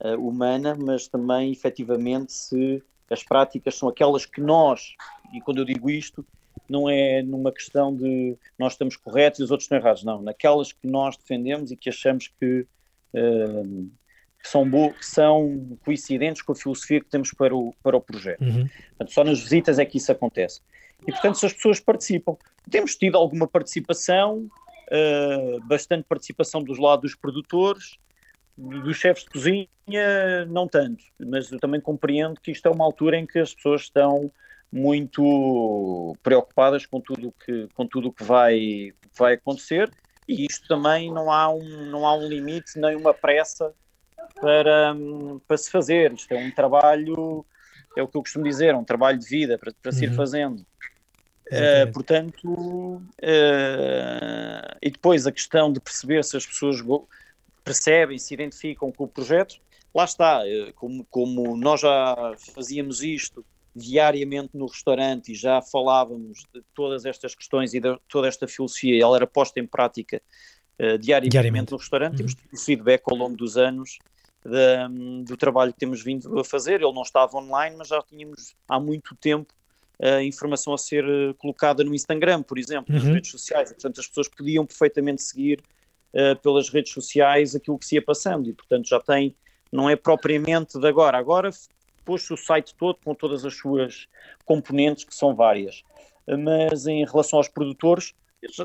uh, 0.00 0.16
humana, 0.16 0.76
mas 0.78 1.06
também 1.06 1.52
efetivamente 1.52 2.32
se 2.32 2.82
as 3.10 3.22
práticas 3.22 3.76
são 3.76 3.88
aquelas 3.88 4.26
que 4.26 4.40
nós, 4.40 4.94
e 5.32 5.40
quando 5.40 5.58
eu 5.58 5.64
digo 5.64 5.90
isto, 5.90 6.24
não 6.68 6.88
é 6.88 7.22
numa 7.22 7.52
questão 7.52 7.94
de 7.94 8.36
nós 8.58 8.72
estamos 8.72 8.96
corretos 8.96 9.38
e 9.38 9.42
os 9.44 9.50
outros 9.50 9.66
estão 9.66 9.78
errados, 9.78 10.02
não, 10.02 10.22
naquelas 10.22 10.72
que 10.72 10.86
nós 10.86 11.16
defendemos 11.16 11.70
e 11.70 11.76
que 11.76 11.90
achamos 11.90 12.28
que, 12.40 12.66
uh, 13.14 13.90
que 14.42 14.48
são, 14.48 14.70
que 14.70 15.06
são 15.06 15.78
coincidentes 15.84 16.40
com 16.40 16.52
a 16.52 16.56
filosofia 16.56 17.00
que 17.00 17.06
temos 17.06 17.32
para 17.32 17.54
o, 17.54 17.74
para 17.82 17.96
o 17.96 18.00
projeto. 18.00 18.42
Uhum. 18.42 18.66
Portanto, 18.88 19.12
só 19.12 19.22
nas 19.22 19.40
visitas 19.40 19.78
é 19.78 19.84
que 19.84 19.98
isso 19.98 20.10
acontece 20.10 20.62
e, 21.02 21.12
portanto, 21.12 21.38
se 21.38 21.46
as 21.46 21.52
pessoas 21.52 21.80
participam. 21.80 22.36
Temos 22.70 22.96
tido 22.96 23.16
alguma 23.16 23.46
participação, 23.46 24.48
uh, 24.88 25.60
bastante 25.66 26.04
participação 26.08 26.62
dos 26.62 26.78
lados 26.78 27.12
dos 27.12 27.14
produtores, 27.14 27.96
dos 28.56 28.96
chefes 28.96 29.24
de 29.24 29.30
cozinha, 29.30 30.46
não 30.48 30.66
tanto, 30.66 31.04
mas 31.18 31.52
eu 31.52 31.58
também 31.58 31.80
compreendo 31.80 32.40
que 32.40 32.50
isto 32.50 32.66
é 32.66 32.70
uma 32.70 32.84
altura 32.84 33.18
em 33.18 33.26
que 33.26 33.38
as 33.38 33.54
pessoas 33.54 33.82
estão 33.82 34.32
muito 34.72 36.16
preocupadas 36.22 36.86
com 36.86 37.00
tudo 37.00 37.32
que, 37.44 37.68
com 37.74 37.86
tudo 37.86 38.12
que 38.12 38.24
vai, 38.24 38.92
vai 39.16 39.34
acontecer 39.34 39.90
e 40.28 40.46
isto 40.46 40.66
também 40.66 41.12
não 41.12 41.30
há 41.30 41.48
um, 41.48 41.86
não 41.86 42.06
há 42.06 42.14
um 42.14 42.26
limite 42.26 42.78
nem 42.78 42.96
uma 42.96 43.14
pressa 43.14 43.72
para, 44.40 44.94
para 45.46 45.56
se 45.56 45.70
fazer. 45.70 46.12
Isto 46.12 46.32
é 46.34 46.38
um 46.38 46.50
trabalho, 46.50 47.46
é 47.96 48.02
o 48.02 48.06
que 48.06 48.16
eu 48.16 48.22
costumo 48.22 48.44
dizer, 48.44 48.74
é 48.74 48.76
um 48.76 48.84
trabalho 48.84 49.18
de 49.18 49.26
vida 49.26 49.58
para, 49.58 49.72
para 49.82 49.90
uhum. 49.90 49.98
se 49.98 50.04
ir 50.04 50.10
uhum. 50.10 50.16
fazendo. 50.16 50.66
Uh, 51.46 51.92
portanto, 51.92 52.44
uh, 52.48 53.02
e 54.82 54.90
depois 54.90 55.26
a 55.26 55.32
questão 55.32 55.72
de 55.72 55.78
perceber 55.78 56.24
se 56.24 56.36
as 56.36 56.44
pessoas 56.44 56.78
percebem, 57.64 58.18
se 58.18 58.34
identificam 58.34 58.90
com 58.90 59.04
o 59.04 59.08
projeto, 59.08 59.56
lá 59.94 60.04
está, 60.04 60.42
uh, 60.42 60.72
como, 60.74 61.06
como 61.08 61.56
nós 61.56 61.80
já 61.80 62.34
fazíamos 62.52 63.00
isto 63.02 63.44
diariamente 63.74 64.50
no 64.54 64.66
restaurante 64.66 65.32
e 65.32 65.34
já 65.34 65.62
falávamos 65.62 66.44
de 66.52 66.62
todas 66.74 67.04
estas 67.04 67.34
questões 67.34 67.74
e 67.74 67.80
de 67.80 67.96
toda 68.08 68.26
esta 68.26 68.48
filosofia, 68.48 69.00
ela 69.00 69.16
era 69.16 69.26
posta 69.26 69.60
em 69.60 69.66
prática 69.66 70.20
diariamente, 71.00 71.30
diariamente, 71.30 71.72
no 71.72 71.78
restaurante, 71.78 72.12
uhum. 72.12 72.16
temos 72.18 72.34
tido 72.34 72.58
feedback 72.58 73.02
ao 73.06 73.16
longo 73.16 73.36
dos 73.36 73.56
anos 73.56 73.98
do 75.24 75.36
trabalho 75.36 75.72
que 75.72 75.78
temos 75.78 76.02
vindo 76.02 76.38
a 76.38 76.44
fazer, 76.44 76.80
ele 76.80 76.92
não 76.92 77.02
estava 77.02 77.36
online, 77.36 77.76
mas 77.76 77.88
já 77.88 78.02
tínhamos 78.02 78.54
há 78.68 78.78
muito 78.78 79.14
tempo 79.16 79.52
a 80.00 80.22
informação 80.22 80.74
a 80.74 80.78
ser 80.78 81.04
eh, 81.04 81.34
colocada 81.38 81.82
no 81.82 81.94
Instagram, 81.94 82.42
por 82.42 82.58
exemplo, 82.58 82.94
nas 82.94 83.04
uhum. 83.04 83.14
redes 83.14 83.30
sociais. 83.30 83.72
portanto, 83.72 84.00
as 84.00 84.06
pessoas 84.06 84.28
podiam 84.28 84.66
perfeitamente 84.66 85.22
seguir 85.22 85.62
uh, 86.12 86.36
pelas 86.42 86.68
redes 86.68 86.92
sociais 86.92 87.54
aquilo 87.54 87.78
que 87.78 87.86
se 87.86 87.94
ia 87.94 88.02
passando. 88.02 88.48
E, 88.48 88.52
portanto, 88.52 88.86
já 88.86 89.00
tem, 89.00 89.34
não 89.72 89.88
é 89.88 89.96
propriamente 89.96 90.78
de 90.78 90.86
agora. 90.86 91.16
Agora 91.16 91.50
pôs-se 92.04 92.32
o 92.32 92.36
site 92.36 92.74
todo 92.74 92.98
com 93.02 93.14
todas 93.14 93.44
as 93.44 93.54
suas 93.54 94.06
componentes, 94.44 95.04
que 95.04 95.14
são 95.14 95.34
várias. 95.34 95.82
Mas 96.26 96.86
em 96.86 97.04
relação 97.04 97.38
aos 97.38 97.48
produtores, 97.48 98.12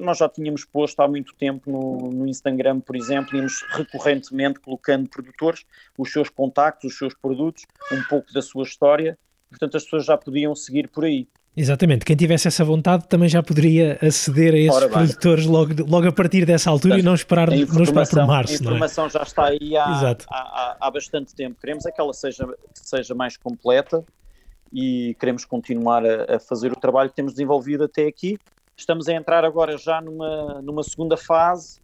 nós 0.02 0.18
já 0.18 0.30
tínhamos 0.30 0.66
posto 0.66 1.00
há 1.02 1.08
muito 1.08 1.34
tempo 1.36 1.72
no, 1.72 2.12
no, 2.12 2.28
Instagram, 2.28 2.80
por 2.80 2.96
exemplo, 2.96 3.38
íamos 3.38 3.64
recorrentemente 3.72 4.60
colocando 4.60 5.10
produtores, 5.10 5.66
os 5.98 6.12
seus 6.12 6.30
contactos, 6.30 6.94
os 6.94 6.98
seus 6.98 7.14
produtos, 7.14 7.66
um 7.92 8.04
pouco 8.04 8.32
da 8.34 8.42
sua 8.42 8.64
história 8.64 9.18
portanto 9.52 9.78
as 9.78 9.84
pessoas 9.84 10.06
já 10.06 10.18
podiam 10.18 10.56
seguir 10.56 10.88
por 10.88 11.06
aí. 11.06 11.28
Exatamente, 11.56 12.06
quem 12.06 12.16
tivesse 12.16 12.48
essa 12.48 12.64
vontade 12.64 13.10
também 13.10 13.28
já 13.28 13.44
poderia 13.44 14.00
aceder 14.02 14.54
a 14.54 14.58
esses 14.58 14.86
produtores 14.86 15.46
logo, 15.46 15.74
logo 15.86 16.08
a 16.08 16.12
partir 16.12 16.46
dessa 16.46 16.70
altura 16.70 16.94
portanto, 16.94 17.04
e 17.04 17.06
não 17.06 17.14
esperar, 17.14 17.50
não 17.50 17.84
esperar 17.84 18.08
por 18.08 18.26
março. 18.26 18.54
A 18.54 18.56
é? 18.56 18.60
informação 18.60 19.06
é? 19.08 19.10
já 19.10 19.22
está 19.22 19.46
aí 19.48 19.76
há, 19.76 20.16
há, 20.30 20.78
há, 20.80 20.92
bastante 20.92 21.36
tempo. 21.36 21.60
Queremos 21.60 21.86
é 21.86 21.92
que 21.92 22.00
ela 22.00 22.14
seja, 22.14 22.48
seja 22.74 23.14
mais 23.14 23.36
completa 23.36 24.02
e 24.72 25.14
queremos 25.20 25.44
continuar 25.44 26.06
a, 26.06 26.38
a, 26.38 26.40
fazer 26.40 26.72
o 26.72 26.76
trabalho 26.78 27.10
que 27.10 27.18
temos 27.18 27.34
desenvolvido 27.34 27.84
até 27.84 28.08
aqui. 28.08 28.38
Estamos 28.76 29.08
a 29.08 29.14
entrar 29.14 29.46
agora 29.46 29.78
já 29.78 30.02
numa, 30.02 30.62
numa 30.62 30.84
segunda 30.84 31.16
fase 31.16 31.80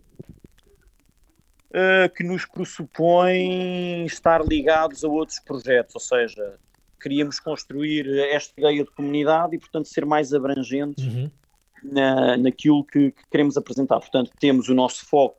uh, 1.70 2.14
que 2.16 2.24
nos 2.24 2.46
pressupõe 2.46 4.06
estar 4.06 4.46
ligados 4.46 5.04
a 5.04 5.08
outros 5.08 5.40
projetos, 5.40 5.96
ou 5.96 6.02
seja, 6.02 6.60
queríamos 7.00 7.40
construir 7.40 8.08
esta 8.32 8.60
ideia 8.60 8.84
de 8.84 8.92
comunidade 8.92 9.56
e, 9.56 9.60
portanto, 9.60 9.88
ser 9.88 10.06
mais 10.06 10.34
abrangentes 10.34 11.06
uhum. 11.06 11.32
na, 11.84 12.38
naquilo 12.38 12.84
que, 12.84 13.12
que, 13.12 13.24
queremos 13.30 13.58
apresentar. 13.58 14.00
Portanto, 14.00 14.32
temos 14.40 14.68
o 14.70 14.74
nosso 14.74 15.06
foco 15.06 15.38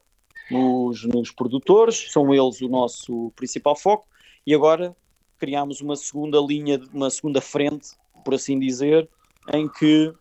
nos, 0.51 1.05
nos, 1.05 1.30
produtores, 1.30 2.11
são 2.11 2.32
eles 2.32 2.61
o 2.61 2.68
nosso 2.68 3.32
principal 3.36 3.76
foco, 3.76 4.07
e 4.46 4.55
agora 4.55 4.96
criámos 5.38 5.80
uma 5.80 5.96
segunda 5.96 6.38
linha, 6.40 6.80
uma 6.92 7.11
segunda 7.11 7.40
frente, 7.40 7.90
por 8.24 8.34
assim 8.34 8.59
dizer, 8.59 9.09
em 9.53 9.68
que 9.68 10.12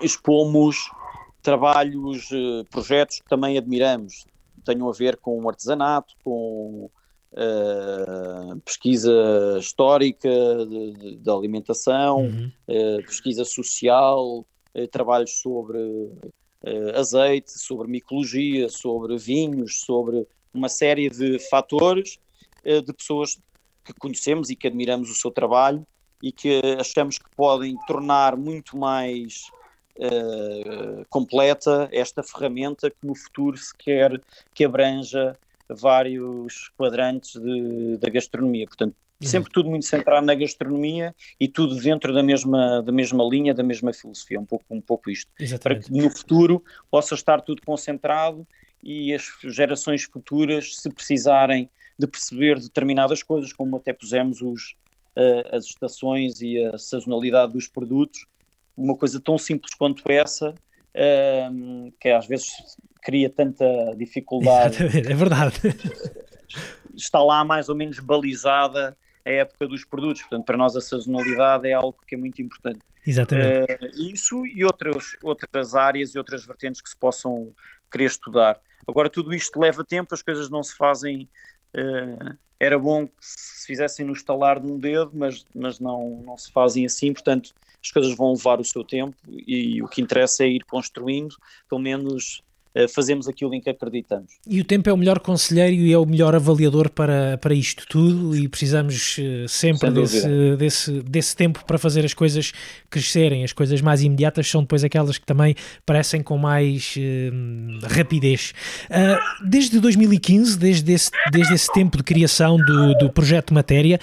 expomos 0.00 0.90
trabalhos, 1.42 2.28
eh, 2.32 2.64
projetos 2.70 3.20
que 3.20 3.28
também 3.28 3.56
admiramos, 3.56 4.24
tenham 4.64 4.88
a 4.88 4.92
ver 4.92 5.16
com 5.16 5.48
artesanato, 5.48 6.14
com 6.22 6.90
uh, 7.32 8.60
pesquisa 8.60 9.12
histórica 9.58 10.28
da 11.18 11.32
alimentação, 11.32 12.24
uhum. 12.24 12.52
uh, 12.68 13.02
pesquisa 13.04 13.44
social, 13.44 14.46
uh, 14.74 14.88
trabalhos 14.88 15.40
sobre 15.40 15.78
azeite, 16.94 17.52
sobre 17.58 17.88
micologia, 17.88 18.68
sobre 18.68 19.16
vinhos, 19.16 19.80
sobre 19.80 20.26
uma 20.52 20.68
série 20.68 21.08
de 21.08 21.38
fatores 21.48 22.18
de 22.62 22.92
pessoas 22.92 23.40
que 23.82 23.94
conhecemos 23.94 24.50
e 24.50 24.56
que 24.56 24.66
admiramos 24.66 25.10
o 25.10 25.14
seu 25.14 25.30
trabalho 25.30 25.86
e 26.22 26.30
que 26.30 26.60
achamos 26.78 27.16
que 27.16 27.34
podem 27.34 27.78
tornar 27.86 28.36
muito 28.36 28.76
mais 28.76 29.50
uh, 30.00 31.04
completa 31.08 31.88
esta 31.92 32.22
ferramenta 32.22 32.90
que 32.90 33.06
no 33.06 33.14
futuro 33.14 33.56
se 33.56 33.76
quer 33.76 34.20
que 34.54 34.64
abranja 34.64 35.36
vários 35.68 36.70
quadrantes 36.76 37.40
de, 37.40 37.98
da 37.98 38.08
gastronomia. 38.08 38.66
Portanto, 38.66 38.94
uhum. 39.20 39.28
sempre 39.28 39.52
tudo 39.52 39.70
muito 39.70 39.84
centrado 39.84 40.26
na 40.26 40.34
gastronomia 40.34 41.14
e 41.38 41.46
tudo 41.46 41.76
dentro 41.76 42.12
da 42.12 42.22
mesma, 42.22 42.82
da 42.82 42.92
mesma 42.92 43.22
linha, 43.24 43.54
da 43.54 43.62
mesma 43.62 43.92
filosofia, 43.92 44.40
um 44.40 44.46
pouco, 44.46 44.64
um 44.70 44.80
pouco 44.80 45.10
isto. 45.10 45.30
Exatamente. 45.38 45.82
Para 45.82 45.94
que 45.94 46.02
no 46.02 46.10
futuro 46.10 46.64
possa 46.90 47.14
estar 47.14 47.40
tudo 47.42 47.62
concentrado 47.62 48.46
e 48.82 49.12
as 49.12 49.30
gerações 49.44 50.04
futuras, 50.04 50.76
se 50.76 50.90
precisarem 50.90 51.68
de 51.98 52.06
perceber 52.06 52.58
determinadas 52.58 53.22
coisas, 53.22 53.52
como 53.52 53.76
até 53.76 53.92
pusemos 53.92 54.40
os, 54.40 54.74
uh, 55.14 55.54
as 55.54 55.66
estações 55.66 56.40
e 56.40 56.64
a 56.64 56.78
sazonalidade 56.78 57.52
dos 57.52 57.68
produtos, 57.68 58.26
uma 58.82 58.96
coisa 58.96 59.20
tão 59.20 59.36
simples 59.38 59.74
quanto 59.74 60.02
essa, 60.10 60.50
uh, 60.50 61.92
que 62.00 62.08
às 62.08 62.26
vezes 62.26 62.48
cria 63.02 63.28
tanta 63.30 63.64
dificuldade. 63.96 64.82
Exatamente, 64.82 65.12
é 65.12 65.14
verdade. 65.14 65.60
Está 66.94 67.22
lá 67.22 67.44
mais 67.44 67.68
ou 67.68 67.74
menos 67.74 67.98
balizada 67.98 68.96
a 69.24 69.30
época 69.30 69.68
dos 69.68 69.84
produtos, 69.84 70.22
portanto, 70.22 70.44
para 70.44 70.56
nós 70.56 70.74
a 70.76 70.80
sazonalidade 70.80 71.68
é 71.68 71.72
algo 71.72 71.96
que 72.06 72.14
é 72.14 72.18
muito 72.18 72.40
importante. 72.40 72.80
Exatamente. 73.06 73.72
Uh, 73.72 74.12
isso 74.12 74.46
e 74.46 74.64
outras, 74.64 75.16
outras 75.22 75.74
áreas 75.74 76.14
e 76.14 76.18
outras 76.18 76.44
vertentes 76.44 76.80
que 76.80 76.88
se 76.88 76.96
possam 76.96 77.52
querer 77.90 78.06
estudar. 78.06 78.60
Agora, 78.86 79.08
tudo 79.08 79.34
isto 79.34 79.60
leva 79.60 79.84
tempo, 79.84 80.14
as 80.14 80.22
coisas 80.22 80.48
não 80.48 80.62
se 80.62 80.76
fazem 80.76 81.28
Uh, 81.74 82.36
era 82.58 82.78
bom 82.78 83.06
que 83.06 83.14
se 83.20 83.66
fizessem 83.66 84.04
no 84.04 84.12
estalar 84.12 84.60
de 84.60 84.66
um 84.66 84.78
dedo, 84.78 85.10
mas, 85.14 85.46
mas 85.54 85.80
não, 85.80 86.22
não 86.24 86.36
se 86.36 86.52
fazem 86.52 86.84
assim, 86.84 87.12
portanto 87.12 87.54
as 87.82 87.90
coisas 87.90 88.14
vão 88.16 88.32
levar 88.32 88.60
o 88.60 88.64
seu 88.64 88.84
tempo 88.84 89.16
e 89.28 89.82
o 89.82 89.88
que 89.88 90.02
interessa 90.02 90.44
é 90.44 90.48
ir 90.48 90.64
construindo, 90.64 91.34
pelo 91.68 91.80
menos 91.80 92.42
eh, 92.72 92.86
fazemos 92.86 93.26
aquilo 93.26 93.52
em 93.52 93.60
que 93.60 93.68
acreditamos. 93.68 94.30
E 94.46 94.60
o 94.60 94.64
tempo 94.64 94.88
é 94.88 94.92
o 94.92 94.96
melhor 94.96 95.18
conselheiro 95.18 95.74
e 95.74 95.92
é 95.92 95.98
o 95.98 96.06
melhor 96.06 96.36
avaliador 96.36 96.88
para, 96.88 97.36
para 97.38 97.52
isto 97.52 97.84
tudo 97.88 98.36
e 98.36 98.46
precisamos 98.46 99.16
eh, 99.18 99.44
sempre 99.48 99.90
desse, 99.90 100.56
desse, 100.56 101.02
desse 101.02 101.34
tempo 101.36 101.64
para 101.64 101.78
fazer 101.78 102.04
as 102.04 102.14
coisas 102.14 102.52
crescerem. 102.88 103.42
As 103.42 103.52
coisas 103.52 103.80
mais 103.80 104.02
imediatas 104.02 104.48
são 104.48 104.60
depois 104.60 104.84
aquelas 104.84 105.18
que 105.18 105.26
também 105.26 105.56
parecem 105.84 106.22
com 106.22 106.38
mais 106.38 106.94
uh, 106.96 107.86
rapidez. 107.92 108.54
Uh, 108.88 109.48
desde 109.48 109.80
2015, 109.80 110.56
desde 110.56 110.92
esse, 110.92 111.10
desde 111.32 111.54
esse 111.54 111.72
tempo 111.72 111.96
de 111.96 112.04
criação 112.04 112.56
do, 112.56 112.94
do 112.98 113.10
projeto 113.10 113.52
Matéria, 113.52 113.98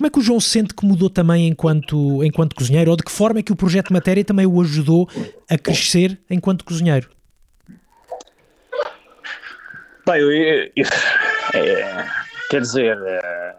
como 0.00 0.06
é 0.06 0.10
que 0.10 0.18
o 0.18 0.22
João 0.22 0.40
sente 0.40 0.72
que 0.72 0.86
mudou 0.86 1.10
também 1.10 1.46
enquanto, 1.46 2.24
enquanto 2.24 2.56
cozinheiro? 2.56 2.90
Ou 2.90 2.96
de 2.96 3.02
que 3.02 3.12
forma 3.12 3.40
é 3.40 3.42
que 3.42 3.52
o 3.52 3.56
projeto 3.56 3.92
Matéria 3.92 4.24
também 4.24 4.46
o 4.46 4.58
ajudou 4.62 5.06
a 5.46 5.58
crescer 5.58 6.18
enquanto 6.30 6.64
cozinheiro? 6.64 7.10
Bem, 10.06 10.20
eu, 10.22 10.32
eu, 10.32 10.70
eu, 10.74 10.86
é, 11.52 12.08
quer 12.48 12.62
dizer, 12.62 12.96
é, 12.98 13.54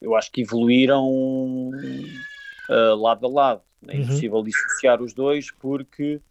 eu 0.00 0.16
acho 0.16 0.32
que 0.32 0.40
evoluíram 0.40 1.06
uh, 1.06 2.94
lado 2.98 3.26
a 3.26 3.28
lado. 3.28 3.60
É 3.86 3.96
uhum. 3.96 4.02
impossível 4.02 4.42
dissociar 4.42 5.02
os 5.02 5.12
dois 5.12 5.50
porque, 5.50 6.22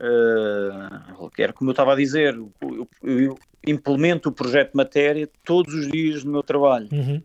uh, 0.00 1.30
era 1.36 1.52
como 1.52 1.68
eu 1.68 1.72
estava 1.72 1.92
a 1.92 1.96
dizer, 1.96 2.34
eu, 2.34 2.88
eu, 3.02 3.38
implemento 3.66 4.30
o 4.30 4.32
projeto 4.32 4.72
matéria 4.72 5.28
todos 5.44 5.74
os 5.74 5.90
dias 5.90 6.24
no 6.24 6.32
meu 6.32 6.42
trabalho. 6.42 6.88
Uhum. 6.90 7.22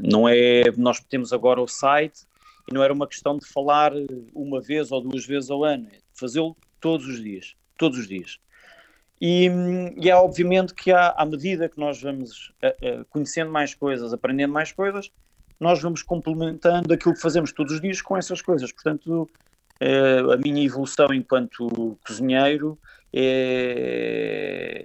Não 0.00 0.28
é, 0.28 0.64
nós 0.76 1.00
temos 1.00 1.32
agora 1.32 1.60
o 1.60 1.68
site 1.68 2.26
e 2.68 2.74
não 2.74 2.82
era 2.82 2.92
uma 2.92 3.06
questão 3.06 3.38
de 3.38 3.46
falar 3.46 3.92
uma 4.34 4.60
vez 4.60 4.90
ou 4.90 5.00
duas 5.00 5.24
vezes 5.24 5.50
ao 5.50 5.64
ano, 5.64 5.86
é 5.92 5.98
fazê-lo 6.12 6.56
todos 6.80 7.06
os 7.06 7.22
dias, 7.22 7.54
todos 7.78 7.98
os 7.98 8.08
dias. 8.08 8.38
E, 9.20 9.48
e, 9.96 10.10
é 10.10 10.16
obviamente 10.16 10.74
que 10.74 10.92
há, 10.92 11.14
à 11.16 11.24
medida 11.24 11.68
que 11.68 11.78
nós 11.78 12.02
vamos 12.02 12.52
uh, 12.62 13.00
uh, 13.00 13.04
conhecendo 13.08 13.50
mais 13.50 13.74
coisas, 13.74 14.12
aprendendo 14.12 14.52
mais 14.52 14.72
coisas, 14.72 15.10
nós 15.58 15.80
vamos 15.80 16.02
complementando 16.02 16.92
aquilo 16.92 17.14
que 17.14 17.20
fazemos 17.20 17.50
todos 17.52 17.74
os 17.74 17.80
dias 17.80 18.02
com 18.02 18.16
essas 18.16 18.42
coisas. 18.42 18.70
Portanto, 18.72 19.28
uh, 19.80 20.32
a 20.32 20.36
minha 20.36 20.62
evolução 20.62 21.14
enquanto 21.14 21.98
cozinheiro 22.06 22.78
é, 23.12 24.82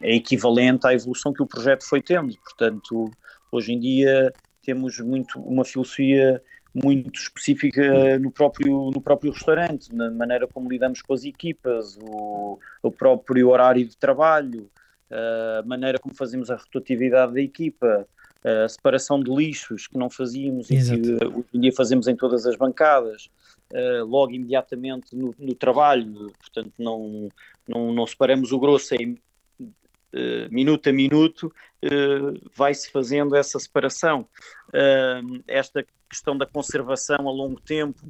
é, 0.00 0.14
equivalente 0.14 0.86
à 0.86 0.94
evolução 0.94 1.32
que 1.32 1.42
o 1.42 1.46
projeto 1.46 1.84
foi 1.84 2.00
tendo. 2.00 2.36
Portanto, 2.38 3.10
hoje 3.50 3.72
em 3.72 3.78
dia 3.78 4.32
temos 4.62 4.98
muito 5.00 5.40
uma 5.40 5.64
filosofia 5.64 6.42
muito 6.74 7.18
específica 7.18 8.18
no 8.18 8.30
próprio, 8.30 8.90
no 8.90 9.00
próprio 9.00 9.32
restaurante, 9.32 9.94
na 9.94 10.10
maneira 10.10 10.46
como 10.46 10.68
lidamos 10.68 11.02
com 11.02 11.14
as 11.14 11.24
equipas, 11.24 11.98
o, 12.00 12.58
o 12.82 12.90
próprio 12.90 13.48
horário 13.48 13.86
de 13.86 13.96
trabalho, 13.96 14.70
a 15.10 15.62
maneira 15.64 15.98
como 15.98 16.14
fazemos 16.14 16.50
a 16.50 16.56
rotatividade 16.56 17.32
da 17.32 17.40
equipa, 17.40 18.06
a 18.44 18.68
separação 18.68 19.20
de 19.20 19.34
lixos 19.34 19.86
que 19.86 19.98
não 19.98 20.08
fazíamos 20.08 20.70
Exato. 20.70 21.00
e 21.00 21.18
que 21.18 21.24
hoje 21.24 21.46
em 21.54 21.60
dia 21.60 21.72
fazemos 21.72 22.06
em 22.06 22.14
todas 22.14 22.46
as 22.46 22.56
bancadas, 22.56 23.30
logo 24.06 24.32
imediatamente 24.32 25.16
no, 25.16 25.34
no, 25.38 25.54
trabalho, 25.54 26.30
portanto 26.38 26.72
não, 26.78 27.28
não, 27.66 27.92
não 27.92 28.06
separamos 28.06 28.52
o 28.52 28.58
grosso 28.58 28.94
minuto 30.50 30.88
a 30.88 30.92
minuto, 30.92 31.52
uh, 31.84 32.50
vai-se 32.54 32.90
fazendo 32.90 33.36
essa 33.36 33.58
separação. 33.58 34.28
Esta 35.46 35.84
questão 36.08 36.36
da 36.36 36.46
conservação 36.46 37.28
a 37.28 37.32
longo 37.32 37.60
tempo 37.60 38.00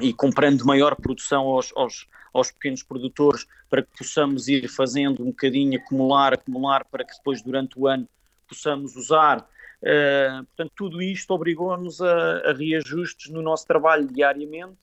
e 0.00 0.12
comprando 0.12 0.64
maior 0.64 0.96
produção 0.96 1.42
aos, 1.44 1.72
aos, 1.76 2.06
aos 2.32 2.50
pequenos 2.50 2.82
produtores 2.82 3.46
para 3.68 3.82
que 3.82 3.98
possamos 3.98 4.48
ir 4.48 4.68
fazendo 4.68 5.22
um 5.22 5.26
bocadinho, 5.26 5.78
acumular, 5.78 6.34
acumular, 6.34 6.84
para 6.84 7.04
que 7.04 7.16
depois 7.16 7.42
durante 7.42 7.78
o 7.78 7.86
ano 7.86 8.08
possamos 8.48 8.96
usar. 8.96 9.48
Uh, 9.82 10.44
portanto, 10.46 10.72
tudo 10.74 11.02
isto 11.02 11.30
obrigou-nos 11.32 12.00
a, 12.00 12.38
a, 12.50 12.52
reajustes 12.52 13.30
no 13.30 13.42
nosso 13.42 13.66
trabalho 13.66 14.06
diariamente, 14.06 14.76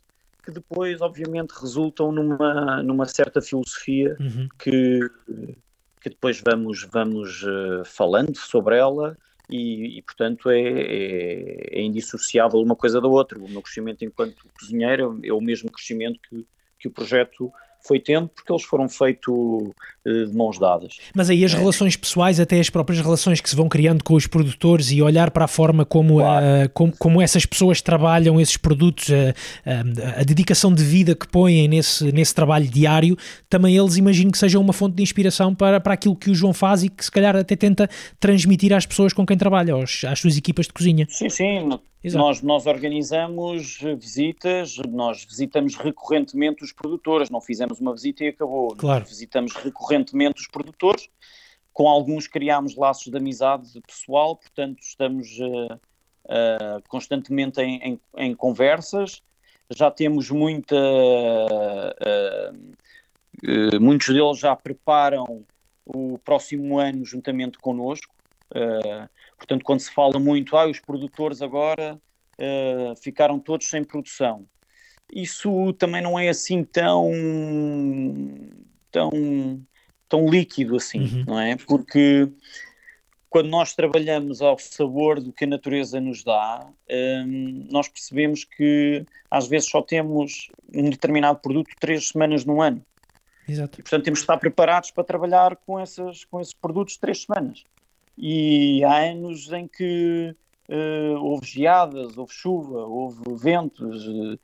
que 0.43 0.51
depois, 0.51 1.01
obviamente, 1.01 1.51
resultam 1.51 2.11
numa, 2.11 2.83
numa 2.83 3.05
certa 3.05 3.41
filosofia 3.41 4.15
uhum. 4.19 4.47
que, 4.59 4.99
que 6.01 6.09
depois 6.09 6.41
vamos, 6.43 6.83
vamos 6.91 7.43
uh, 7.43 7.85
falando 7.85 8.35
sobre 8.35 8.77
ela 8.77 9.15
e, 9.49 9.99
e 9.99 10.01
portanto 10.01 10.49
é, 10.49 10.59
é, 10.59 11.79
é, 11.79 11.81
indissociável 11.81 12.59
uma 12.59 12.75
coisa 12.75 12.99
da 12.99 13.07
outra. 13.07 13.37
O 13.37 13.47
meu 13.47 13.61
crescimento 13.61 14.03
enquanto 14.03 14.47
cozinheiro 14.59 15.19
é 15.23 15.31
o 15.31 15.39
mesmo 15.39 15.71
crescimento 15.71 16.19
que, 16.27 16.45
que 16.79 16.87
o 16.87 16.91
projeto 16.91 17.51
foi 17.85 17.99
tendo, 17.99 18.29
porque 18.29 18.51
eles 18.51 18.63
foram 18.63 18.87
feitos 18.87 19.71
de 20.05 20.35
mãos 20.35 20.57
dadas. 20.57 20.97
Mas 21.15 21.29
aí 21.29 21.45
as 21.45 21.53
é. 21.53 21.57
relações 21.57 21.95
pessoais, 21.95 22.39
até 22.39 22.59
as 22.59 22.69
próprias 22.69 22.99
relações 22.99 23.39
que 23.39 23.49
se 23.49 23.55
vão 23.55 23.69
criando 23.69 24.03
com 24.03 24.15
os 24.15 24.25
produtores 24.25 24.91
e 24.91 25.01
olhar 25.01 25.29
para 25.31 25.45
a 25.45 25.47
forma 25.47 25.85
como, 25.85 26.15
claro. 26.15 26.45
uh, 26.45 26.69
como, 26.73 26.93
como, 26.97 27.21
essas 27.21 27.45
pessoas 27.45 27.81
trabalham 27.81 28.41
esses 28.41 28.57
produtos, 28.57 29.09
uh, 29.09 29.33
a 30.17 30.23
dedicação 30.23 30.73
de 30.73 30.83
vida 30.83 31.15
que 31.15 31.27
põem 31.27 31.67
nesse, 31.67 32.11
nesse 32.11 32.33
trabalho 32.33 32.67
diário, 32.67 33.15
também 33.49 33.77
eles 33.77 33.97
imagino 33.97 34.31
que 34.31 34.37
sejam 34.37 34.61
uma 34.61 34.73
fonte 34.73 34.95
de 34.95 35.03
inspiração 35.03 35.53
para, 35.53 35.79
para 35.79 35.93
aquilo 35.93 36.15
que 36.15 36.31
o 36.31 36.35
João 36.35 36.53
faz 36.53 36.83
e 36.83 36.89
que 36.89 37.05
se 37.05 37.11
calhar 37.11 37.35
até 37.35 37.55
tenta 37.55 37.89
transmitir 38.19 38.73
às 38.73 38.85
pessoas 38.85 39.13
com 39.13 39.25
quem 39.25 39.37
trabalha, 39.37 39.73
aos, 39.73 40.03
às 40.03 40.19
suas 40.19 40.35
equipas 40.35 40.65
de 40.65 40.73
cozinha. 40.73 41.05
Sim, 41.09 41.29
sim, 41.29 41.69
nós, 42.13 42.41
nós 42.41 42.65
organizamos 42.65 43.77
visitas, 43.99 44.77
nós 44.89 45.23
visitamos 45.23 45.75
recorrentemente 45.75 46.63
os 46.63 46.73
produtores, 46.73 47.29
não 47.29 47.39
fizemos 47.39 47.79
uma 47.79 47.93
visita 47.93 48.23
e 48.23 48.29
acabou. 48.29 48.75
Claro. 48.75 49.01
Nós 49.01 49.09
visitamos 49.09 49.53
recorrentemente 49.53 49.90
os 50.37 50.47
produtores, 50.47 51.09
com 51.73 51.87
alguns 51.87 52.27
criámos 52.27 52.75
laços 52.75 53.11
de 53.11 53.17
amizade 53.17 53.81
pessoal, 53.87 54.35
portanto 54.35 54.79
estamos 54.81 55.37
uh, 55.39 55.73
uh, 55.73 56.83
constantemente 56.87 57.61
em, 57.61 57.77
em, 57.81 57.99
em, 58.17 58.35
conversas, 58.35 59.21
já 59.69 59.89
temos 59.89 60.29
muita... 60.29 60.75
Uh, 61.95 62.81
muitos 63.79 64.07
deles 64.07 64.37
já 64.37 64.55
preparam 64.55 65.45
o 65.85 66.19
próximo 66.19 66.77
ano 66.77 67.03
juntamente 67.03 67.57
connosco, 67.57 68.13
portanto, 69.37 69.63
quando 69.63 69.79
se 69.79 69.91
fala 69.91 70.19
muito, 70.19 70.55
ah, 70.55 70.67
os 70.67 70.79
produtores 70.79 71.41
agora 71.41 71.99
ficaram 73.01 73.39
todos 73.39 73.67
sem 73.67 73.83
produção, 73.83 74.45
isso 75.11 75.73
também 75.73 76.01
não 76.01 76.19
é 76.19 76.29
assim 76.29 76.63
tão 76.63 77.09
tão 78.91 79.09
tão 80.11 80.27
líquido 80.27 80.75
assim, 80.75 80.99
uhum. 80.99 81.23
não 81.25 81.39
é? 81.39 81.55
Porque 81.55 82.29
quando 83.29 83.47
nós 83.47 83.73
trabalhamos 83.73 84.41
ao 84.41 84.59
sabor 84.59 85.21
do 85.21 85.31
que 85.31 85.45
a 85.45 85.47
natureza 85.47 86.01
nos 86.01 86.21
dá, 86.21 86.67
um, 87.25 87.67
nós 87.71 87.87
percebemos 87.87 88.43
que 88.43 89.05
às 89.29 89.47
vezes 89.47 89.69
só 89.69 89.81
temos 89.81 90.49
um 90.75 90.89
determinado 90.89 91.39
produto 91.39 91.69
três 91.79 92.09
semanas 92.09 92.43
no 92.43 92.61
ano. 92.61 92.85
Exato. 93.47 93.79
E, 93.79 93.83
portanto, 93.83 94.03
temos 94.03 94.19
que 94.19 94.23
estar 94.23 94.37
preparados 94.37 94.91
para 94.91 95.05
trabalhar 95.05 95.55
com, 95.55 95.79
essas, 95.79 96.25
com 96.25 96.41
esses 96.41 96.53
produtos 96.53 96.97
três 96.97 97.23
semanas. 97.23 97.63
E 98.17 98.83
há 98.83 98.97
anos 99.11 99.49
em 99.53 99.65
que 99.65 100.35
uh, 100.67 101.23
houve 101.23 101.47
geadas, 101.47 102.17
houve 102.17 102.33
chuva, 102.33 102.85
houve 102.85 103.23
ventos, 103.37 104.05
uh, 104.05 104.37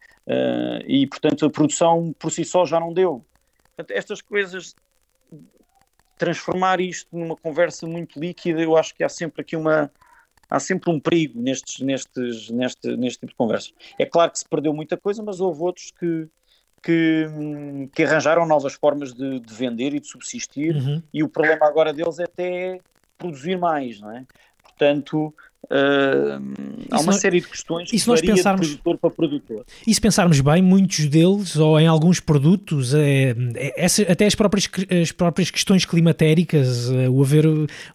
e, 0.88 1.06
portanto, 1.08 1.46
a 1.46 1.50
produção 1.50 2.16
por 2.18 2.32
si 2.32 2.46
só 2.46 2.66
já 2.66 2.80
não 2.80 2.94
deu. 2.94 3.26
Portanto, 3.76 3.92
estas 3.92 4.22
coisas 4.22 4.74
transformar 6.18 6.82
isto 6.82 7.16
numa 7.16 7.36
conversa 7.36 7.86
muito 7.86 8.20
líquida, 8.20 8.62
eu 8.62 8.76
acho 8.76 8.94
que 8.96 9.04
há 9.04 9.10
sempre 9.10 9.42
aqui 9.42 9.56
uma 9.56 9.92
há 10.50 10.60
sempre 10.60 10.90
um 10.90 11.00
perigo 11.00 11.40
nestes, 11.42 11.82
nestes, 11.82 12.50
neste, 12.50 12.96
neste 12.96 13.20
tipo 13.20 13.32
de 13.32 13.36
conversas. 13.36 13.74
É 14.00 14.06
claro 14.06 14.32
que 14.32 14.40
se 14.40 14.46
perdeu 14.48 14.74
muita 14.74 14.96
coisa, 14.96 15.22
mas 15.22 15.42
houve 15.42 15.62
outros 15.62 15.92
que, 15.92 16.28
que, 16.82 17.26
que 17.94 18.04
arranjaram 18.04 18.46
novas 18.46 18.74
formas 18.74 19.14
de, 19.14 19.40
de 19.40 19.54
vender 19.54 19.94
e 19.94 20.00
de 20.00 20.08
subsistir, 20.08 20.76
uhum. 20.76 21.04
e 21.14 21.22
o 21.22 21.30
problema 21.30 21.66
agora 21.66 21.94
deles 21.94 22.20
é 22.20 22.24
até 22.24 22.80
produzir 23.18 23.58
mais, 23.58 24.00
não 24.00 24.12
é? 24.12 24.26
Portanto, 24.64 25.34
Uh, 25.66 26.40
há 26.92 27.00
uma 27.02 27.12
nós, 27.12 27.20
série 27.20 27.42
de 27.42 27.48
questões 27.48 27.92
que 27.92 27.98
varia 27.98 28.36
de 28.36 28.42
produtor 28.42 28.98
para 28.98 29.10
produtor. 29.10 29.66
E 29.86 29.94
se 29.94 30.00
pensarmos 30.00 30.40
bem, 30.40 30.62
muitos 30.62 31.06
deles, 31.08 31.58
ou 31.58 31.78
em 31.78 31.88
alguns 31.88 32.22
produtos, 32.22 32.94
é, 32.94 33.36
é, 33.56 33.74
essa, 33.84 34.04
até 34.04 34.26
as 34.26 34.36
próprias, 34.36 34.70
as 35.02 35.12
próprias 35.12 35.52
questões 35.52 35.84
climatéricas, 35.84 36.90
é, 36.92 37.10
o 37.10 37.22
haver 37.22 37.46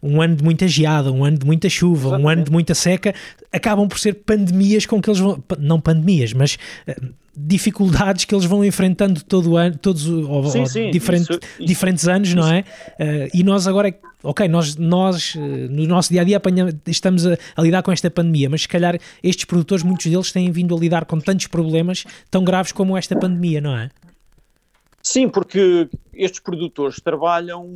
um 0.03 0.21
ano 0.21 0.37
de 0.37 0.45
muita 0.45 0.69
geada, 0.69 1.11
um 1.11 1.25
ano 1.25 1.39
de 1.39 1.47
muita 1.47 1.71
chuva, 1.71 2.09
Exatamente. 2.09 2.27
um 2.27 2.29
ano 2.29 2.45
de 2.45 2.53
muita 2.53 2.75
seca, 2.75 3.15
acabam 3.51 3.89
por 3.89 3.99
ser 3.99 4.15
pandemias 4.15 4.85
com 4.85 5.01
que 5.01 5.09
eles 5.09 5.21
vão, 5.21 5.43
não 5.59 5.81
pandemias, 5.81 6.35
mas 6.35 6.59
eh, 6.87 6.97
dificuldades 7.35 8.25
que 8.25 8.35
eles 8.35 8.45
vão 8.45 8.65
enfrentando 8.65 9.23
todo 9.23 9.57
ano, 9.57 9.77
todos 9.79 10.07
ou, 10.07 10.45
sim, 10.51 10.67
sim, 10.67 10.91
diferente, 10.91 11.31
isso, 11.31 11.41
isso, 11.59 11.65
diferentes 11.65 12.07
anos, 12.07 12.29
isso. 12.29 12.37
não 12.37 12.47
é? 12.47 12.61
Uh, 12.61 13.31
e 13.33 13.43
nós 13.43 13.67
agora, 13.67 13.95
ok, 14.23 14.47
nós, 14.49 14.77
nós 14.77 15.35
uh, 15.35 15.41
no 15.41 15.87
nosso 15.87 16.11
dia 16.11 16.21
a 16.21 16.25
dia 16.25 16.37
apanhamos, 16.37 16.75
estamos 16.87 17.27
a, 17.27 17.37
a, 17.57 17.63
lidar 17.63 17.83
com 17.83 17.91
esta 17.91 18.11
pandemia, 18.11 18.51
mas 18.51 18.63
se 18.63 18.69
calhar 18.69 18.99
estes 19.23 19.47
produtores, 19.47 19.83
muitos 19.83 20.07
deles 20.07 20.31
têm 20.31 20.51
vindo 20.51 20.77
a 20.77 20.79
lidar 20.79 21.07
com 21.07 21.19
tantos 21.19 21.47
problemas 21.47 22.05
tão 22.31 22.45
graves 22.45 22.71
como 22.71 22.97
esta 22.97 23.19
pandemia, 23.19 23.61
não 23.61 23.77
é? 23.77 23.89
Sim, 25.03 25.29
porque 25.29 25.89
estes 26.13 26.39
produtores 26.39 27.01
trabalham 27.01 27.67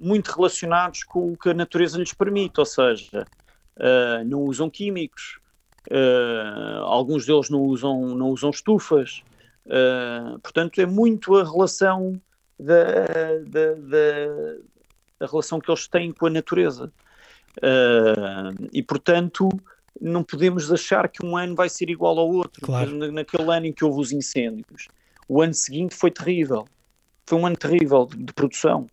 muito 0.00 0.28
relacionados 0.28 1.02
com 1.04 1.32
o 1.32 1.36
que 1.36 1.50
a 1.50 1.54
natureza 1.54 1.98
lhes 1.98 2.14
permite, 2.14 2.58
ou 2.58 2.64
seja, 2.64 3.26
uh, 3.76 4.24
não 4.24 4.42
usam 4.44 4.70
químicos, 4.70 5.38
Uh, 5.90 6.82
alguns 6.84 7.26
deles 7.26 7.50
não 7.50 7.60
usam, 7.62 8.16
não 8.16 8.30
usam 8.30 8.50
estufas, 8.50 9.22
uh, 9.66 10.38
portanto 10.40 10.80
é 10.80 10.86
muito 10.86 11.36
a 11.36 11.44
relação 11.44 12.20
da, 12.58 12.84
da, 13.46 13.74
da, 13.74 15.26
relação 15.26 15.60
que 15.60 15.70
eles 15.70 15.86
têm 15.86 16.10
com 16.12 16.26
a 16.26 16.30
natureza. 16.30 16.90
Uh, 17.58 18.68
e 18.72 18.82
portanto 18.82 19.48
não 20.00 20.24
podemos 20.24 20.72
achar 20.72 21.08
que 21.08 21.24
um 21.24 21.36
ano 21.36 21.54
vai 21.54 21.68
ser 21.68 21.88
igual 21.90 22.18
ao 22.18 22.28
outro. 22.28 22.64
Claro. 22.64 23.12
Naquele 23.12 23.50
ano 23.50 23.66
em 23.66 23.72
que 23.72 23.84
houve 23.84 24.00
os 24.00 24.10
incêndios, 24.10 24.88
o 25.28 25.40
ano 25.40 25.54
seguinte 25.54 25.94
foi 25.94 26.10
terrível. 26.10 26.66
Foi 27.26 27.38
um 27.38 27.46
ano 27.46 27.56
terrível 27.56 28.06
de, 28.06 28.16
de 28.16 28.32
produção 28.32 28.86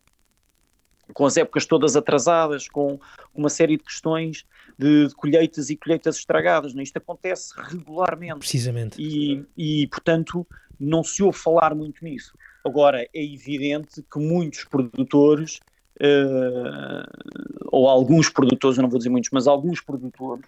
com 1.14 1.26
as 1.26 1.38
épocas 1.38 1.66
todas 1.66 1.96
atrasadas, 1.96 2.68
com 2.68 3.00
uma 3.34 3.50
série 3.50 3.78
de 3.78 3.84
questões 3.84 4.46
de, 4.78 5.10
colheitas 5.16 5.70
e 5.70 5.78
colheitas 5.78 6.18
estragadas. 6.18 6.74
Né? 6.74 6.84
Isto 6.84 6.98
acontece 6.98 7.54
regularmente. 7.58 8.40
Precisamente. 8.40 9.02
E, 9.02 9.46
e, 9.58 9.88
portanto, 9.88 10.46
não 10.80 11.04
se 11.04 11.22
ouve 11.24 11.38
falar 11.38 11.76
muito 11.76 12.04
nisso. 12.04 12.34
Agora, 12.64 13.04
é 13.14 13.24
evidente 13.24 14.04
que 14.04 14.20
muitos 14.20 14.64
produtores, 14.66 15.60
uh, 16.00 17.68
ou 17.72 17.88
alguns 17.88 18.30
produtores, 18.30 18.78
eu 18.78 18.84
não 18.84 18.90
vou 18.90 18.98
dizer 18.98 19.10
muitos, 19.10 19.30
mas 19.32 19.48
alguns 19.48 19.82
produtores, 19.82 20.46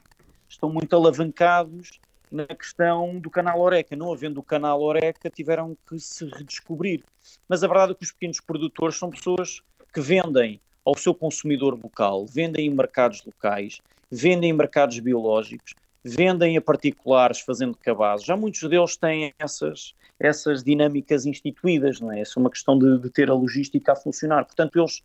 estão 0.48 0.70
muito 0.70 0.96
alavancados 0.96 2.00
na 2.32 2.48
questão 2.48 3.20
do 3.20 3.30
canal 3.30 3.60
Oreca. 3.60 3.96
Não 3.96 4.12
havendo 4.12 4.40
o 4.40 4.44
canal 4.44 4.82
Oreca, 4.82 5.30
tiveram 5.30 5.78
que 5.88 6.00
se 6.00 6.26
redescobrir. 6.26 7.04
Mas 7.48 7.64
a 7.64 7.68
verdade 7.68 7.92
é 7.92 7.96
que 7.96 8.04
os 8.04 8.12
pequenos 8.12 8.40
produtores 8.40 8.98
são 8.98 9.10
pessoas 9.10 9.62
que 9.94 10.02
vendem 10.02 10.60
ao 10.86 10.98
seu 10.98 11.14
consumidor 11.14 11.80
local, 11.82 12.26
vendem 12.26 12.68
em 12.68 12.70
mercados 12.70 13.24
locais, 13.24 13.80
vendem 14.14 14.50
em 14.50 14.54
mercados 14.54 15.00
biológicos, 15.00 15.74
vendem 16.04 16.58
a 16.58 16.62
particulares 16.62 17.40
fazendo 17.40 17.78
cabazes. 17.78 18.26
Já 18.26 18.36
muitos 18.36 18.62
deles 18.70 18.98
têm 18.98 19.34
essas, 19.40 19.94
essas 20.20 20.64
dinâmicas 20.64 21.26
instituídas, 21.26 22.00
não 22.00 22.12
é? 22.12 22.22
Essa 22.22 22.34
é 22.38 22.42
uma 22.42 22.50
questão 22.50 22.78
de, 22.78 23.00
de 23.00 23.10
ter 23.10 23.30
a 23.30 23.34
logística 23.34 23.94
a 23.94 23.96
funcionar. 23.96 24.46
Portanto, 24.46 24.78
eles 24.78 25.02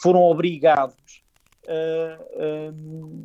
foram 0.00 0.22
obrigados 0.22 1.22
a, 1.66 2.72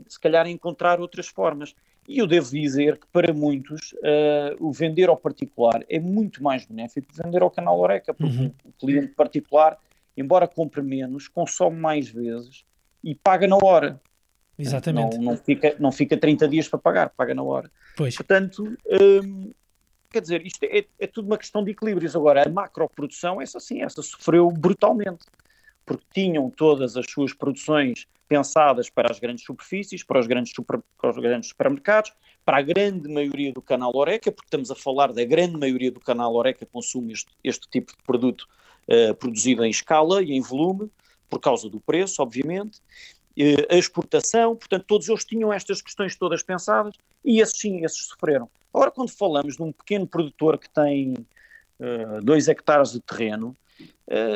se 0.07 0.19
calhar, 0.19 0.45
a 0.45 0.49
encontrar 0.49 0.99
outras 0.99 1.27
formas. 1.27 1.75
E 2.07 2.17
eu 2.17 2.27
devo 2.27 2.49
dizer 2.51 2.97
que 2.97 3.07
para 3.07 3.33
muitos 3.33 3.93
uh, 3.93 4.57
o 4.59 4.73
vender 4.73 5.07
ao 5.07 5.15
particular 5.15 5.85
é 5.87 5.99
muito 5.99 6.43
mais 6.43 6.65
benéfico 6.65 7.07
que 7.07 7.23
vender 7.23 7.41
ao 7.41 7.49
canal 7.49 7.79
Oreca, 7.79 8.13
porque 8.13 8.37
uhum. 8.37 8.53
o 8.65 8.71
cliente 8.73 9.13
particular 9.13 9.77
embora 10.15 10.47
compre 10.47 10.81
menos, 10.81 11.27
consome 11.27 11.77
mais 11.77 12.07
vezes 12.07 12.65
e 13.03 13.15
paga 13.15 13.47
na 13.47 13.57
hora. 13.57 14.01
Exatamente. 14.57 15.17
Não, 15.17 15.31
não, 15.31 15.37
fica, 15.37 15.75
não 15.79 15.91
fica 15.91 16.17
30 16.17 16.47
dias 16.47 16.67
para 16.67 16.79
pagar, 16.79 17.09
paga 17.09 17.33
na 17.33 17.43
hora. 17.43 17.71
Pois. 17.95 18.15
Portanto, 18.15 18.77
hum, 18.87 19.51
quer 20.11 20.21
dizer, 20.21 20.45
isto 20.45 20.63
é, 20.63 20.85
é, 20.99 21.07
tudo 21.07 21.25
uma 21.25 21.37
questão 21.37 21.63
de 21.63 21.71
equilíbrios. 21.71 22.15
Agora, 22.15 22.45
a 22.45 22.49
macroprodução, 22.49 23.41
essa 23.41 23.59
sim, 23.59 23.81
essa 23.81 24.01
sofreu 24.01 24.49
brutalmente, 24.51 25.25
porque 25.85 26.05
tinham 26.13 26.49
todas 26.49 26.95
as 26.95 27.05
suas 27.09 27.33
produções 27.33 28.07
pensadas 28.27 28.89
para 28.89 29.11
as 29.11 29.19
grandes 29.19 29.43
superfícies, 29.43 30.03
para 30.03 30.19
os 30.19 30.27
grandes, 30.27 30.53
super, 30.55 30.81
para 30.99 31.09
os 31.09 31.17
grandes 31.17 31.49
supermercados, 31.49 32.13
para 32.45 32.57
a 32.57 32.61
grande 32.61 33.07
maioria 33.09 33.51
do 33.51 33.61
canal 33.61 33.91
Oreca, 33.95 34.31
porque 34.31 34.47
estamos 34.47 34.71
a 34.71 34.75
falar 34.75 35.11
da 35.11 35.23
grande 35.25 35.57
maioria 35.57 35.91
do 35.91 35.99
canal 35.99 36.33
Oreca 36.35 36.65
que 36.65 36.71
consome 36.71 37.13
este, 37.13 37.31
este 37.43 37.67
tipo 37.69 37.91
de 37.91 38.03
produto 38.03 38.47
uh, 38.87 39.13
produzido 39.15 39.63
em 39.65 39.69
escala 39.69 40.21
e 40.21 40.31
em 40.31 40.41
volume, 40.41 40.89
por 41.29 41.39
causa 41.39 41.69
do 41.69 41.79
preço, 41.79 42.21
obviamente, 42.21 42.79
a 43.69 43.75
exportação, 43.75 44.55
portanto, 44.55 44.85
todos 44.85 45.09
eles 45.09 45.25
tinham 45.25 45.51
estas 45.51 45.81
questões 45.81 46.15
todas 46.15 46.43
pensadas 46.43 46.93
e 47.25 47.39
esses 47.39 47.59
sim, 47.59 47.83
esses 47.83 48.05
sofreram. 48.05 48.49
Agora, 48.73 48.91
quando 48.91 49.09
falamos 49.09 49.55
de 49.55 49.63
um 49.63 49.71
pequeno 49.71 50.07
produtor 50.07 50.57
que 50.57 50.69
tem 50.69 51.13
uh, 51.79 52.21
dois 52.23 52.47
hectares 52.47 52.91
de 52.91 52.99
terreno, 52.99 53.55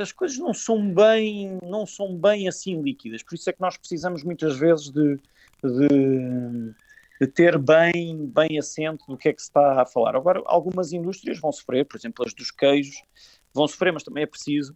as 0.01 0.11
coisas 0.11 0.37
não 0.37 0.53
são 0.53 0.93
bem, 0.93 1.59
não 1.61 1.85
são 1.85 2.15
bem 2.15 2.47
assim 2.47 2.81
líquidas. 2.81 3.21
Por 3.21 3.35
isso 3.35 3.49
é 3.49 3.53
que 3.53 3.61
nós 3.61 3.77
precisamos 3.77 4.23
muitas 4.23 4.57
vezes 4.57 4.89
de, 4.89 5.19
de, 5.63 6.73
de, 7.19 7.27
ter 7.27 7.57
bem, 7.57 8.25
bem 8.27 8.57
assento 8.57 9.05
do 9.07 9.17
que 9.17 9.29
é 9.29 9.33
que 9.33 9.41
se 9.41 9.49
está 9.49 9.81
a 9.81 9.85
falar. 9.85 10.15
Agora, 10.15 10.41
algumas 10.45 10.93
indústrias 10.93 11.39
vão 11.39 11.51
sofrer, 11.51 11.85
por 11.85 11.97
exemplo, 11.97 12.25
as 12.25 12.33
dos 12.33 12.49
queijos, 12.49 13.03
vão 13.53 13.67
sofrer, 13.67 13.93
mas 13.93 14.03
também 14.03 14.23
é 14.23 14.27
preciso 14.27 14.75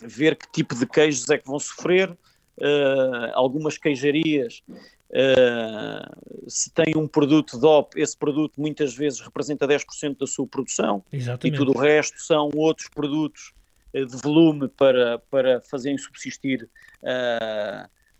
ver 0.00 0.36
que 0.36 0.50
tipo 0.52 0.74
de 0.74 0.86
queijos 0.86 1.28
é 1.30 1.38
que 1.38 1.46
vão 1.46 1.58
sofrer. 1.58 2.16
Uh, 2.58 3.30
algumas 3.34 3.76
queijarias, 3.76 4.62
uh, 5.10 6.48
se 6.48 6.70
tem 6.70 6.94
um 6.96 7.06
produto 7.06 7.58
DOP, 7.58 8.00
esse 8.00 8.16
produto 8.16 8.58
muitas 8.58 8.94
vezes 8.94 9.20
representa 9.20 9.68
10% 9.68 10.16
da 10.18 10.26
sua 10.26 10.46
produção 10.46 11.04
Exatamente. 11.12 11.54
e 11.54 11.58
tudo 11.58 11.76
o 11.76 11.78
resto 11.78 12.18
são 12.18 12.50
outros 12.54 12.88
produtos 12.88 13.52
uh, 13.94 14.06
de 14.06 14.16
volume 14.22 14.68
para, 14.68 15.18
para 15.30 15.60
fazerem 15.60 15.98
subsistir 15.98 16.68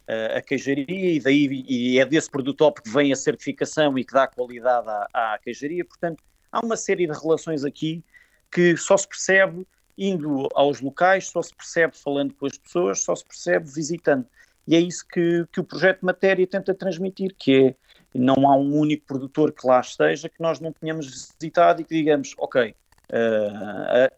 a 0.09 0.41
queijaria 0.41 1.15
e, 1.15 1.19
daí, 1.19 1.65
e 1.67 1.99
é 1.99 2.05
desse 2.05 2.31
produto 2.31 2.59
DOP 2.59 2.83
que 2.83 2.91
vem 2.91 3.13
a 3.13 3.17
certificação 3.17 3.99
e 3.99 4.05
que 4.05 4.13
dá 4.13 4.29
qualidade 4.29 4.87
à, 4.89 5.35
à 5.35 5.39
queijaria. 5.39 5.85
Portanto, 5.85 6.23
há 6.53 6.65
uma 6.65 6.77
série 6.77 7.09
de 7.09 7.13
relações 7.13 7.65
aqui 7.65 8.05
que 8.53 8.77
só 8.77 8.97
se 8.97 9.09
percebe 9.09 9.67
indo 9.97 10.49
aos 10.55 10.81
locais, 10.81 11.29
só 11.29 11.43
se 11.43 11.55
percebe 11.55 11.97
falando 11.97 12.35
com 12.35 12.47
as 12.47 12.59
pessoas, 12.59 13.03
só 13.03 13.15
se 13.15 13.25
percebe 13.25 13.71
visitando. 13.71 14.27
E 14.67 14.75
é 14.75 14.81
isso 14.81 15.07
que, 15.07 15.47
que 15.53 15.61
o 15.61 15.65
projeto 15.65 16.05
Matéria 16.05 16.47
tenta 16.47 16.75
transmitir, 16.75 17.35
que 17.39 17.55
é 17.55 17.75
não 18.19 18.49
há 18.49 18.57
um 18.57 18.75
único 18.75 19.07
produtor 19.07 19.53
que 19.53 19.67
lá 19.67 19.81
esteja 19.81 20.29
que 20.29 20.41
nós 20.41 20.59
não 20.59 20.73
tenhamos 20.73 21.29
visitado 21.39 21.83
e 21.83 21.85
que 21.85 21.95
digamos, 21.95 22.35
ok, 22.39 22.75
uh, 23.13 24.09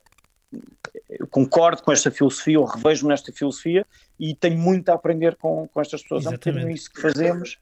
uh, 0.52 1.26
concordo 1.30 1.82
com 1.82 1.92
esta 1.92 2.10
filosofia, 2.10 2.60
ou 2.60 2.66
revejo 2.66 3.06
nesta 3.06 3.32
filosofia 3.32 3.84
e 4.18 4.34
tenho 4.34 4.58
muito 4.58 4.88
a 4.88 4.94
aprender 4.94 5.36
com, 5.36 5.68
com 5.68 5.80
estas 5.80 6.02
pessoas. 6.02 6.26
Exatamente. 6.26 6.64
É 6.64 6.66
um 6.66 6.70
isso 6.70 6.90
que 6.90 7.00
fazemos 7.00 7.58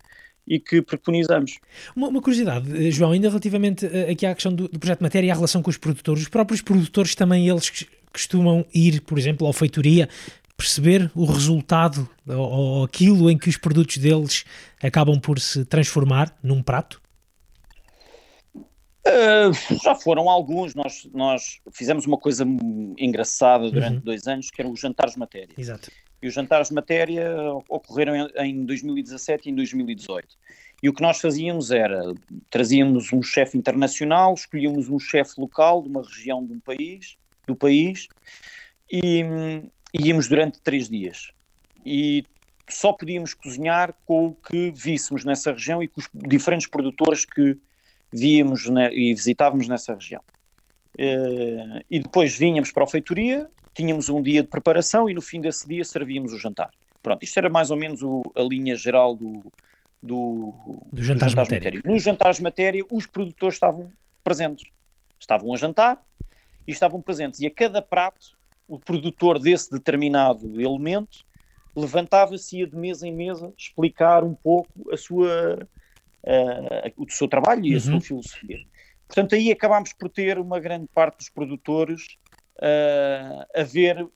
e 0.46 0.60
que 0.60 0.80
preconizamos. 0.80 1.58
Uma, 1.94 2.08
uma, 2.08 2.22
curiosidade, 2.22 2.86
eh, 2.86 2.90
João, 2.90 3.10
ainda 3.10 3.28
relativamente 3.28 3.84
uh, 3.84 4.10
aqui 4.10 4.24
à 4.24 4.34
questão 4.34 4.54
do, 4.54 4.68
do, 4.68 4.78
projeto 4.78 4.98
de 4.98 5.02
matéria 5.02 5.26
e 5.26 5.30
à 5.30 5.34
relação 5.34 5.60
com 5.60 5.70
os 5.70 5.76
produtores, 5.76 6.22
os 6.22 6.28
próprios 6.28 6.62
produtores 6.62 7.14
também 7.14 7.48
eles 7.48 7.86
costumam 8.16 8.64
ir, 8.74 9.02
por 9.02 9.18
exemplo, 9.18 9.46
à 9.46 9.52
feitoria, 9.52 10.08
perceber 10.56 11.10
o 11.14 11.26
resultado 11.26 12.08
ou, 12.26 12.36
ou 12.36 12.84
aquilo 12.84 13.30
em 13.30 13.36
que 13.36 13.48
os 13.48 13.58
produtos 13.58 13.98
deles 13.98 14.44
acabam 14.82 15.20
por 15.20 15.38
se 15.38 15.64
transformar 15.64 16.34
num 16.42 16.62
prato? 16.62 17.00
Uh, 19.06 19.52
já 19.84 19.94
foram 19.94 20.28
alguns. 20.28 20.74
Nós, 20.74 21.08
nós 21.12 21.60
fizemos 21.72 22.06
uma 22.06 22.16
coisa 22.18 22.44
engraçada 22.98 23.70
durante 23.70 23.96
uhum. 23.96 24.00
dois 24.00 24.26
anos, 24.26 24.50
que 24.50 24.60
eram 24.60 24.72
os 24.72 24.80
jantares 24.80 25.12
de 25.12 25.20
matéria. 25.20 25.54
Exato. 25.56 25.90
E 26.20 26.26
os 26.26 26.34
jantares 26.34 26.68
de 26.68 26.74
matéria 26.74 27.30
ocorreram 27.68 28.28
em 28.36 28.64
2017 28.64 29.48
e 29.48 29.52
em 29.52 29.54
2018. 29.54 30.26
E 30.82 30.88
o 30.88 30.92
que 30.92 31.02
nós 31.02 31.20
fazíamos 31.20 31.70
era, 31.70 32.02
trazíamos 32.50 33.12
um 33.12 33.22
chefe 33.22 33.56
internacional, 33.56 34.34
escolhíamos 34.34 34.88
um 34.88 34.98
chefe 34.98 35.40
local 35.40 35.82
de 35.82 35.88
uma 35.88 36.02
região 36.02 36.44
de 36.44 36.52
um 36.52 36.60
país, 36.60 37.16
do 37.46 37.54
país, 37.54 38.08
e, 38.90 39.22
e 39.92 40.08
íamos 40.08 40.28
durante 40.28 40.60
três 40.60 40.88
dias. 40.88 41.30
E 41.84 42.24
só 42.68 42.92
podíamos 42.92 43.34
cozinhar 43.34 43.94
com 44.04 44.26
o 44.26 44.34
que 44.34 44.72
víssemos 44.74 45.24
nessa 45.24 45.52
região 45.52 45.82
e 45.82 45.88
com 45.88 46.00
os 46.00 46.08
diferentes 46.14 46.66
produtores 46.66 47.24
que 47.24 47.56
víamos 48.12 48.68
né, 48.68 48.92
e 48.92 49.14
visitávamos 49.14 49.68
nessa 49.68 49.94
região. 49.94 50.22
Uh, 50.98 51.84
e 51.90 52.00
depois 52.00 52.36
vinhamos 52.36 52.72
para 52.72 52.84
a 52.84 52.86
feitoria, 52.86 53.48
tínhamos 53.74 54.08
um 54.08 54.22
dia 54.22 54.42
de 54.42 54.48
preparação 54.48 55.08
e 55.08 55.14
no 55.14 55.20
fim 55.20 55.40
desse 55.40 55.68
dia 55.68 55.84
servíamos 55.84 56.32
o 56.32 56.38
jantar. 56.38 56.70
Pronto, 57.02 57.22
isto 57.22 57.38
era 57.38 57.50
mais 57.50 57.70
ou 57.70 57.76
menos 57.76 58.02
o, 58.02 58.22
a 58.34 58.42
linha 58.42 58.74
geral 58.74 59.14
do, 59.14 59.52
do, 60.02 60.54
do 60.92 61.02
jantar 61.02 61.28
de 61.28 61.36
matéria. 61.36 61.70
matéria. 61.70 61.82
Nos 61.84 62.02
jantares 62.02 62.38
de 62.38 62.42
matéria, 62.42 62.84
os 62.90 63.06
produtores 63.06 63.56
estavam 63.56 63.92
presentes. 64.24 64.70
Estavam 65.20 65.52
a 65.52 65.56
jantar 65.56 66.02
e 66.66 66.72
estavam 66.72 67.00
presentes. 67.00 67.40
E 67.40 67.46
a 67.46 67.50
cada 67.50 67.80
prato, 67.80 68.36
o 68.68 68.78
produtor 68.78 69.38
desse 69.38 69.70
determinado 69.70 70.60
elemento 70.60 71.24
levantava-se 71.76 72.58
ia 72.58 72.66
de 72.66 72.74
mesa 72.74 73.06
em 73.06 73.12
mesa 73.12 73.52
explicar 73.56 74.24
um 74.24 74.34
pouco 74.34 74.90
a 74.90 74.96
sua, 74.96 75.68
uh, 76.24 76.92
o 76.96 77.08
seu 77.10 77.28
trabalho 77.28 77.64
e 77.66 77.72
uhum. 77.72 77.76
a 77.76 77.80
sua 77.80 77.94
uhum. 77.94 78.00
filosofia. 78.00 78.58
Portanto, 79.06 79.34
aí 79.34 79.52
acabámos 79.52 79.92
por 79.92 80.08
ter 80.08 80.38
uma 80.38 80.58
grande 80.58 80.88
parte 80.92 81.18
dos 81.18 81.28
produtores 81.28 82.16
uh, 82.56 83.46
a 83.54 83.62
ver 83.62 84.02
uh, 84.02 84.10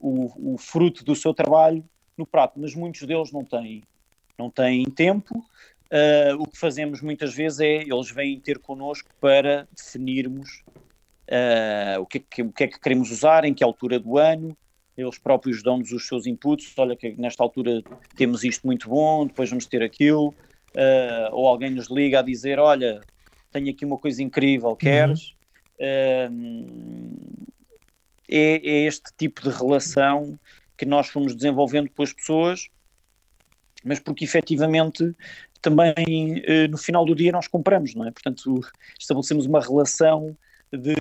o, 0.00 0.54
o, 0.54 0.58
fruto 0.58 1.04
do 1.04 1.16
seu 1.16 1.34
trabalho 1.34 1.84
no 2.16 2.24
prato, 2.24 2.58
mas 2.58 2.74
muitos 2.74 3.02
deles 3.02 3.32
não 3.32 3.44
têm, 3.44 3.82
não 4.38 4.48
têm 4.48 4.84
tempo. 4.84 5.44
o 6.38 6.46
que 6.46 6.56
fazemos 6.56 7.02
muitas 7.02 7.34
vezes 7.34 7.60
é 7.60 7.82
eles 7.82 8.10
vêm 8.10 8.38
ter 8.38 8.58
connosco 8.58 9.10
para 9.20 9.66
definirmos 9.76 10.62
o 12.00 12.06
que, 12.06 12.18
é 12.18 12.22
que, 12.28 12.42
o, 12.42 12.52
que, 12.52 12.64
é 12.64 12.68
que 12.68 12.80
queremos 12.80 13.10
usar, 13.10 13.44
em 13.44 13.54
que 13.54 13.62
altura 13.64 13.98
do 13.98 14.18
ano, 14.18 14.56
eles 14.96 15.18
próprios 15.18 15.62
dão-nos 15.62 15.90
os 15.92 16.06
seus 16.06 16.26
inputs, 16.26 16.72
olha 16.76 16.96
que 16.96 17.12
nesta 17.12 17.42
altura 17.42 17.82
temos 18.16 18.44
isto 18.44 18.66
muito 18.66 18.88
bom, 18.88 19.26
depois 19.26 19.48
vamos 19.48 19.66
ter 19.66 19.82
aquilo, 19.82 20.28
uh, 20.28 21.32
ou 21.32 21.48
alguém 21.48 21.70
nos 21.70 21.88
liga 21.88 22.18
a 22.18 22.22
dizer: 22.22 22.58
Olha, 22.58 23.00
tenho 23.50 23.70
aqui 23.70 23.84
uma 23.84 23.98
coisa 23.98 24.22
incrível, 24.22 24.76
queres? 24.76 25.34
Uhum. 25.80 26.66
Uh, 26.68 27.42
é, 28.28 28.60
é, 28.64 28.86
este 28.86 29.10
tipo 29.16 29.42
de 29.42 29.50
relação 29.50 30.38
que 30.76 30.86
nós 30.86 31.08
fomos 31.08 31.34
desenvolvendo 31.34 31.90
com 31.90 32.02
as 32.02 32.12
pessoas, 32.12 32.68
mas 33.84 33.98
porque 33.98 34.24
efetivamente 34.24 35.14
também 35.60 35.94
uh, 36.40 36.70
no 36.70 36.78
final 36.78 37.04
do 37.04 37.14
dia 37.14 37.32
nós 37.32 37.48
compramos, 37.48 37.94
não 37.94 38.06
é? 38.06 38.10
Portanto, 38.10 38.60
estabelecemos 38.98 39.46
uma 39.46 39.60
relação 39.60 40.36
de, 40.72 40.94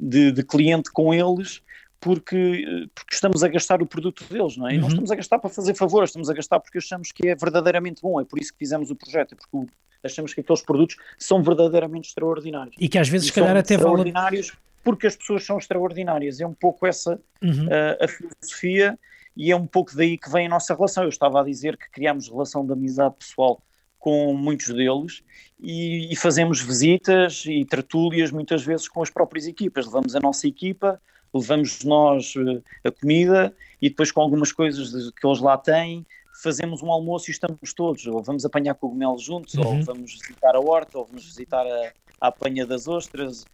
de, 0.00 0.32
de 0.32 0.42
cliente 0.42 0.90
com 0.90 1.12
eles 1.12 1.62
porque, 2.00 2.88
porque 2.94 3.14
estamos 3.14 3.42
a 3.42 3.48
gastar 3.48 3.82
o 3.82 3.86
produto 3.86 4.24
deles, 4.30 4.56
não 4.56 4.68
é? 4.68 4.72
E 4.72 4.76
uhum. 4.76 4.82
não 4.82 4.88
estamos 4.88 5.10
a 5.10 5.16
gastar 5.16 5.38
para 5.38 5.50
fazer 5.50 5.74
favor, 5.74 6.04
estamos 6.04 6.30
a 6.30 6.34
gastar 6.34 6.60
porque 6.60 6.78
achamos 6.78 7.10
que 7.12 7.28
é 7.28 7.34
verdadeiramente 7.34 8.00
bom, 8.00 8.20
é 8.20 8.24
por 8.24 8.38
isso 8.38 8.52
que 8.52 8.58
fizemos 8.58 8.90
o 8.90 8.96
projeto, 8.96 9.34
é 9.34 9.36
porque 9.36 9.72
achamos 10.04 10.32
que 10.32 10.40
aqueles 10.40 10.62
produtos 10.62 10.96
são 11.18 11.42
verdadeiramente 11.42 12.08
extraordinários. 12.08 12.76
E 12.78 12.88
que 12.88 12.98
às 12.98 13.08
vezes, 13.08 13.28
se 13.28 13.32
calhar, 13.32 13.56
até 13.56 13.74
extraordinários 13.74 14.48
vale... 14.48 14.60
porque 14.84 15.06
as 15.06 15.16
pessoas 15.16 15.44
são 15.44 15.58
extraordinárias. 15.58 16.40
É 16.40 16.46
um 16.46 16.54
pouco 16.54 16.86
essa 16.86 17.20
uhum. 17.42 17.66
uh, 17.66 18.04
a 18.04 18.08
filosofia 18.08 18.98
e 19.36 19.50
é 19.50 19.56
um 19.56 19.66
pouco 19.66 19.94
daí 19.96 20.16
que 20.16 20.30
vem 20.30 20.46
a 20.46 20.50
nossa 20.50 20.74
relação. 20.74 21.02
Eu 21.02 21.08
estava 21.08 21.40
a 21.40 21.44
dizer 21.44 21.76
que 21.76 21.90
criámos 21.90 22.28
relação 22.28 22.64
de 22.64 22.72
amizade 22.72 23.16
pessoal 23.18 23.60
com 23.98 24.32
muitos 24.34 24.68
deles 24.68 25.22
e, 25.60 26.12
e 26.12 26.16
fazemos 26.16 26.60
visitas 26.60 27.44
e 27.46 27.64
tertúlias 27.64 28.30
muitas 28.30 28.62
vezes 28.64 28.88
com 28.88 29.02
as 29.02 29.10
próprias 29.10 29.46
equipas. 29.46 29.86
Levamos 29.86 30.14
a 30.14 30.20
nossa 30.20 30.46
equipa 30.46 31.00
levamos 31.32 31.84
nós 31.84 32.34
eh, 32.36 32.88
a 32.88 32.90
comida 32.90 33.54
e 33.80 33.88
depois 33.88 34.10
com 34.10 34.20
algumas 34.20 34.52
coisas 34.52 35.10
que 35.12 35.26
eles 35.26 35.40
lá 35.40 35.56
têm, 35.56 36.06
fazemos 36.42 36.82
um 36.82 36.90
almoço 36.90 37.30
e 37.30 37.32
estamos 37.32 37.72
todos, 37.74 38.06
ou 38.06 38.22
vamos 38.22 38.44
apanhar 38.44 38.74
cogumelos 38.74 39.22
juntos, 39.22 39.54
uhum. 39.54 39.78
ou 39.78 39.82
vamos 39.82 40.14
visitar 40.14 40.54
a 40.54 40.60
horta, 40.60 40.98
ou 40.98 41.04
vamos 41.04 41.24
visitar 41.24 41.66
a, 41.66 41.92
a 42.20 42.28
apanha 42.28 42.66
das 42.66 42.86
ostras, 42.86 43.44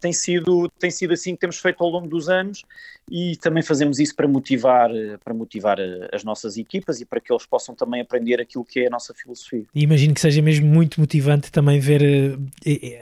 tem 0.00 0.12
sido, 0.12 0.70
tem 0.78 0.90
sido 0.90 1.12
assim 1.12 1.34
que 1.34 1.40
temos 1.40 1.58
feito 1.58 1.82
ao 1.82 1.90
longo 1.90 2.08
dos 2.08 2.28
anos 2.28 2.62
e 3.10 3.36
também 3.36 3.62
fazemos 3.62 3.98
isso 3.98 4.14
para 4.14 4.28
motivar, 4.28 4.90
eh, 4.90 5.16
para 5.24 5.32
motivar 5.32 5.78
eh, 5.78 6.08
as 6.12 6.22
nossas 6.24 6.56
equipas 6.56 7.00
e 7.00 7.06
para 7.06 7.20
que 7.20 7.32
eles 7.32 7.46
possam 7.46 7.74
também 7.74 8.00
aprender 8.00 8.40
aquilo 8.40 8.64
que 8.64 8.80
é 8.80 8.86
a 8.86 8.90
nossa 8.90 9.14
filosofia. 9.14 9.64
E 9.74 9.82
imagino 9.82 10.12
que 10.12 10.20
seja 10.20 10.42
mesmo 10.42 10.66
muito 10.66 11.00
motivante 11.00 11.50
também 11.50 11.80
ver 11.80 12.38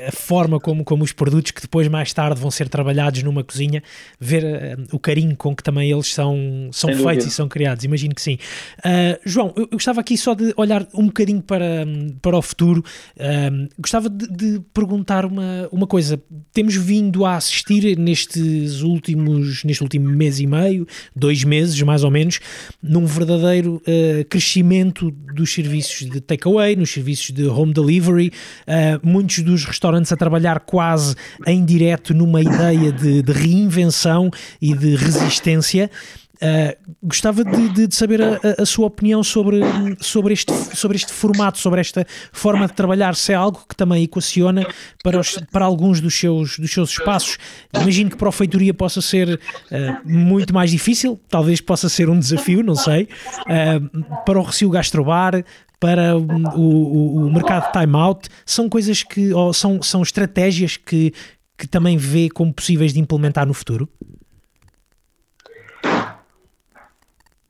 a 0.06 0.12
forma 0.12 0.60
como, 0.60 0.84
como 0.84 1.02
os 1.02 1.12
produtos 1.12 1.50
que 1.50 1.60
depois 1.60 1.88
mais 1.88 2.12
tarde 2.12 2.40
vão 2.40 2.50
ser 2.50 2.68
trabalhados 2.68 3.22
numa 3.22 3.42
cozinha, 3.42 3.82
ver 4.20 4.44
o 4.92 4.98
carinho 4.98 5.36
com 5.36 5.54
que 5.54 5.62
também 5.62 5.90
eles 5.90 6.12
são, 6.12 6.68
são 6.72 6.94
feitos 6.94 7.26
e 7.26 7.30
são 7.30 7.48
criados, 7.48 7.84
imagino 7.84 8.14
que 8.14 8.22
sim. 8.22 8.38
Uh, 8.78 9.18
João, 9.24 9.52
eu, 9.56 9.68
gostava 9.68 10.00
aqui 10.00 10.16
só 10.16 10.34
de 10.34 10.52
olhar 10.56 10.86
um 10.94 11.06
bocadinho 11.06 11.42
para, 11.42 11.86
para 12.22 12.36
o 12.36 12.42
futuro, 12.42 12.84
uh, 13.16 13.68
gostava 13.78 14.08
de, 14.08 14.28
de 14.28 14.60
perguntar 14.72 15.24
uma, 15.24 15.68
uma 15.72 15.86
coisa, 15.86 16.20
temos 16.52 16.65
temos 16.66 16.74
vindo 16.74 17.24
a 17.24 17.36
assistir 17.36 17.96
nestes 17.96 18.82
últimos, 18.82 19.62
neste 19.62 19.84
último 19.84 20.08
mês 20.08 20.40
e 20.40 20.46
meio, 20.48 20.84
dois 21.14 21.44
meses 21.44 21.80
mais 21.82 22.02
ou 22.02 22.10
menos, 22.10 22.40
num 22.82 23.06
verdadeiro 23.06 23.76
uh, 23.76 24.24
crescimento 24.28 25.12
dos 25.32 25.52
serviços 25.52 26.10
de 26.10 26.20
takeaway, 26.20 26.74
nos 26.74 26.90
serviços 26.90 27.30
de 27.30 27.46
home 27.46 27.72
delivery, 27.72 28.32
uh, 28.66 29.06
muitos 29.06 29.44
dos 29.44 29.64
restaurantes 29.64 30.10
a 30.10 30.16
trabalhar 30.16 30.58
quase 30.60 31.14
em 31.46 31.64
direto 31.64 32.12
numa 32.12 32.42
ideia 32.42 32.90
de, 32.90 33.22
de 33.22 33.32
reinvenção 33.32 34.28
e 34.60 34.74
de 34.74 34.96
resistência. 34.96 35.88
Uh, 36.36 36.94
gostava 37.02 37.42
de, 37.42 37.86
de 37.86 37.94
saber 37.94 38.20
a, 38.22 38.38
a, 38.58 38.66
sua 38.66 38.86
opinião 38.86 39.22
sobre, 39.22 39.60
sobre, 40.00 40.34
este, 40.34 40.52
sobre 40.76 40.96
este 40.96 41.12
formato, 41.12 41.58
sobre 41.58 41.80
esta 41.80 42.06
forma 42.30 42.66
de 42.66 42.74
trabalhar, 42.74 43.14
se 43.14 43.32
é 43.32 43.34
algo 43.34 43.64
que 43.66 43.74
também 43.74 44.04
equaciona 44.04 44.66
para, 45.02 45.18
os, 45.18 45.38
para 45.50 45.64
alguns 45.64 46.00
dos 46.00 46.14
seus, 46.14 46.58
dos 46.58 46.70
seus 46.70 46.90
espaços. 46.90 47.38
Imagino 47.74 48.10
que 48.10 48.16
para 48.16 48.28
a 48.28 48.32
feitoria 48.32 48.74
possa 48.74 49.00
ser 49.00 49.34
uh, 49.34 50.08
muito 50.08 50.52
mais 50.52 50.70
difícil, 50.70 51.18
talvez 51.28 51.60
possa 51.60 51.88
ser 51.88 52.10
um 52.10 52.18
desafio, 52.18 52.62
não 52.62 52.74
sei. 52.74 53.08
Uh, 53.42 54.04
para 54.24 54.38
o 54.38 54.42
Recio 54.42 54.68
Gastrobar, 54.68 55.42
para 55.80 56.16
o, 56.16 56.22
o, 56.56 57.26
o 57.26 57.32
mercado 57.32 57.70
time 57.72 57.96
out, 57.96 58.28
são 58.44 58.68
coisas 58.68 59.02
que, 59.02 59.32
ou 59.32 59.52
são, 59.52 59.82
são 59.82 60.02
estratégias 60.02 60.76
que, 60.76 61.12
que 61.56 61.66
também 61.66 61.96
vê 61.96 62.28
como 62.28 62.52
possíveis 62.52 62.92
de 62.92 63.00
implementar 63.00 63.46
no 63.46 63.54
futuro? 63.54 63.88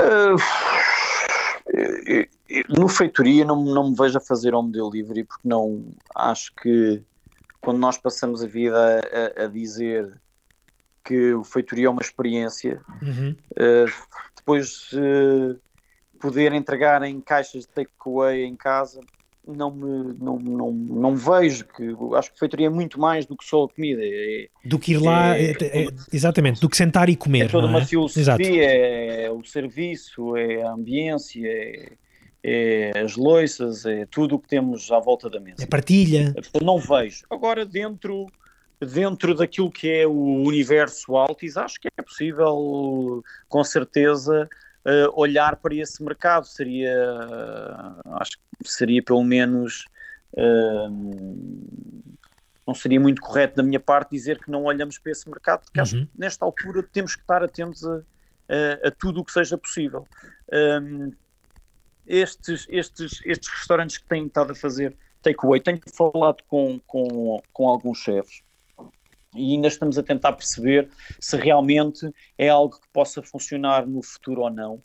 Uh, 0.03 0.37
no 2.69 2.89
feitoria 2.89 3.45
não, 3.45 3.65
não 3.65 3.91
me 3.91 3.97
vejo 3.97 4.19
a 4.19 4.21
fazer 4.21 4.55
home 4.55 4.73
delivery 4.73 5.25
porque 5.25 5.49
não 5.49 5.85
acho 6.15 6.55
que 6.55 7.03
quando 7.61 7.79
nós 7.79 7.99
passamos 7.99 8.43
a 8.43 8.47
vida 8.47 9.01
a, 9.37 9.45
a 9.45 9.47
dizer 9.47 10.21
que 11.05 11.33
o 11.35 11.45
feitoria 11.45 11.87
é 11.87 11.91
uma 11.91 12.03
experiência, 12.03 12.81
uhum. 13.01 13.37
uh, 13.53 13.93
depois 14.35 14.91
uh, 14.93 15.59
poder 16.19 16.53
entregar 16.53 17.03
em 17.03 17.21
caixas 17.21 17.63
de 17.63 17.69
takeaway 17.69 18.45
em 18.45 18.57
casa 18.57 19.01
não 19.47 19.71
me 19.71 20.15
não, 20.19 20.39
não, 20.39 20.73
não 20.73 21.17
vejo 21.17 21.65
que 21.67 21.95
acho 22.17 22.33
que 22.33 22.39
feitoria 22.39 22.67
é 22.67 22.71
muito 22.71 22.99
mais 22.99 23.27
do 23.27 23.37
que 23.37 23.45
só 23.45 23.65
a 23.65 23.69
comida 23.69 24.01
é, 24.03 24.49
do 24.65 24.79
que 24.79 24.93
ir 24.93 24.99
lá 24.99 25.37
é, 25.37 25.53
é, 25.53 25.85
é, 25.85 25.87
exatamente 26.13 26.61
do 26.61 26.69
que 26.69 26.77
sentar 26.77 27.09
e 27.09 27.17
comer 27.17 27.45
é 27.45 27.49
toda 27.49 27.67
uma 27.67 27.81
é? 27.81 27.85
filosofia 27.85 28.65
é 28.65 29.31
o 29.31 29.45
serviço 29.45 30.37
é 30.37 30.63
a 30.63 30.73
ambiência 30.73 31.47
é, 31.47 31.93
é, 32.49 32.93
as 33.01 33.17
loiças 33.17 33.85
é 33.85 34.07
tudo 34.07 34.37
o 34.37 34.39
que 34.39 34.47
temos 34.47 34.93
à 34.93 35.01
volta 35.01 35.29
da 35.29 35.41
mesa. 35.41 35.65
É 35.65 35.67
partilha. 35.67 36.33
Não 36.63 36.79
vejo. 36.79 37.25
Agora 37.29 37.67
dentro 37.67 38.29
dentro 38.81 39.35
daquilo 39.35 39.71
que 39.71 39.91
é 39.91 40.07
o 40.07 40.43
universo 40.45 41.17
Altis, 41.17 41.57
acho 41.57 41.81
que 41.81 41.89
é 41.97 42.03
possível, 42.03 43.23
com 43.49 43.65
certeza, 43.65 44.49
olhar 45.15 45.57
para 45.57 45.75
esse 45.75 46.03
mercado. 46.03 46.47
Seria, 46.47 46.95
uh, 46.95 48.15
acho 48.21 48.33
que 48.63 48.71
seria 48.71 49.03
pelo 49.03 49.25
menos. 49.25 49.87
Uh, 50.33 51.87
não 52.67 52.75
seria 52.75 52.99
muito 52.99 53.23
correto 53.23 53.57
da 53.57 53.63
minha 53.63 53.79
parte 53.79 54.11
dizer 54.11 54.39
que 54.43 54.51
não 54.51 54.65
olhamos 54.65 54.99
para 54.99 55.13
esse 55.13 55.29
mercado, 55.29 55.65
porque 55.65 55.79
uhum. 55.79 55.83
acho 55.83 55.97
que 55.97 56.11
nesta 56.19 56.45
altura 56.45 56.83
temos 56.83 57.15
que 57.15 57.23
estar 57.23 57.43
atentos 57.43 57.87
a, 57.87 57.95
a, 57.95 58.89
a 58.89 58.91
tudo 58.91 59.21
o 59.21 59.25
que 59.25 59.31
seja 59.31 59.57
possível. 59.57 60.07
Um, 60.53 61.13
estes, 62.07 62.67
estes, 62.69 63.21
estes 63.25 63.49
restaurantes 63.49 63.99
que 63.99 64.05
têm 64.09 64.27
estado 64.27 64.51
a 64.51 64.55
fazer 64.55 64.97
takeaway, 65.23 65.61
tenho 65.61 65.81
falado 65.93 66.43
com, 66.49 66.81
com, 66.87 67.41
com 67.53 67.69
alguns 67.69 67.99
chefes 67.99 68.43
e 69.37 69.53
ainda 69.53 69.69
estamos 69.69 69.99
a 69.99 70.03
tentar 70.03 70.33
perceber 70.33 70.89
se 71.21 71.37
realmente 71.37 72.11
é 72.37 72.49
algo 72.49 72.81
que 72.81 72.89
possa 72.93 73.23
funcionar 73.23 73.87
no 73.87 74.03
futuro 74.03 74.43
ou 74.43 74.51
não. 74.51 74.83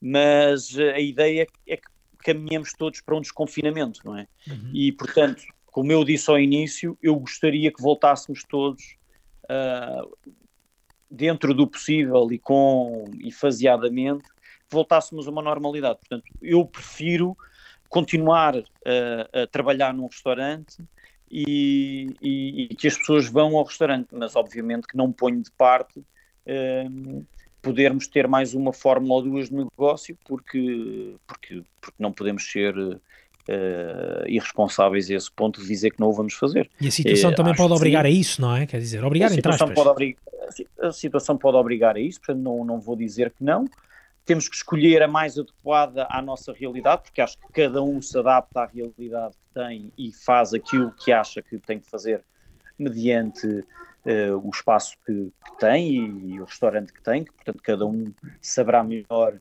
Mas 0.00 0.78
a 0.78 0.98
ideia 0.98 1.46
é 1.66 1.76
que 1.76 1.88
caminhemos 2.18 2.72
todos 2.72 3.00
para 3.00 3.16
um 3.16 3.20
desconfinamento, 3.20 4.00
não 4.04 4.16
é? 4.16 4.26
Uhum. 4.48 4.70
E, 4.72 4.92
portanto, 4.92 5.42
como 5.66 5.90
eu 5.90 6.04
disse 6.04 6.30
ao 6.30 6.38
início, 6.38 6.96
eu 7.02 7.16
gostaria 7.16 7.72
que 7.72 7.82
voltássemos 7.82 8.42
todos 8.44 8.96
uh, 9.44 10.32
dentro 11.10 11.54
do 11.54 11.66
possível 11.66 12.30
e 12.32 12.38
com 12.38 13.04
e 13.18 13.30
faseadamente, 13.30 14.24
voltássemos 14.70 15.26
a 15.26 15.30
uma 15.30 15.42
normalidade. 15.42 15.98
Portanto, 16.00 16.24
eu 16.42 16.64
prefiro 16.64 17.36
continuar 17.88 18.56
uh, 18.56 18.64
a 19.42 19.46
trabalhar 19.46 19.94
num 19.94 20.06
restaurante 20.06 20.76
e, 21.36 22.14
e, 22.22 22.62
e, 22.62 22.68
que 22.76 22.86
as 22.86 22.96
pessoas 22.96 23.26
vão 23.26 23.56
ao 23.56 23.64
restaurante, 23.64 24.06
mas 24.12 24.36
obviamente 24.36 24.86
que 24.86 24.96
não 24.96 25.10
ponho 25.10 25.42
de 25.42 25.50
parte 25.50 25.98
uh, 25.98 27.26
podermos 27.60 28.06
ter 28.06 28.28
mais 28.28 28.54
uma 28.54 28.72
fórmula 28.72 29.14
ou 29.14 29.22
duas 29.22 29.48
de 29.48 29.56
negócio, 29.56 30.16
porque, 30.24 31.16
porque, 31.26 31.64
porque 31.80 31.96
não 31.98 32.12
podemos 32.12 32.48
ser 32.48 32.78
uh, 32.78 33.00
irresponsáveis 34.28 35.10
a 35.10 35.14
esse 35.14 35.32
ponto 35.32 35.60
de 35.60 35.66
dizer 35.66 35.90
que 35.90 35.98
não 35.98 36.10
o 36.10 36.12
vamos 36.12 36.34
fazer. 36.34 36.70
E 36.80 36.86
a 36.86 36.92
situação 36.92 37.30
uh, 37.30 37.34
também 37.34 37.56
pode 37.56 37.72
obrigar 37.72 38.04
sim. 38.04 38.12
a 38.12 38.14
isso, 38.14 38.40
não 38.40 38.54
é? 38.54 38.64
Quer 38.64 38.78
dizer, 38.78 39.04
obrigar 39.04 39.28
a 39.28 39.34
situação, 39.34 39.74
pode 39.74 39.88
obrigar, 39.88 40.22
a 40.82 40.92
situação 40.92 41.36
pode 41.36 41.56
obrigar 41.56 41.96
a 41.96 42.00
isso, 42.00 42.20
portanto 42.20 42.44
não, 42.44 42.64
não 42.64 42.80
vou 42.80 42.94
dizer 42.94 43.32
que 43.32 43.42
não, 43.42 43.64
temos 44.24 44.48
que 44.48 44.56
escolher 44.56 45.02
a 45.02 45.08
mais 45.08 45.38
adequada 45.38 46.06
à 46.10 46.22
nossa 46.22 46.52
realidade, 46.52 47.02
porque 47.02 47.20
acho 47.20 47.38
que 47.38 47.52
cada 47.52 47.82
um 47.82 48.00
se 48.00 48.18
adapta 48.18 48.60
à 48.60 48.66
realidade 48.66 49.34
que 49.34 49.54
tem 49.54 49.92
e 49.98 50.12
faz 50.12 50.54
aquilo 50.54 50.92
que 50.92 51.12
acha 51.12 51.42
que 51.42 51.58
tem 51.58 51.78
que 51.78 51.88
fazer 51.90 52.24
mediante 52.78 53.46
uh, 53.46 54.36
o 54.42 54.50
espaço 54.50 54.96
que, 55.04 55.32
que 55.44 55.58
tem 55.58 55.88
e, 55.88 56.34
e, 56.34 56.40
o 56.40 56.44
restaurante 56.44 56.92
que 56.92 57.02
tem, 57.02 57.24
que 57.24 57.32
portanto 57.32 57.62
cada 57.62 57.86
um 57.86 58.12
saberá 58.40 58.82
melhor 58.82 59.34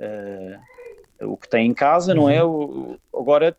uh, 0.00 1.26
o 1.26 1.36
que 1.36 1.48
tem 1.48 1.68
em 1.68 1.74
casa, 1.74 2.12
não 2.14 2.28
é? 2.28 2.42
Uhum. 2.42 2.98
O, 3.12 3.20
agora, 3.20 3.56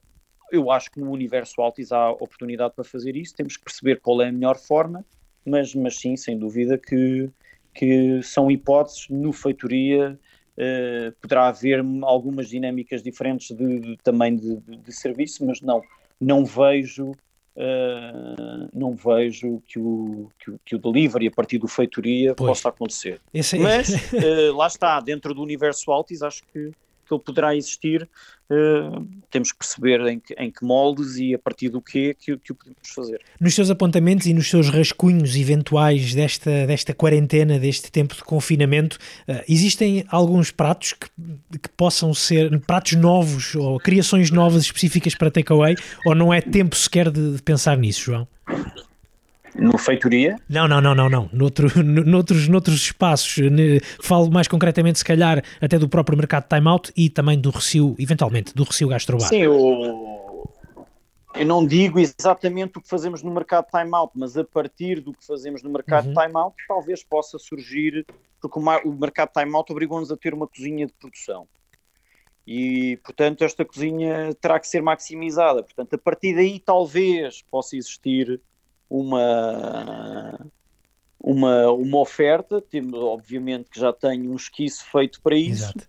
eu 0.51 0.69
acho 0.69 0.91
que 0.91 0.99
no 0.99 1.09
universo 1.11 1.61
Altis 1.61 1.91
há 1.91 2.11
oportunidade 2.11 2.73
para 2.75 2.83
fazer 2.83 3.15
isso, 3.15 3.33
temos 3.33 3.57
que 3.57 3.63
perceber 3.63 4.01
qual 4.01 4.21
é 4.21 4.27
a 4.27 4.31
melhor 4.31 4.57
forma, 4.57 5.05
mas, 5.45 5.73
mas 5.73 5.97
sim, 5.97 6.17
sem 6.17 6.37
dúvida 6.37 6.77
que, 6.77 7.29
que 7.73 8.21
são 8.21 8.51
hipóteses 8.51 9.07
no 9.09 9.31
feitoria 9.31 10.19
Uh, 10.57 11.11
poderá 11.21 11.47
haver 11.47 11.83
algumas 12.03 12.47
dinâmicas 12.47 13.03
diferentes 13.03 13.55
de, 13.55 13.79
de 13.79 13.97
também 13.97 14.35
de, 14.37 14.55
de, 14.57 14.77
de, 14.77 14.93
serviço, 14.93 15.45
mas 15.45 15.59
não, 15.59 15.81
não 16.19 16.45
vejo, 16.45 17.11
uh, 17.11 18.69
não 18.73 18.95
vejo 18.95 19.61
que 19.67 19.77
o, 19.77 20.29
que 20.39 20.51
o, 20.51 20.59
que, 20.63 20.75
o, 20.75 20.79
delivery 20.79 21.27
a 21.27 21.31
partir 21.31 21.57
do 21.57 21.67
feitoria 21.67 22.33
pois. 22.33 22.51
possa 22.51 22.69
acontecer. 22.69 23.19
Esse... 23.33 23.59
Mas 23.59 23.89
uh, 23.89 24.55
lá 24.55 24.67
está, 24.67 24.99
dentro 25.01 25.33
do 25.33 25.41
universo 25.41 25.91
Altis, 25.91 26.21
acho 26.21 26.41
que 26.53 26.71
que 27.05 27.13
ele 27.13 27.21
poderá 27.23 27.55
existir, 27.55 28.09
uh, 28.49 29.07
temos 29.29 29.51
que 29.51 29.57
perceber 29.57 30.01
em 30.07 30.19
que, 30.19 30.33
em 30.33 30.51
que, 30.51 30.63
moldes 30.63 31.17
e 31.17 31.33
a 31.33 31.39
partir 31.39 31.69
do 31.69 31.81
quê 31.81 32.15
que, 32.17 32.37
que 32.37 32.51
o 32.51 32.55
podemos 32.55 32.89
fazer. 32.93 33.21
Nos 33.39 33.53
seus 33.53 33.69
apontamentos 33.69 34.25
e 34.27 34.33
nos 34.33 34.49
seus 34.49 34.69
rascunhos 34.69 35.35
eventuais 35.35 36.13
desta, 36.13 36.65
desta 36.65 36.93
quarentena, 36.93 37.59
deste 37.59 37.91
tempo 37.91 38.15
de 38.15 38.23
confinamento, 38.23 38.97
uh, 39.27 39.43
existem 39.47 40.05
alguns 40.09 40.51
pratos 40.51 40.93
que, 40.93 41.09
que 41.59 41.69
possam 41.77 42.13
ser 42.13 42.59
pratos 42.61 42.93
novos 42.93 43.55
ou 43.55 43.79
criações 43.79 44.31
novas 44.31 44.63
específicas 44.63 45.15
para 45.15 45.31
takeaway 45.31 45.75
ou 46.05 46.15
não 46.15 46.33
é 46.33 46.41
tempo 46.41 46.75
sequer 46.75 47.11
de, 47.11 47.35
de 47.35 47.41
pensar 47.41 47.77
nisso, 47.77 48.01
João? 48.01 48.27
No 49.57 49.77
feitoria? 49.77 50.37
Não, 50.49 50.67
não, 50.67 50.81
não, 50.81 50.93
não, 50.93 51.09
não. 51.09 51.29
Noutro, 51.31 51.67
noutros, 51.83 52.47
noutros 52.47 52.75
espaços. 52.75 53.37
Falo 54.01 54.29
mais 54.29 54.47
concretamente, 54.47 54.99
se 54.99 55.05
calhar, 55.05 55.43
até 55.61 55.79
do 55.79 55.87
próprio 55.87 56.17
mercado 56.17 56.47
time 56.47 56.67
out 56.67 56.91
e 56.95 57.09
também 57.09 57.39
do 57.39 57.49
recio, 57.49 57.95
eventualmente, 57.97 58.53
do 58.53 58.63
recio 58.63 58.89
gastrobar. 58.89 59.29
Sim, 59.29 59.37
eu, 59.37 60.49
eu 61.35 61.45
não 61.45 61.65
digo 61.65 61.99
exatamente 61.99 62.77
o 62.77 62.81
que 62.81 62.87
fazemos 62.87 63.21
no 63.21 63.31
mercado 63.31 63.67
time 63.69 63.91
out, 63.93 64.13
mas 64.15 64.37
a 64.37 64.43
partir 64.43 65.01
do 65.01 65.13
que 65.13 65.25
fazemos 65.25 65.61
no 65.63 65.69
mercado 65.69 66.07
uhum. 66.07 66.13
time 66.13 66.37
out, 66.37 66.55
talvez 66.67 67.03
possa 67.03 67.37
surgir, 67.37 68.05
porque 68.41 68.59
o, 68.59 68.91
mercado 68.93 69.31
time 69.33 69.53
out 69.55 69.71
obrigou-nos 69.71 70.11
a 70.11 70.17
ter 70.17 70.33
uma 70.33 70.47
cozinha 70.47 70.85
de 70.87 70.93
produção. 70.93 71.47
E, 72.47 72.97
portanto, 73.03 73.43
esta 73.43 73.65
cozinha 73.65 74.33
terá 74.39 74.59
que 74.59 74.67
ser 74.67 74.81
maximizada. 74.81 75.63
Portanto, 75.63 75.95
a 75.95 75.97
partir 75.97 76.35
daí, 76.35 76.59
talvez 76.59 77.41
possa 77.41 77.75
existir 77.75 78.39
uma, 78.89 80.39
uma, 81.19 81.71
uma 81.71 81.97
oferta, 81.99 82.61
temos, 82.61 82.99
obviamente 82.99 83.69
que 83.69 83.79
já 83.79 83.91
tenho 83.91 84.31
um 84.31 84.35
esquiço 84.35 84.85
feito 84.91 85.21
para 85.21 85.35
isso, 85.35 85.63
Exato. 85.63 85.87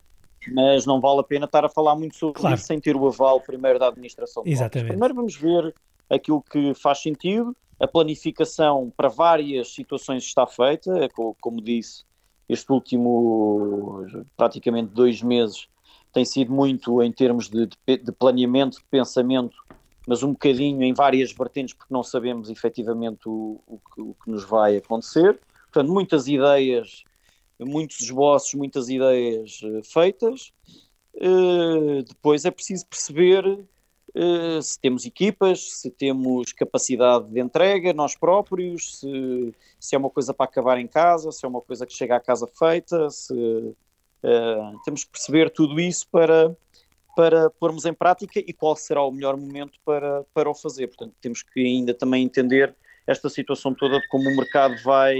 mas 0.52 0.86
não 0.86 1.00
vale 1.00 1.20
a 1.20 1.24
pena 1.24 1.44
estar 1.46 1.64
a 1.64 1.68
falar 1.68 1.94
muito 1.94 2.16
sobre 2.16 2.40
claro. 2.40 2.56
isso 2.56 2.66
sem 2.66 2.80
ter 2.80 2.96
o 2.96 3.06
aval 3.06 3.40
primeiro 3.40 3.78
da 3.78 3.88
administração. 3.88 4.42
Exatamente. 4.46 4.88
Primeiro 4.88 5.14
vamos 5.14 5.36
ver 5.36 5.74
aquilo 6.08 6.42
que 6.42 6.74
faz 6.74 7.02
sentido, 7.02 7.54
a 7.78 7.86
planificação 7.86 8.92
para 8.96 9.08
várias 9.08 9.74
situações 9.74 10.24
está 10.24 10.46
feita, 10.46 10.98
é 10.98 11.08
como 11.40 11.60
disse, 11.60 12.04
este 12.48 12.72
último 12.72 14.06
praticamente 14.36 14.92
dois 14.94 15.20
meses 15.20 15.68
tem 16.12 16.24
sido 16.24 16.52
muito 16.52 17.02
em 17.02 17.12
termos 17.12 17.50
de, 17.50 17.66
de, 17.66 17.96
de 17.98 18.12
planeamento, 18.12 18.78
de 18.78 18.84
pensamento 18.90 19.54
mas 20.06 20.22
um 20.22 20.32
bocadinho 20.32 20.82
em 20.82 20.94
várias 20.94 21.32
vertentes, 21.32 21.74
porque 21.74 21.92
não 21.92 22.02
sabemos 22.02 22.48
efetivamente 22.48 23.28
o, 23.28 23.60
o, 23.66 23.78
que, 23.78 24.00
o 24.00 24.14
que 24.14 24.30
nos 24.30 24.44
vai 24.44 24.76
acontecer. 24.76 25.38
Portanto, 25.64 25.92
muitas 25.92 26.28
ideias, 26.28 27.02
muitos 27.58 28.00
esboços, 28.00 28.54
muitas 28.54 28.88
ideias 28.88 29.60
uh, 29.62 29.82
feitas. 29.82 30.52
Uh, 31.14 32.02
depois 32.06 32.44
é 32.44 32.50
preciso 32.50 32.86
perceber 32.86 33.44
uh, 33.46 34.62
se 34.62 34.78
temos 34.78 35.04
equipas, 35.04 35.80
se 35.80 35.90
temos 35.90 36.52
capacidade 36.52 37.28
de 37.28 37.40
entrega, 37.40 37.92
nós 37.92 38.14
próprios, 38.14 39.00
se, 39.00 39.54
se, 39.80 39.96
é 39.96 39.98
uma 39.98 40.10
coisa 40.10 40.32
para 40.32 40.44
acabar 40.44 40.78
em 40.78 40.86
casa, 40.86 41.32
se 41.32 41.44
é 41.44 41.48
uma 41.48 41.60
coisa 41.60 41.84
que 41.84 41.92
chega 41.92 42.16
à 42.16 42.20
casa 42.20 42.46
feita, 42.46 43.10
se, 43.10 43.74
temos 44.84 45.04
que 45.04 45.10
perceber 45.10 45.50
tudo 45.50 45.78
isso 45.78 46.08
para 46.10 46.56
para 47.16 47.48
pormos 47.48 47.86
em 47.86 47.94
prática 47.94 48.38
e 48.38 48.52
qual 48.52 48.76
será 48.76 49.02
o 49.02 49.10
melhor 49.10 49.38
momento 49.38 49.80
para, 49.82 50.22
para 50.34 50.50
o 50.50 50.54
fazer. 50.54 50.88
Portanto, 50.88 51.14
temos 51.18 51.42
que 51.42 51.60
ainda 51.60 51.94
também 51.94 52.22
entender 52.22 52.76
esta 53.06 53.30
situação 53.30 53.74
toda 53.74 53.98
de 53.98 54.06
como 54.08 54.28
o 54.28 54.36
mercado 54.36 54.74
vai, 54.84 55.16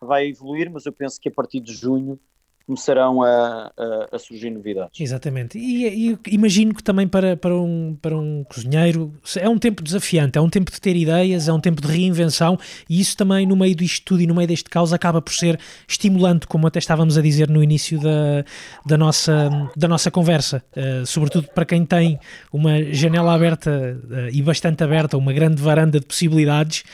vai 0.00 0.28
evoluir, 0.28 0.70
mas 0.70 0.86
eu 0.86 0.92
penso 0.92 1.20
que 1.20 1.28
a 1.28 1.32
partir 1.32 1.60
de 1.60 1.74
junho 1.74 2.18
começarão 2.66 3.22
a, 3.22 3.70
a, 3.76 4.16
a, 4.16 4.18
surgir 4.18 4.50
novidades. 4.50 5.00
Exatamente. 5.00 5.58
E, 5.58 6.12
e, 6.12 6.18
imagino 6.28 6.74
que 6.74 6.82
também 6.82 7.06
para, 7.06 7.36
para, 7.36 7.54
um, 7.54 7.96
para 8.00 8.16
um 8.16 8.44
cozinheiro 8.44 9.12
é 9.36 9.48
um 9.48 9.58
tempo 9.58 9.82
desafiante, 9.82 10.38
é 10.38 10.40
um 10.40 10.48
tempo 10.48 10.70
de 10.70 10.80
ter 10.80 10.96
ideias, 10.96 11.46
é 11.46 11.52
um 11.52 11.60
tempo 11.60 11.82
de 11.82 11.88
reinvenção 11.88 12.58
e 12.88 13.00
isso 13.00 13.16
também 13.16 13.46
no 13.46 13.56
meio 13.56 13.74
disto 13.74 14.04
tudo 14.04 14.22
e 14.22 14.26
no 14.26 14.34
meio 14.34 14.48
deste 14.48 14.70
caos 14.70 14.92
acaba 14.92 15.20
por 15.20 15.34
ser 15.34 15.58
estimulante, 15.86 16.46
como 16.46 16.66
até 16.66 16.78
estávamos 16.78 17.18
a 17.18 17.22
dizer 17.22 17.48
no 17.48 17.62
início 17.62 18.00
da, 18.00 18.44
da, 18.86 18.96
nossa, 18.96 19.70
da 19.76 19.86
nossa 19.86 20.10
conversa, 20.10 20.62
uh, 20.76 21.06
sobretudo 21.06 21.48
para 21.54 21.64
quem 21.64 21.84
tem 21.84 22.18
uma 22.52 22.82
janela 22.92 23.34
aberta 23.34 23.70
uh, 23.70 24.28
e 24.32 24.42
bastante 24.42 24.82
aberta, 24.82 25.16
uma 25.18 25.32
grande 25.32 25.60
varanda 25.60 26.00
de 26.00 26.06
possibilidades, 26.06 26.84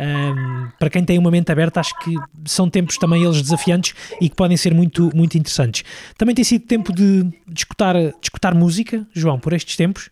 um, 0.00 0.70
para 0.78 0.88
quem 0.88 1.04
tem 1.04 1.18
uma 1.18 1.30
mente 1.30 1.52
aberta, 1.52 1.78
acho 1.78 1.94
que 1.98 2.14
são 2.46 2.70
tempos 2.70 2.96
também 2.96 3.22
eles 3.22 3.42
desafiantes 3.42 3.94
e 4.18 4.30
que 4.30 4.34
podem 4.34 4.56
ser 4.56 4.72
muito, 4.72 5.14
muito 5.14 5.36
interessantes. 5.36 5.84
Também 6.16 6.34
tem 6.34 6.42
sido 6.42 6.66
tempo 6.66 6.90
de, 6.90 7.24
de, 7.24 7.58
escutar, 7.58 7.94
de 7.94 8.14
escutar 8.22 8.54
música, 8.54 9.06
João, 9.12 9.38
por 9.38 9.52
estes 9.52 9.76
tempos? 9.76 10.08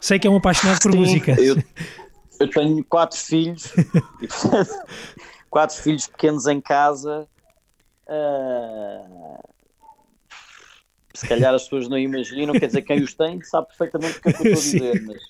Sei 0.00 0.18
que 0.18 0.26
é 0.26 0.30
um 0.30 0.36
apaixonado 0.36 0.80
por 0.80 0.92
Sim, 0.92 0.98
música. 0.98 1.32
Eu, 1.38 1.62
eu 2.40 2.48
tenho 2.48 2.82
quatro 2.84 3.18
filhos, 3.18 3.70
quatro 5.50 5.76
filhos 5.76 6.06
pequenos 6.06 6.46
em 6.46 6.60
casa. 6.60 7.28
Uh, 8.08 9.38
se 11.14 11.28
calhar 11.28 11.54
as 11.54 11.64
pessoas 11.64 11.86
não 11.86 11.98
imaginam, 11.98 12.54
quer 12.54 12.66
dizer, 12.66 12.82
quem 12.82 13.02
os 13.02 13.12
tem 13.12 13.42
sabe 13.42 13.68
perfeitamente 13.68 14.18
o 14.18 14.22
que 14.22 14.28
é 14.30 14.32
que 14.32 14.48
eu 14.48 14.52
estou 14.54 14.80
a 14.80 14.90
dizer, 14.90 15.02
mas 15.02 15.22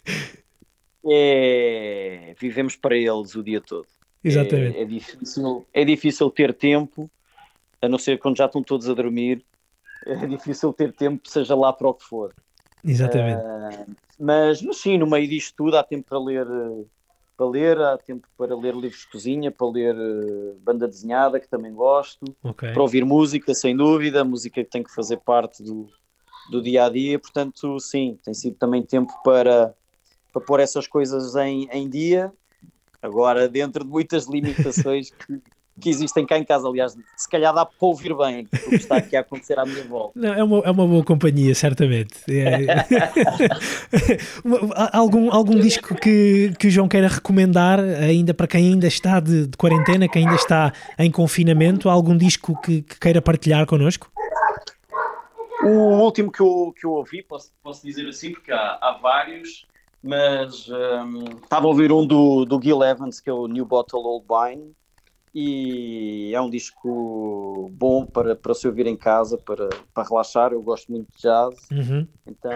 é 1.11 2.35
vivemos 2.39 2.77
para 2.77 2.97
eles 2.97 3.35
o 3.35 3.43
dia 3.43 3.61
todo. 3.61 3.87
Exatamente. 4.23 4.77
É, 4.77 4.83
é, 4.83 4.85
difícil, 4.85 5.67
é 5.73 5.85
difícil 5.85 6.31
ter 6.31 6.55
tempo, 6.55 7.11
a 7.81 7.89
não 7.89 7.99
ser 7.99 8.19
quando 8.19 8.37
já 8.37 8.47
estão 8.47 8.63
todos 8.63 8.89
a 8.89 8.95
dormir, 8.95 9.45
é 10.07 10.27
difícil 10.27 10.73
ter 10.73 10.93
tempo, 10.93 11.29
seja 11.29 11.55
lá 11.55 11.73
para 11.73 11.89
o 11.89 11.95
que 11.95 12.05
for. 12.05 12.33
Exatamente. 12.85 13.41
Uh, 13.41 13.97
mas, 14.19 14.63
mas 14.63 14.77
sim, 14.77 14.99
no 14.99 15.07
meio 15.07 15.29
disto 15.29 15.55
tudo 15.57 15.77
há 15.77 15.83
tempo 15.83 16.09
para 16.09 16.19
ler, 16.19 16.47
para 17.37 17.47
ler, 17.47 17.81
há 17.81 17.99
tempo 17.99 18.27
para 18.37 18.55
ler 18.57 18.75
livros 18.75 19.01
de 19.01 19.11
cozinha, 19.11 19.51
para 19.51 19.69
ler 19.69 19.95
uh, 19.95 20.57
banda 20.61 20.87
desenhada, 20.87 21.41
que 21.41 21.49
também 21.49 21.73
gosto, 21.73 22.25
okay. 22.43 22.73
para 22.73 22.83
ouvir 22.83 23.05
música, 23.05 23.55
sem 23.55 23.77
dúvida, 23.77 24.25
música 24.25 24.63
que 24.63 24.71
tem 24.71 24.83
que 24.83 24.95
fazer 24.95 25.19
parte 25.19 25.63
do, 25.63 25.89
do 26.51 26.63
dia 26.63 26.87
a 26.87 26.89
dia, 26.89 27.19
portanto, 27.19 27.79
sim, 27.81 28.19
tem 28.25 28.35
sido 28.35 28.57
também 28.57 28.83
tempo 28.83 29.13
para, 29.25 29.75
para 30.33 30.43
pôr 30.43 30.61
essas 30.61 30.87
coisas 30.87 31.37
em, 31.37 31.69
em 31.71 31.89
dia, 31.89 32.33
agora 33.01 33.49
dentro 33.49 33.85
de 33.85 33.91
muitas 33.91 34.27
limitações 34.27 35.11
que, 35.11 35.41
que 35.81 35.89
existem 35.91 36.25
cá 36.27 36.39
em 36.39 36.45
casa. 36.45 36.69
Aliás, 36.69 36.97
se 37.17 37.29
calhar 37.29 37.55
dá 37.55 37.65
para 37.65 37.77
ouvir 37.81 38.15
bem 38.17 38.49
o 38.67 38.71
que 38.71 38.77
está 38.77 38.97
aqui 38.97 39.17
a 39.17 39.21
acontecer 39.21 39.59
à 39.59 39.65
minha 39.65 39.85
volta. 39.85 40.19
Não, 40.19 40.33
é, 40.33 40.43
uma, 40.43 40.59
é 40.61 40.71
uma 40.71 40.87
boa 40.87 41.05
companhia, 41.05 41.55
certamente. 41.55 42.15
É... 42.29 42.67
algum, 44.93 45.33
algum 45.33 45.59
disco 45.59 45.95
que, 45.95 46.53
que 46.59 46.69
o 46.69 46.71
João 46.71 46.89
queira 46.89 47.09
recomendar, 47.09 47.81
ainda 47.81 48.33
para 48.33 48.47
quem 48.47 48.73
ainda 48.73 48.87
está 48.87 49.21
de, 49.21 49.47
de 49.47 49.57
quarentena, 49.57 50.09
quem 50.09 50.25
ainda 50.25 50.37
está 50.37 50.73
em 50.99 51.11
confinamento, 51.11 51.89
algum 51.89 52.17
disco 52.17 52.59
que, 52.61 52.83
que 52.83 52.99
queira 52.99 53.21
partilhar 53.21 53.67
connosco? 53.67 54.11
O 55.65 56.03
último 56.03 56.31
que 56.33 56.41
eu, 56.41 56.75
que 56.77 56.85
eu 56.85 56.91
ouvi, 56.91 57.23
posso, 57.23 57.53
posso 57.63 57.87
dizer 57.87 58.09
assim, 58.09 58.33
porque 58.33 58.51
há, 58.51 58.79
há 58.81 58.99
vários, 59.01 59.65
mas 60.03 60.69
um, 60.69 61.25
estava 61.43 61.67
a 61.67 61.69
ouvir 61.69 61.93
um 61.93 62.07
do, 62.07 62.45
do 62.45 62.61
Gil 62.61 62.83
Evans, 62.83 63.21
que 63.21 63.31
é 63.31 63.33
o 63.33 63.47
New 63.47 63.65
Bottle 63.65 64.03
Old 64.03 64.27
Wine, 64.29 64.73
e 65.35 66.33
é 66.35 66.41
um 66.41 66.51
disco 66.51 67.71
bom 67.73 68.05
para, 68.05 68.37
para 68.37 68.53
se 68.53 68.67
ouvir 68.67 68.87
em 68.87 68.97
casa, 68.97 69.39
para, 69.39 69.69
para 69.95 70.09
relaxar. 70.09 70.53
Eu 70.53 70.63
gosto 70.63 70.91
muito 70.93 71.09
de 71.17 71.23
jazz, 71.23 71.55
uhum. 71.71 72.07
então, 72.27 72.53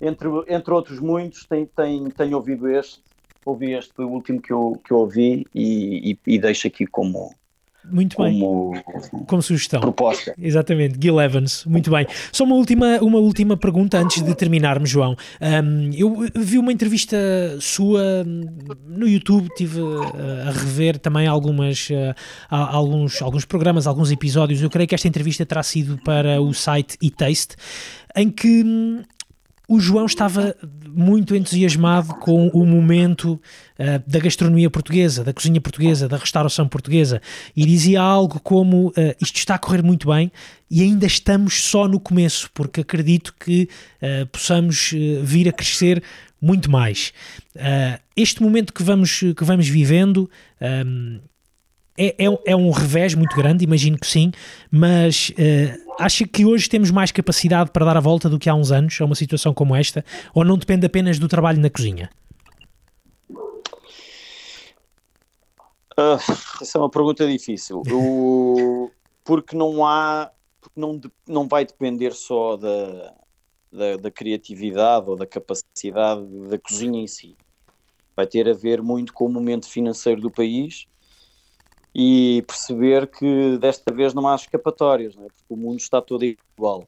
entre, 0.00 0.28
entre 0.48 0.74
outros 0.74 1.00
muitos, 1.00 1.46
tenho, 1.46 1.66
tenho, 1.66 2.10
tenho 2.10 2.36
ouvido 2.36 2.68
este. 2.68 3.02
Ouvi 3.46 3.72
este, 3.72 3.94
foi 3.94 4.04
o 4.04 4.10
último 4.10 4.42
que 4.42 4.52
eu, 4.52 4.78
que 4.84 4.92
eu 4.92 4.98
ouvi 4.98 5.46
e, 5.54 6.12
e, 6.12 6.34
e 6.34 6.38
deixo 6.38 6.66
aqui 6.66 6.86
como, 6.86 7.34
muito 7.90 8.16
como, 8.16 8.72
bem. 8.72 8.82
Como 9.26 9.42
sugestão. 9.42 9.80
Proposta. 9.80 10.34
Exatamente, 10.40 10.98
Gil 11.00 11.20
Evans. 11.20 11.64
Muito 11.64 11.90
bem. 11.90 12.06
Só 12.32 12.44
uma 12.44 12.56
última, 12.56 12.98
uma 13.00 13.18
última 13.18 13.56
pergunta 13.56 13.98
antes 13.98 14.22
de 14.22 14.34
terminarmos, 14.34 14.88
João. 14.88 15.16
Um, 15.40 15.90
eu 15.92 16.26
vi 16.34 16.58
uma 16.58 16.72
entrevista 16.72 17.16
sua 17.60 18.24
no 18.86 19.08
YouTube, 19.08 19.48
tive 19.56 19.80
a 20.46 20.50
rever 20.50 20.98
também 20.98 21.26
algumas, 21.26 21.88
uh, 21.90 22.14
alguns, 22.48 23.22
alguns 23.22 23.44
programas, 23.44 23.86
alguns 23.86 24.10
episódios. 24.10 24.62
Eu 24.62 24.70
creio 24.70 24.88
que 24.88 24.94
esta 24.94 25.08
entrevista 25.08 25.44
terá 25.46 25.62
sido 25.62 25.98
para 26.04 26.40
o 26.40 26.52
site 26.52 26.96
eTaste, 27.02 27.56
em 28.16 28.30
que 28.30 28.62
hum, 28.64 29.02
o 29.68 29.78
João 29.78 30.06
estava 30.06 30.56
muito 30.88 31.36
entusiasmado 31.36 32.14
com 32.14 32.48
o 32.48 32.64
momento 32.64 33.34
uh, 33.78 34.02
da 34.10 34.18
gastronomia 34.18 34.70
portuguesa, 34.70 35.22
da 35.22 35.34
cozinha 35.34 35.60
portuguesa, 35.60 36.08
da 36.08 36.16
restauração 36.16 36.66
portuguesa 36.66 37.20
e 37.54 37.66
dizia 37.66 38.00
algo 38.00 38.40
como: 38.40 38.88
uh, 38.88 38.94
Isto 39.20 39.36
está 39.36 39.56
a 39.56 39.58
correr 39.58 39.82
muito 39.82 40.08
bem 40.08 40.32
e 40.70 40.82
ainda 40.82 41.04
estamos 41.04 41.62
só 41.62 41.86
no 41.86 42.00
começo, 42.00 42.50
porque 42.54 42.80
acredito 42.80 43.34
que 43.38 43.68
uh, 44.02 44.26
possamos 44.28 44.92
vir 45.22 45.48
a 45.48 45.52
crescer 45.52 46.02
muito 46.40 46.70
mais. 46.70 47.12
este 48.16 48.40
momento 48.40 48.72
que 48.72 48.82
vamos, 48.82 49.18
que 49.36 49.44
vamos 49.44 49.68
vivendo. 49.68 50.30
Um, 50.60 51.18
é, 51.98 52.14
é, 52.16 52.38
é, 52.46 52.56
um 52.56 52.70
revés 52.70 53.14
muito 53.14 53.34
grande, 53.34 53.64
imagino 53.64 53.98
que 53.98 54.06
sim, 54.06 54.30
mas 54.70 55.30
uh, 55.30 55.94
acha 55.98 56.26
que 56.26 56.46
hoje 56.46 56.68
temos 56.68 56.92
mais 56.92 57.10
capacidade 57.10 57.72
para 57.72 57.84
dar 57.84 57.96
a 57.96 58.00
volta 58.00 58.28
do 58.28 58.38
que 58.38 58.48
há 58.48 58.54
uns 58.54 58.70
anos 58.70 59.00
a 59.00 59.04
uma 59.04 59.16
situação 59.16 59.52
como 59.52 59.74
esta? 59.74 60.04
Ou 60.32 60.44
não 60.44 60.56
depende 60.56 60.86
apenas 60.86 61.18
do 61.18 61.26
trabalho 61.26 61.60
na 61.60 61.68
cozinha? 61.68 62.08
Uh, 65.98 66.14
essa 66.62 66.78
é 66.78 66.80
uma 66.80 66.88
pergunta 66.88 67.26
difícil. 67.26 67.82
O, 67.90 68.88
porque 69.24 69.56
não 69.56 69.84
há, 69.84 70.30
porque 70.60 70.80
não, 70.80 71.00
não 71.26 71.48
vai 71.48 71.66
depender 71.66 72.12
só 72.12 72.56
da, 72.56 73.12
da, 73.72 73.96
da 73.96 74.10
criatividade 74.10 75.10
ou 75.10 75.16
da 75.16 75.26
capacidade 75.26 76.24
da 76.48 76.58
cozinha 76.58 77.02
em 77.02 77.08
si. 77.08 77.36
Vai 78.14 78.28
ter 78.28 78.48
a 78.48 78.52
ver 78.52 78.80
muito 78.80 79.12
com 79.12 79.26
o 79.26 79.28
momento 79.28 79.68
financeiro 79.68 80.20
do 80.20 80.30
país 80.30 80.86
e 82.00 82.42
perceber 82.42 83.08
que 83.08 83.58
desta 83.58 83.92
vez 83.92 84.14
não 84.14 84.28
há 84.28 84.36
escapatórias, 84.36 85.14
é? 85.14 85.16
porque 85.16 85.42
o 85.48 85.56
mundo 85.56 85.80
está 85.80 86.00
todo 86.00 86.24
igual. 86.24 86.86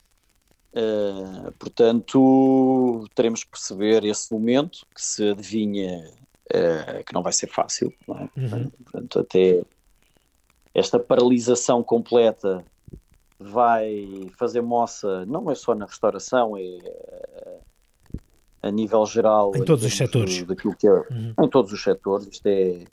Uh, 0.72 1.50
portanto, 1.58 3.08
teremos 3.12 3.42
que 3.42 3.50
perceber 3.50 4.04
esse 4.04 4.32
momento 4.32 4.86
que 4.94 5.02
se 5.02 5.30
adivinha 5.30 6.08
uh, 6.46 7.04
que 7.04 7.12
não 7.12 7.24
vai 7.24 7.32
ser 7.32 7.48
fácil. 7.48 7.92
É? 8.08 8.12
uhum. 8.12 8.70
Portanto, 8.84 9.18
até 9.18 9.64
esta 10.72 11.00
paralisação 11.00 11.82
completa 11.82 12.64
vai 13.36 14.30
fazer 14.38 14.60
moça, 14.60 15.26
não 15.26 15.50
é 15.50 15.56
só 15.56 15.74
na 15.74 15.86
restauração, 15.86 16.56
é 16.56 16.60
uh, 16.62 18.20
a 18.62 18.70
nível 18.70 19.04
geral. 19.06 19.50
Em 19.56 19.64
todos 19.64 19.84
os 19.84 19.96
setores. 19.96 20.44
Daquilo 20.44 20.76
que 20.76 20.86
é, 20.86 20.92
uhum. 20.92 21.34
Em 21.42 21.48
todos 21.48 21.72
os 21.72 21.82
setores. 21.82 22.28
Isto 22.28 22.46
é 22.46 22.84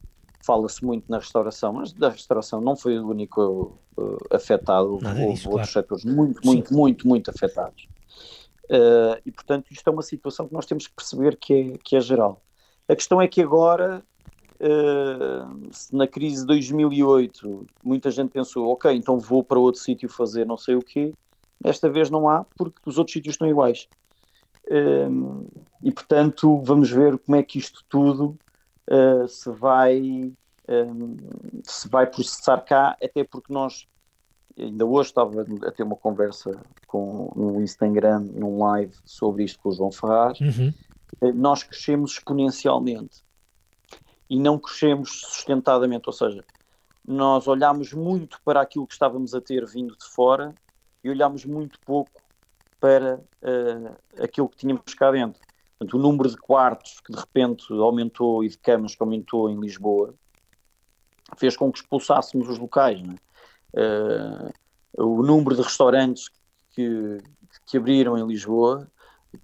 fala-se 0.48 0.84
muito 0.84 1.04
na 1.12 1.18
restauração, 1.18 1.74
mas 1.74 1.92
da 1.92 2.08
restauração 2.08 2.62
não 2.62 2.78
foi 2.78 2.98
o 2.98 3.10
único 3.10 3.78
uh, 3.98 4.18
afetado, 4.32 4.94
houve 4.94 5.22
outros 5.22 5.44
claro. 5.44 5.68
setores 5.68 6.06
muito, 6.06 6.40
muito, 6.46 6.70
Sim. 6.70 6.76
muito, 6.76 7.08
muito 7.08 7.30
afetados. 7.30 7.86
Uh, 8.64 9.20
e 9.26 9.32
portanto 9.32 9.68
isto 9.72 9.90
é 9.90 9.92
uma 9.92 10.02
situação 10.02 10.48
que 10.48 10.54
nós 10.54 10.66
temos 10.66 10.88
que 10.88 10.94
perceber 10.94 11.36
que 11.36 11.54
é, 11.54 11.78
que 11.84 11.98
é 11.98 12.02
geral. 12.02 12.42
A 12.88 12.96
questão 12.96 13.22
é 13.22 13.28
que 13.28 13.42
agora, 13.42 14.02
uh, 14.62 15.70
na 15.92 16.08
crise 16.08 16.42
de 16.42 16.48
2008, 16.48 17.66
muita 17.84 18.10
gente 18.10 18.30
pensou, 18.30 18.70
ok, 18.70 18.90
então 18.94 19.20
vou 19.20 19.44
para 19.44 19.60
outro 19.60 19.82
sítio 19.82 20.08
fazer 20.08 20.46
não 20.46 20.58
sei 20.58 20.76
o 20.76 20.82
quê, 20.82 21.14
desta 21.60 21.90
vez 21.90 22.10
não 22.10 22.30
há, 22.30 22.46
porque 22.58 22.80
os 22.86 22.98
outros 22.98 23.14
sítios 23.14 23.34
estão 23.34 23.50
iguais. 23.50 23.90
Uh, 24.70 25.46
e 25.84 25.92
portanto 25.92 26.62
vamos 26.64 26.90
ver 26.90 27.18
como 27.18 27.36
é 27.36 27.44
que 27.44 27.58
isto 27.58 27.84
tudo 27.90 28.38
uh, 28.90 29.28
se 29.28 29.50
vai 29.52 30.02
um, 30.02 30.34
ehm, 30.68 31.18
se 31.64 31.88
vai 31.88 32.08
processar 32.08 32.62
cá, 32.62 32.98
até 33.02 33.24
porque 33.24 33.52
nós 33.52 33.88
ainda 34.58 34.86
hoje 34.86 35.10
estava 35.10 35.46
a 35.66 35.72
ter 35.72 35.84
uma 35.84 35.96
conversa 35.96 36.60
com, 36.88 37.32
no 37.36 37.62
Instagram, 37.62 38.22
num 38.34 38.60
live 38.60 38.94
sobre 39.06 39.44
isto 39.44 39.60
com 39.60 39.70
o 39.70 39.72
João 39.72 39.92
Ferraz, 39.92 40.40
uhum. 40.40 40.74
Eh, 41.22 41.32
nós 41.32 41.64
crescemos 41.64 42.12
exponencialmente 42.12 43.24
e 44.30 44.38
não 44.38 44.60
crescemos 44.60 45.22
sustentadamente, 45.22 46.04
ou 46.08 46.14
seja, 46.14 46.44
nós 47.08 47.48
olhámos 47.48 47.94
muito 47.94 48.42
para 48.44 48.62
aquilo 48.62 48.86
que 48.86 48.94
estávamos 48.94 49.34
a 49.34 49.40
ter 49.40 49.66
vindo 49.66 49.96
de 49.98 50.06
fora 50.06 50.54
e 51.02 51.10
olhámos 51.10 51.46
muito 51.46 51.80
pouco 51.86 52.12
para 52.80 53.16
uh, 53.16 54.22
aquilo 54.22 54.50
que 54.50 54.58
tínhamos 54.58 54.94
cá 54.94 55.12
dentro. 55.12 55.42
Portanto, 55.78 55.98
o 55.98 56.02
número 56.02 56.30
de 56.30 56.38
quartos 56.38 57.00
que 57.00 57.12
de 57.12 57.20
repente 57.20 57.72
aumentou 57.72 58.44
e 58.44 58.50
de 58.50 58.58
camas 58.58 58.96
que 58.96 59.04
aumentou 59.04 59.50
em 59.50 59.60
Lisboa 59.60 60.14
fez 61.38 61.56
com 61.56 61.72
que 61.72 61.80
expulsássemos 61.80 62.50
os 62.50 62.58
locais. 62.58 63.00
Uh, 63.74 64.52
o 64.98 65.22
número 65.22 65.56
de 65.56 65.62
restaurantes 65.62 66.30
que, 66.72 67.18
que 67.66 67.78
abriram 67.78 68.18
em 68.18 68.26
Lisboa 68.26 68.90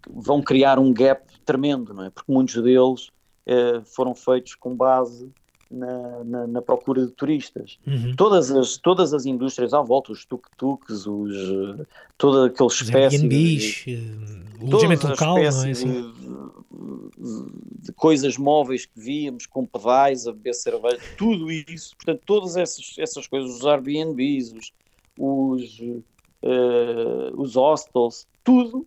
vão 0.10 0.42
criar 0.42 0.80
um 0.80 0.92
gap 0.92 1.40
tremendo, 1.42 1.94
não 1.94 2.06
é? 2.06 2.10
porque 2.10 2.32
muitos 2.32 2.56
deles 2.56 3.10
uh, 3.46 3.84
foram 3.86 4.16
feitos 4.16 4.56
com 4.56 4.76
base 4.76 5.32
na, 5.74 6.24
na, 6.24 6.48
na, 6.48 6.62
procura 6.62 7.06
de 7.06 7.12
turistas. 7.12 7.80
Uhum. 7.86 8.16
Todas, 8.16 8.52
as, 8.52 8.78
todas 8.78 9.14
as 9.14 9.26
indústrias 9.26 9.74
à 9.74 9.82
volta, 9.82 10.12
os 10.12 10.26
tuk-tuks, 10.26 11.08
os, 11.08 11.88
toda 12.18 12.48
aquela 12.48 12.70
espécie 12.70 13.28
de, 13.28 14.38
o 14.62 14.68
alojamento 14.68 15.08
local, 15.08 15.36
não 15.36 15.44
é 15.44 15.48
assim? 15.48 16.12
De, 16.12 17.86
de, 17.86 17.92
coisas 17.94 18.38
móveis 18.38 18.86
que 18.86 19.00
víamos, 19.00 19.46
com 19.46 19.66
pedais, 19.66 20.28
a 20.28 20.32
beber 20.32 20.54
cerveja, 20.54 21.00
tudo 21.18 21.52
isso, 21.52 21.96
portanto, 21.96 22.22
todas 22.26 22.56
essas, 22.56 22.96
essas 22.98 23.28
coisas, 23.28 23.60
os 23.60 23.66
Airbnbs, 23.66 24.54
os, 24.54 24.74
os, 25.18 25.80
uh, 25.80 27.34
os 27.36 27.56
hostels, 27.56 28.28
tudo 28.44 28.86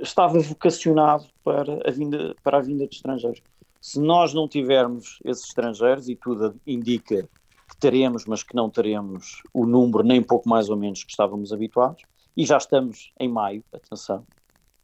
estava 0.00 0.38
vocacionado 0.40 1.26
para 1.44 1.78
a 1.86 1.90
vinda, 1.90 2.34
para 2.42 2.58
a 2.58 2.60
vinda 2.60 2.86
de 2.86 2.96
estrangeiros. 2.96 3.42
Se 3.82 4.00
nós 4.00 4.32
não 4.32 4.48
tivermos 4.48 5.18
esses 5.24 5.44
estrangeiros, 5.48 6.08
e 6.08 6.16
tudo 6.16 6.58
indica 6.66 7.28
que 7.68 7.76
teremos, 7.78 8.24
mas 8.24 8.42
que 8.42 8.56
não 8.56 8.70
teremos 8.70 9.42
o 9.52 9.66
número 9.66 10.02
nem 10.02 10.22
pouco 10.22 10.48
mais 10.48 10.70
ou 10.70 10.76
menos 10.76 11.04
que 11.04 11.10
estávamos 11.10 11.52
habituados, 11.52 12.02
e 12.34 12.46
já 12.46 12.56
estamos 12.56 13.12
em 13.20 13.28
maio, 13.28 13.62
atenção, 13.74 14.24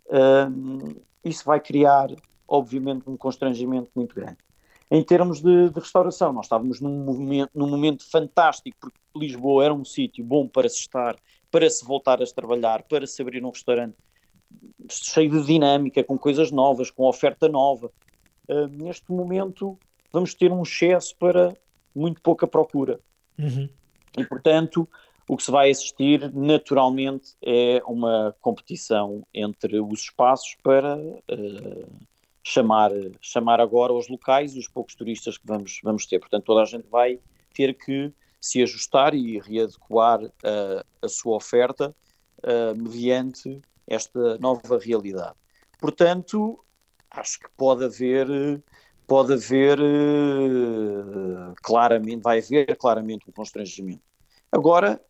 uh, 0.08 1.02
isso 1.24 1.44
vai 1.46 1.60
criar 1.60 2.10
obviamente, 2.48 3.02
um 3.06 3.16
constrangimento 3.16 3.90
muito 3.94 4.14
grande. 4.14 4.38
Em 4.90 5.02
termos 5.02 5.42
de, 5.42 5.68
de 5.68 5.78
restauração, 5.78 6.32
nós 6.32 6.46
estávamos 6.46 6.80
num 6.80 7.04
momento, 7.04 7.50
num 7.54 7.68
momento 7.68 8.10
fantástico, 8.10 8.78
porque 8.80 8.98
Lisboa 9.14 9.66
era 9.66 9.74
um 9.74 9.84
sítio 9.84 10.24
bom 10.24 10.48
para 10.48 10.66
se 10.66 10.78
estar, 10.78 11.14
para 11.50 11.68
se 11.68 11.84
voltar 11.84 12.22
a 12.22 12.26
trabalhar, 12.26 12.84
para 12.84 13.06
se 13.06 13.20
abrir 13.20 13.44
um 13.44 13.50
restaurante 13.50 13.94
cheio 14.90 15.30
de 15.30 15.44
dinâmica, 15.44 16.02
com 16.02 16.16
coisas 16.16 16.50
novas, 16.50 16.90
com 16.90 17.04
oferta 17.04 17.48
nova. 17.48 17.92
Uh, 18.48 18.66
neste 18.68 19.10
momento, 19.12 19.78
vamos 20.12 20.34
ter 20.34 20.50
um 20.50 20.62
excesso 20.62 21.14
para 21.16 21.54
muito 21.94 22.20
pouca 22.22 22.46
procura. 22.46 23.00
Uhum. 23.38 23.68
E, 24.16 24.24
portanto, 24.24 24.88
o 25.28 25.36
que 25.36 25.42
se 25.42 25.50
vai 25.50 25.70
assistir 25.70 26.32
naturalmente 26.34 27.36
é 27.42 27.82
uma 27.86 28.34
competição 28.40 29.22
entre 29.34 29.78
os 29.78 30.00
espaços 30.00 30.56
para 30.62 30.96
uh, 30.96 31.86
chamar, 32.42 32.90
chamar 33.20 33.60
agora 33.60 33.92
os 33.92 34.08
locais 34.08 34.54
e 34.54 34.58
os 34.58 34.68
poucos 34.68 34.94
turistas 34.94 35.36
que 35.36 35.46
vamos, 35.46 35.80
vamos 35.84 36.06
ter. 36.06 36.18
Portanto, 36.18 36.44
toda 36.44 36.62
a 36.62 36.64
gente 36.64 36.88
vai 36.88 37.20
ter 37.54 37.74
que 37.74 38.12
se 38.40 38.62
ajustar 38.62 39.14
e 39.14 39.38
readequar 39.38 40.24
uh, 40.24 40.84
a 41.02 41.08
sua 41.08 41.36
oferta 41.36 41.94
uh, 42.38 42.74
mediante 42.74 43.60
esta 43.86 44.38
nova 44.38 44.78
realidade. 44.78 45.34
Portanto, 45.78 46.58
acho 47.18 47.40
que 47.40 47.48
pode 47.56 47.84
haver, 47.84 48.28
pode 49.06 49.32
haver 49.32 49.78
claramente, 51.62 52.22
vai 52.22 52.38
haver 52.38 52.76
claramente 52.76 53.28
um 53.28 53.32
constrangimento. 53.32 54.02
Agora, 54.50 55.00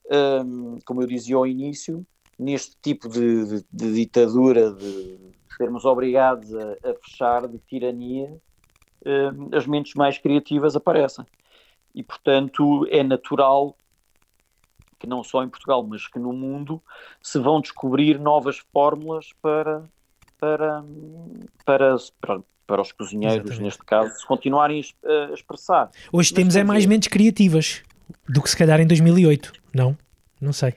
um, 0.44 0.78
como 0.84 1.02
eu 1.02 1.06
dizia 1.06 1.36
ao 1.36 1.46
início, 1.46 2.04
neste 2.38 2.76
tipo 2.82 3.08
de, 3.08 3.44
de, 3.44 3.66
de 3.70 3.94
ditadura, 3.94 4.72
de 4.72 5.18
sermos 5.56 5.84
obrigados 5.84 6.52
a, 6.54 6.72
a 6.90 6.94
fechar, 7.02 7.46
de 7.46 7.58
tirania, 7.58 8.36
um, 9.06 9.56
as 9.56 9.66
mentes 9.66 9.94
mais 9.94 10.18
criativas 10.18 10.74
aparecem. 10.74 11.24
E, 11.94 12.02
portanto, 12.02 12.86
é 12.90 13.02
natural 13.02 13.76
que 14.98 15.06
não 15.06 15.22
só 15.22 15.44
em 15.44 15.48
Portugal, 15.48 15.84
mas 15.86 16.08
que 16.08 16.18
no 16.18 16.32
mundo 16.32 16.82
se 17.22 17.38
vão 17.38 17.60
descobrir 17.60 18.18
novas 18.18 18.58
fórmulas 18.72 19.32
para, 19.40 19.88
para, 20.38 20.84
para, 21.64 21.96
para, 22.20 22.40
para 22.66 22.82
os 22.82 22.92
cozinheiros, 22.92 23.38
Exatamente. 23.38 23.62
neste 23.62 23.84
caso, 23.84 24.14
se 24.18 24.26
continuarem 24.26 24.82
a 25.04 25.34
expressar. 25.34 25.90
Hoje 26.12 26.30
mas 26.30 26.32
temos 26.32 26.56
é 26.56 26.64
mais 26.64 26.86
mentes 26.86 27.08
criativas 27.08 27.82
do 28.28 28.42
que 28.42 28.50
se 28.50 28.56
calhar 28.56 28.80
em 28.80 28.86
2008, 28.86 29.52
não? 29.74 29.96
Não 30.40 30.52
sei. 30.52 30.74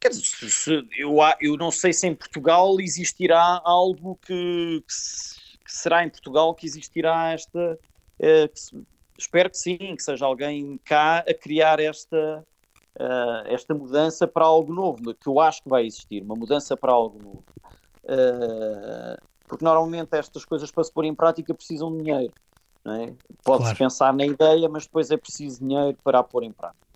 Quer 0.00 0.10
dizer, 0.10 0.86
eu, 0.96 1.16
eu 1.40 1.56
não 1.56 1.70
sei 1.70 1.92
se 1.92 2.06
em 2.06 2.14
Portugal 2.14 2.80
existirá 2.80 3.60
algo 3.64 4.16
que, 4.22 4.82
que, 4.86 5.72
será 5.72 6.04
em 6.04 6.08
Portugal 6.08 6.54
que 6.54 6.66
existirá 6.66 7.32
esta. 7.32 7.78
Eh, 8.20 8.48
que, 8.48 8.60
espero 9.18 9.50
que 9.50 9.58
sim, 9.58 9.76
que 9.76 10.02
seja 10.02 10.24
alguém 10.24 10.78
cá 10.84 11.18
a 11.18 11.34
criar 11.34 11.80
esta, 11.80 12.46
uh, 12.98 13.46
esta 13.46 13.74
mudança 13.74 14.26
para 14.26 14.44
algo 14.44 14.72
novo, 14.72 15.14
que 15.14 15.28
eu 15.28 15.40
acho 15.40 15.62
que 15.62 15.68
vai 15.68 15.86
existir, 15.86 16.22
uma 16.22 16.34
mudança 16.34 16.76
para 16.76 16.92
algo 16.92 17.18
novo. 17.22 17.44
Uh, 18.04 19.20
porque 19.46 19.64
normalmente 19.64 20.14
estas 20.14 20.44
coisas 20.44 20.70
para 20.70 20.84
se 20.84 20.92
pôr 20.92 21.04
em 21.04 21.14
prática 21.14 21.54
precisam 21.54 21.96
de 21.96 22.04
dinheiro. 22.04 22.32
É? 22.86 23.12
Pode-se 23.44 23.64
claro. 23.64 23.78
pensar 23.78 24.14
na 24.14 24.24
ideia, 24.24 24.68
mas 24.68 24.84
depois 24.84 25.10
é 25.10 25.16
preciso 25.16 25.60
dinheiro 25.60 25.96
para 26.02 26.18
a 26.18 26.22
pôr 26.22 26.42
em 26.42 26.52
prática. 26.52 26.86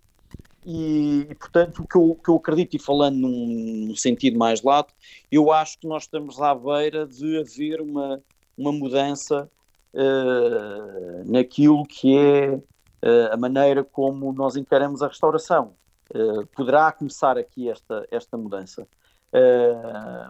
E, 0.65 1.27
e, 1.29 1.35
portanto, 1.35 1.83
o 1.83 1.87
que 1.87 1.95
eu, 1.95 2.17
que 2.23 2.29
eu 2.29 2.35
acredito, 2.35 2.75
e 2.75 2.79
falando 2.79 3.17
num, 3.17 3.87
num, 3.87 3.95
sentido 3.95 4.37
mais 4.37 4.61
lato, 4.61 4.93
eu 5.31 5.51
acho 5.51 5.77
que 5.77 5.87
nós 5.87 6.03
estamos 6.03 6.41
à 6.41 6.55
beira 6.55 7.05
de 7.05 7.37
haver 7.37 7.81
uma, 7.81 8.21
uma 8.57 8.71
mudança 8.71 9.49
uh, 9.93 11.31
naquilo 11.31 11.83
que 11.85 12.17
é 12.17 12.55
uh, 12.55 13.33
a 13.33 13.37
maneira 13.37 13.83
como 13.83 14.31
nós 14.31 14.55
encaramos 14.55 15.01
a 15.01 15.07
restauração. 15.07 15.73
Uh, 16.13 16.45
poderá 16.55 16.91
começar 16.91 17.37
aqui 17.37 17.69
esta, 17.69 18.07
esta 18.11 18.37
mudança, 18.37 18.87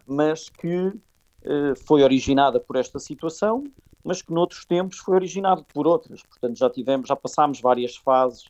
mas 0.07 0.47
que 0.47 0.93
foi 1.85 2.03
originada 2.03 2.57
por 2.57 2.77
esta 2.77 2.99
situação 2.99 3.65
mas 4.03 4.21
que 4.21 4.33
noutros 4.33 4.65
tempos 4.65 4.97
foi 4.97 5.15
originado 5.15 5.63
por 5.63 5.87
outras. 5.87 6.21
Portanto, 6.23 6.57
já 6.57 6.69
tivemos, 6.69 7.07
já 7.07 7.15
passámos 7.15 7.61
várias 7.61 7.95
fases 7.95 8.43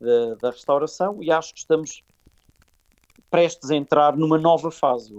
da, 0.00 0.34
da 0.34 0.50
restauração 0.50 1.22
e 1.22 1.30
acho 1.30 1.54
que 1.54 1.60
estamos 1.60 2.02
prestes 3.30 3.70
a 3.70 3.76
entrar 3.76 4.16
numa 4.16 4.36
nova 4.36 4.70
fase. 4.70 5.14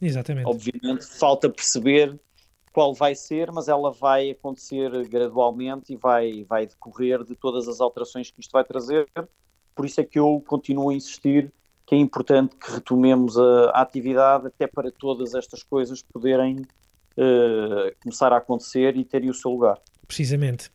Exatamente. 0.00 0.46
Obviamente, 0.46 1.04
falta 1.04 1.50
perceber 1.50 2.18
qual 2.72 2.94
vai 2.94 3.14
ser, 3.14 3.50
mas 3.52 3.68
ela 3.68 3.90
vai 3.90 4.30
acontecer 4.30 4.90
gradualmente 5.08 5.92
e 5.92 5.96
vai, 5.96 6.44
vai 6.44 6.66
decorrer 6.66 7.24
de 7.24 7.34
todas 7.34 7.68
as 7.68 7.80
alterações 7.80 8.30
que 8.30 8.40
isto 8.40 8.52
vai 8.52 8.64
trazer. 8.64 9.08
Por 9.74 9.84
isso 9.84 10.00
é 10.00 10.04
que 10.04 10.18
eu 10.18 10.42
continuo 10.46 10.90
a 10.90 10.94
insistir 10.94 11.52
que 11.86 11.94
é 11.94 11.98
importante 11.98 12.56
que 12.56 12.70
retomemos 12.70 13.38
a, 13.38 13.70
a 13.74 13.82
atividade 13.82 14.46
até 14.46 14.66
para 14.66 14.90
todas 14.90 15.34
estas 15.34 15.62
coisas 15.62 16.02
poderem 16.02 16.62
uh, 17.16 17.94
começar 18.02 18.32
a 18.32 18.38
acontecer 18.38 18.96
e 18.96 19.04
terem 19.04 19.28
o 19.28 19.34
seu 19.34 19.50
lugar. 19.50 19.78
Precisamente. 20.06 20.70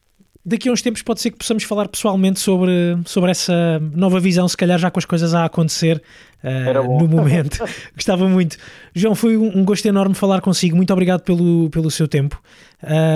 Daqui 0.46 0.70
a 0.70 0.72
uns 0.72 0.82
tempos 0.82 1.02
pode 1.02 1.20
ser 1.20 1.32
que 1.32 1.38
possamos 1.38 1.64
falar 1.64 1.88
pessoalmente 1.90 2.40
sobre, 2.40 2.72
sobre 3.06 3.30
essa 3.30 3.80
nova 3.94 4.20
visão, 4.20 4.48
se 4.48 4.56
calhar 4.56 4.80
já 4.80 4.90
com 4.90 4.98
as 4.98 5.06
coisas 5.06 5.34
a 5.34 5.46
acontecer 5.46 6.02
uh, 6.44 7.00
no 7.00 7.08
momento. 7.10 7.60
Gostava 7.94 8.28
muito. 8.28 8.58
João, 8.96 9.16
foi 9.16 9.36
um 9.36 9.66
gosto 9.66 9.86
enorme 9.88 10.16
falar 10.16 10.42
consigo. 10.42 10.76
Muito 10.76 10.94
obrigado 10.94 11.22
pelo, 11.22 11.70
pelo 11.70 11.92
seu 11.92 12.08
tempo. 12.08 12.42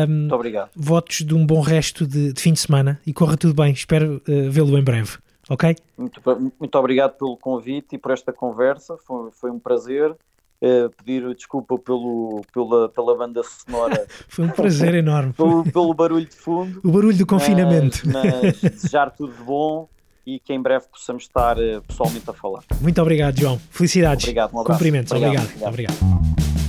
Muito 0.08 0.36
obrigado. 0.36 0.70
Votos 0.76 1.22
de 1.22 1.34
um 1.34 1.46
bom 1.46 1.62
resto 1.62 2.06
de, 2.06 2.34
de 2.34 2.42
fim 2.42 2.54
de 2.54 2.60
semana 2.60 3.00
e 3.08 3.14
corra 3.14 3.38
tudo 3.38 3.54
bem. 3.54 3.72
Espero 3.72 4.22
uh, 4.28 4.52
vê-lo 4.52 4.78
em 4.78 4.84
breve. 4.84 5.18
Ok? 5.50 5.76
Muito, 5.98 6.22
muito 6.60 6.76
obrigado 6.78 7.18
pelo 7.18 7.38
convite 7.38 7.96
e 7.96 7.98
por 7.98 8.12
esta 8.12 8.32
conversa. 8.32 8.98
Foi, 9.06 9.32
foi 9.32 9.52
um 9.52 9.60
prazer. 9.60 10.16
Uh, 10.62 10.90
pedir 10.92 11.36
desculpa 11.36 11.78
pelo, 11.78 12.42
pela, 12.54 12.88
pela 12.88 13.18
banda 13.18 13.42
sonora. 13.44 14.08
Foi 14.30 14.46
um 14.46 14.50
prazer 14.50 14.96
enorme. 14.96 15.34
pelo, 15.36 15.62
pelo, 15.66 15.94
barulho 15.94 16.26
de 16.26 16.38
fundo. 16.38 16.80
O 16.82 16.90
barulho 16.90 17.18
do 17.18 17.26
confinamento. 17.26 18.02
Mas, 18.06 18.62
mas 18.62 18.72
desejar 18.72 19.12
tudo 19.12 19.34
de 19.34 19.44
bom 19.44 19.90
e 20.26 20.40
que 20.40 20.54
em 20.54 20.62
breve 20.62 20.86
possamos 20.90 21.24
estar 21.24 21.58
uh, 21.58 21.82
pessoalmente 21.86 22.30
a 22.30 22.34
falar. 22.34 22.64
Muito 22.80 23.02
obrigado, 23.02 23.38
João. 23.38 23.60
Felicidades. 23.72 24.24
Obrigado, 24.24 24.58
um 24.58 24.64
Cumprimentos. 24.64 25.12
obrigado. 25.12 25.44
obrigado. 25.44 25.68
obrigado. 25.68 25.98
obrigado. 26.02 26.63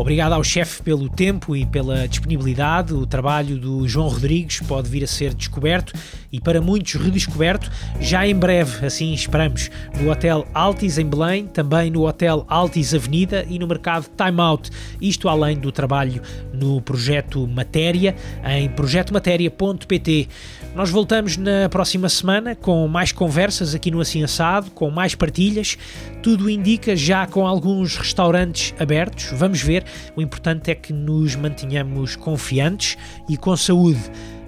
Obrigado 0.00 0.32
ao 0.32 0.42
chefe 0.42 0.82
pelo 0.82 1.10
tempo 1.10 1.54
e 1.54 1.66
pela 1.66 2.08
disponibilidade. 2.08 2.94
O 2.94 3.04
trabalho 3.04 3.58
do 3.58 3.86
João 3.86 4.08
Rodrigues 4.08 4.58
pode 4.60 4.88
vir 4.88 5.04
a 5.04 5.06
ser 5.06 5.34
descoberto 5.34 5.92
e 6.32 6.40
para 6.40 6.58
muitos 6.58 6.94
redescoberto 6.94 7.70
já 8.00 8.26
em 8.26 8.34
breve, 8.34 8.86
assim 8.86 9.12
esperamos, 9.12 9.70
no 10.00 10.10
Hotel 10.10 10.48
Altis 10.54 10.96
em 10.96 11.04
Belém, 11.04 11.46
também 11.46 11.90
no 11.90 12.06
Hotel 12.06 12.46
Altis 12.48 12.94
Avenida 12.94 13.44
e 13.46 13.58
no 13.58 13.66
mercado 13.66 14.06
Time 14.16 14.40
Out. 14.40 14.70
Isto 15.02 15.28
além 15.28 15.58
do 15.58 15.70
trabalho 15.70 16.22
no 16.50 16.80
projeto 16.80 17.46
Matéria 17.46 18.16
em 18.42 18.70
projetomatéria.pt. 18.70 20.28
Nós 20.74 20.88
voltamos 20.88 21.36
na 21.36 21.68
próxima 21.68 22.08
semana 22.08 22.54
com 22.54 22.86
mais 22.86 23.10
conversas 23.10 23.74
aqui 23.74 23.90
no 23.90 24.00
Assim 24.00 24.22
Assado, 24.22 24.70
com 24.70 24.88
mais 24.88 25.14
partilhas. 25.14 25.76
Tudo 26.22 26.48
indica 26.48 26.94
já 26.94 27.26
com 27.26 27.46
alguns 27.46 27.96
restaurantes 27.96 28.72
abertos. 28.78 29.30
Vamos 29.32 29.60
ver. 29.60 29.84
O 30.14 30.22
importante 30.22 30.70
é 30.70 30.74
que 30.74 30.92
nos 30.92 31.34
mantenhamos 31.34 32.14
confiantes 32.14 32.96
e 33.28 33.36
com 33.36 33.56
saúde. 33.56 34.00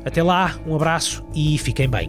Até 0.05 0.23
lá, 0.23 0.57
um 0.67 0.75
abraço 0.75 1.25
e 1.35 1.59
fiquem 1.59 1.89
bem. 1.89 2.09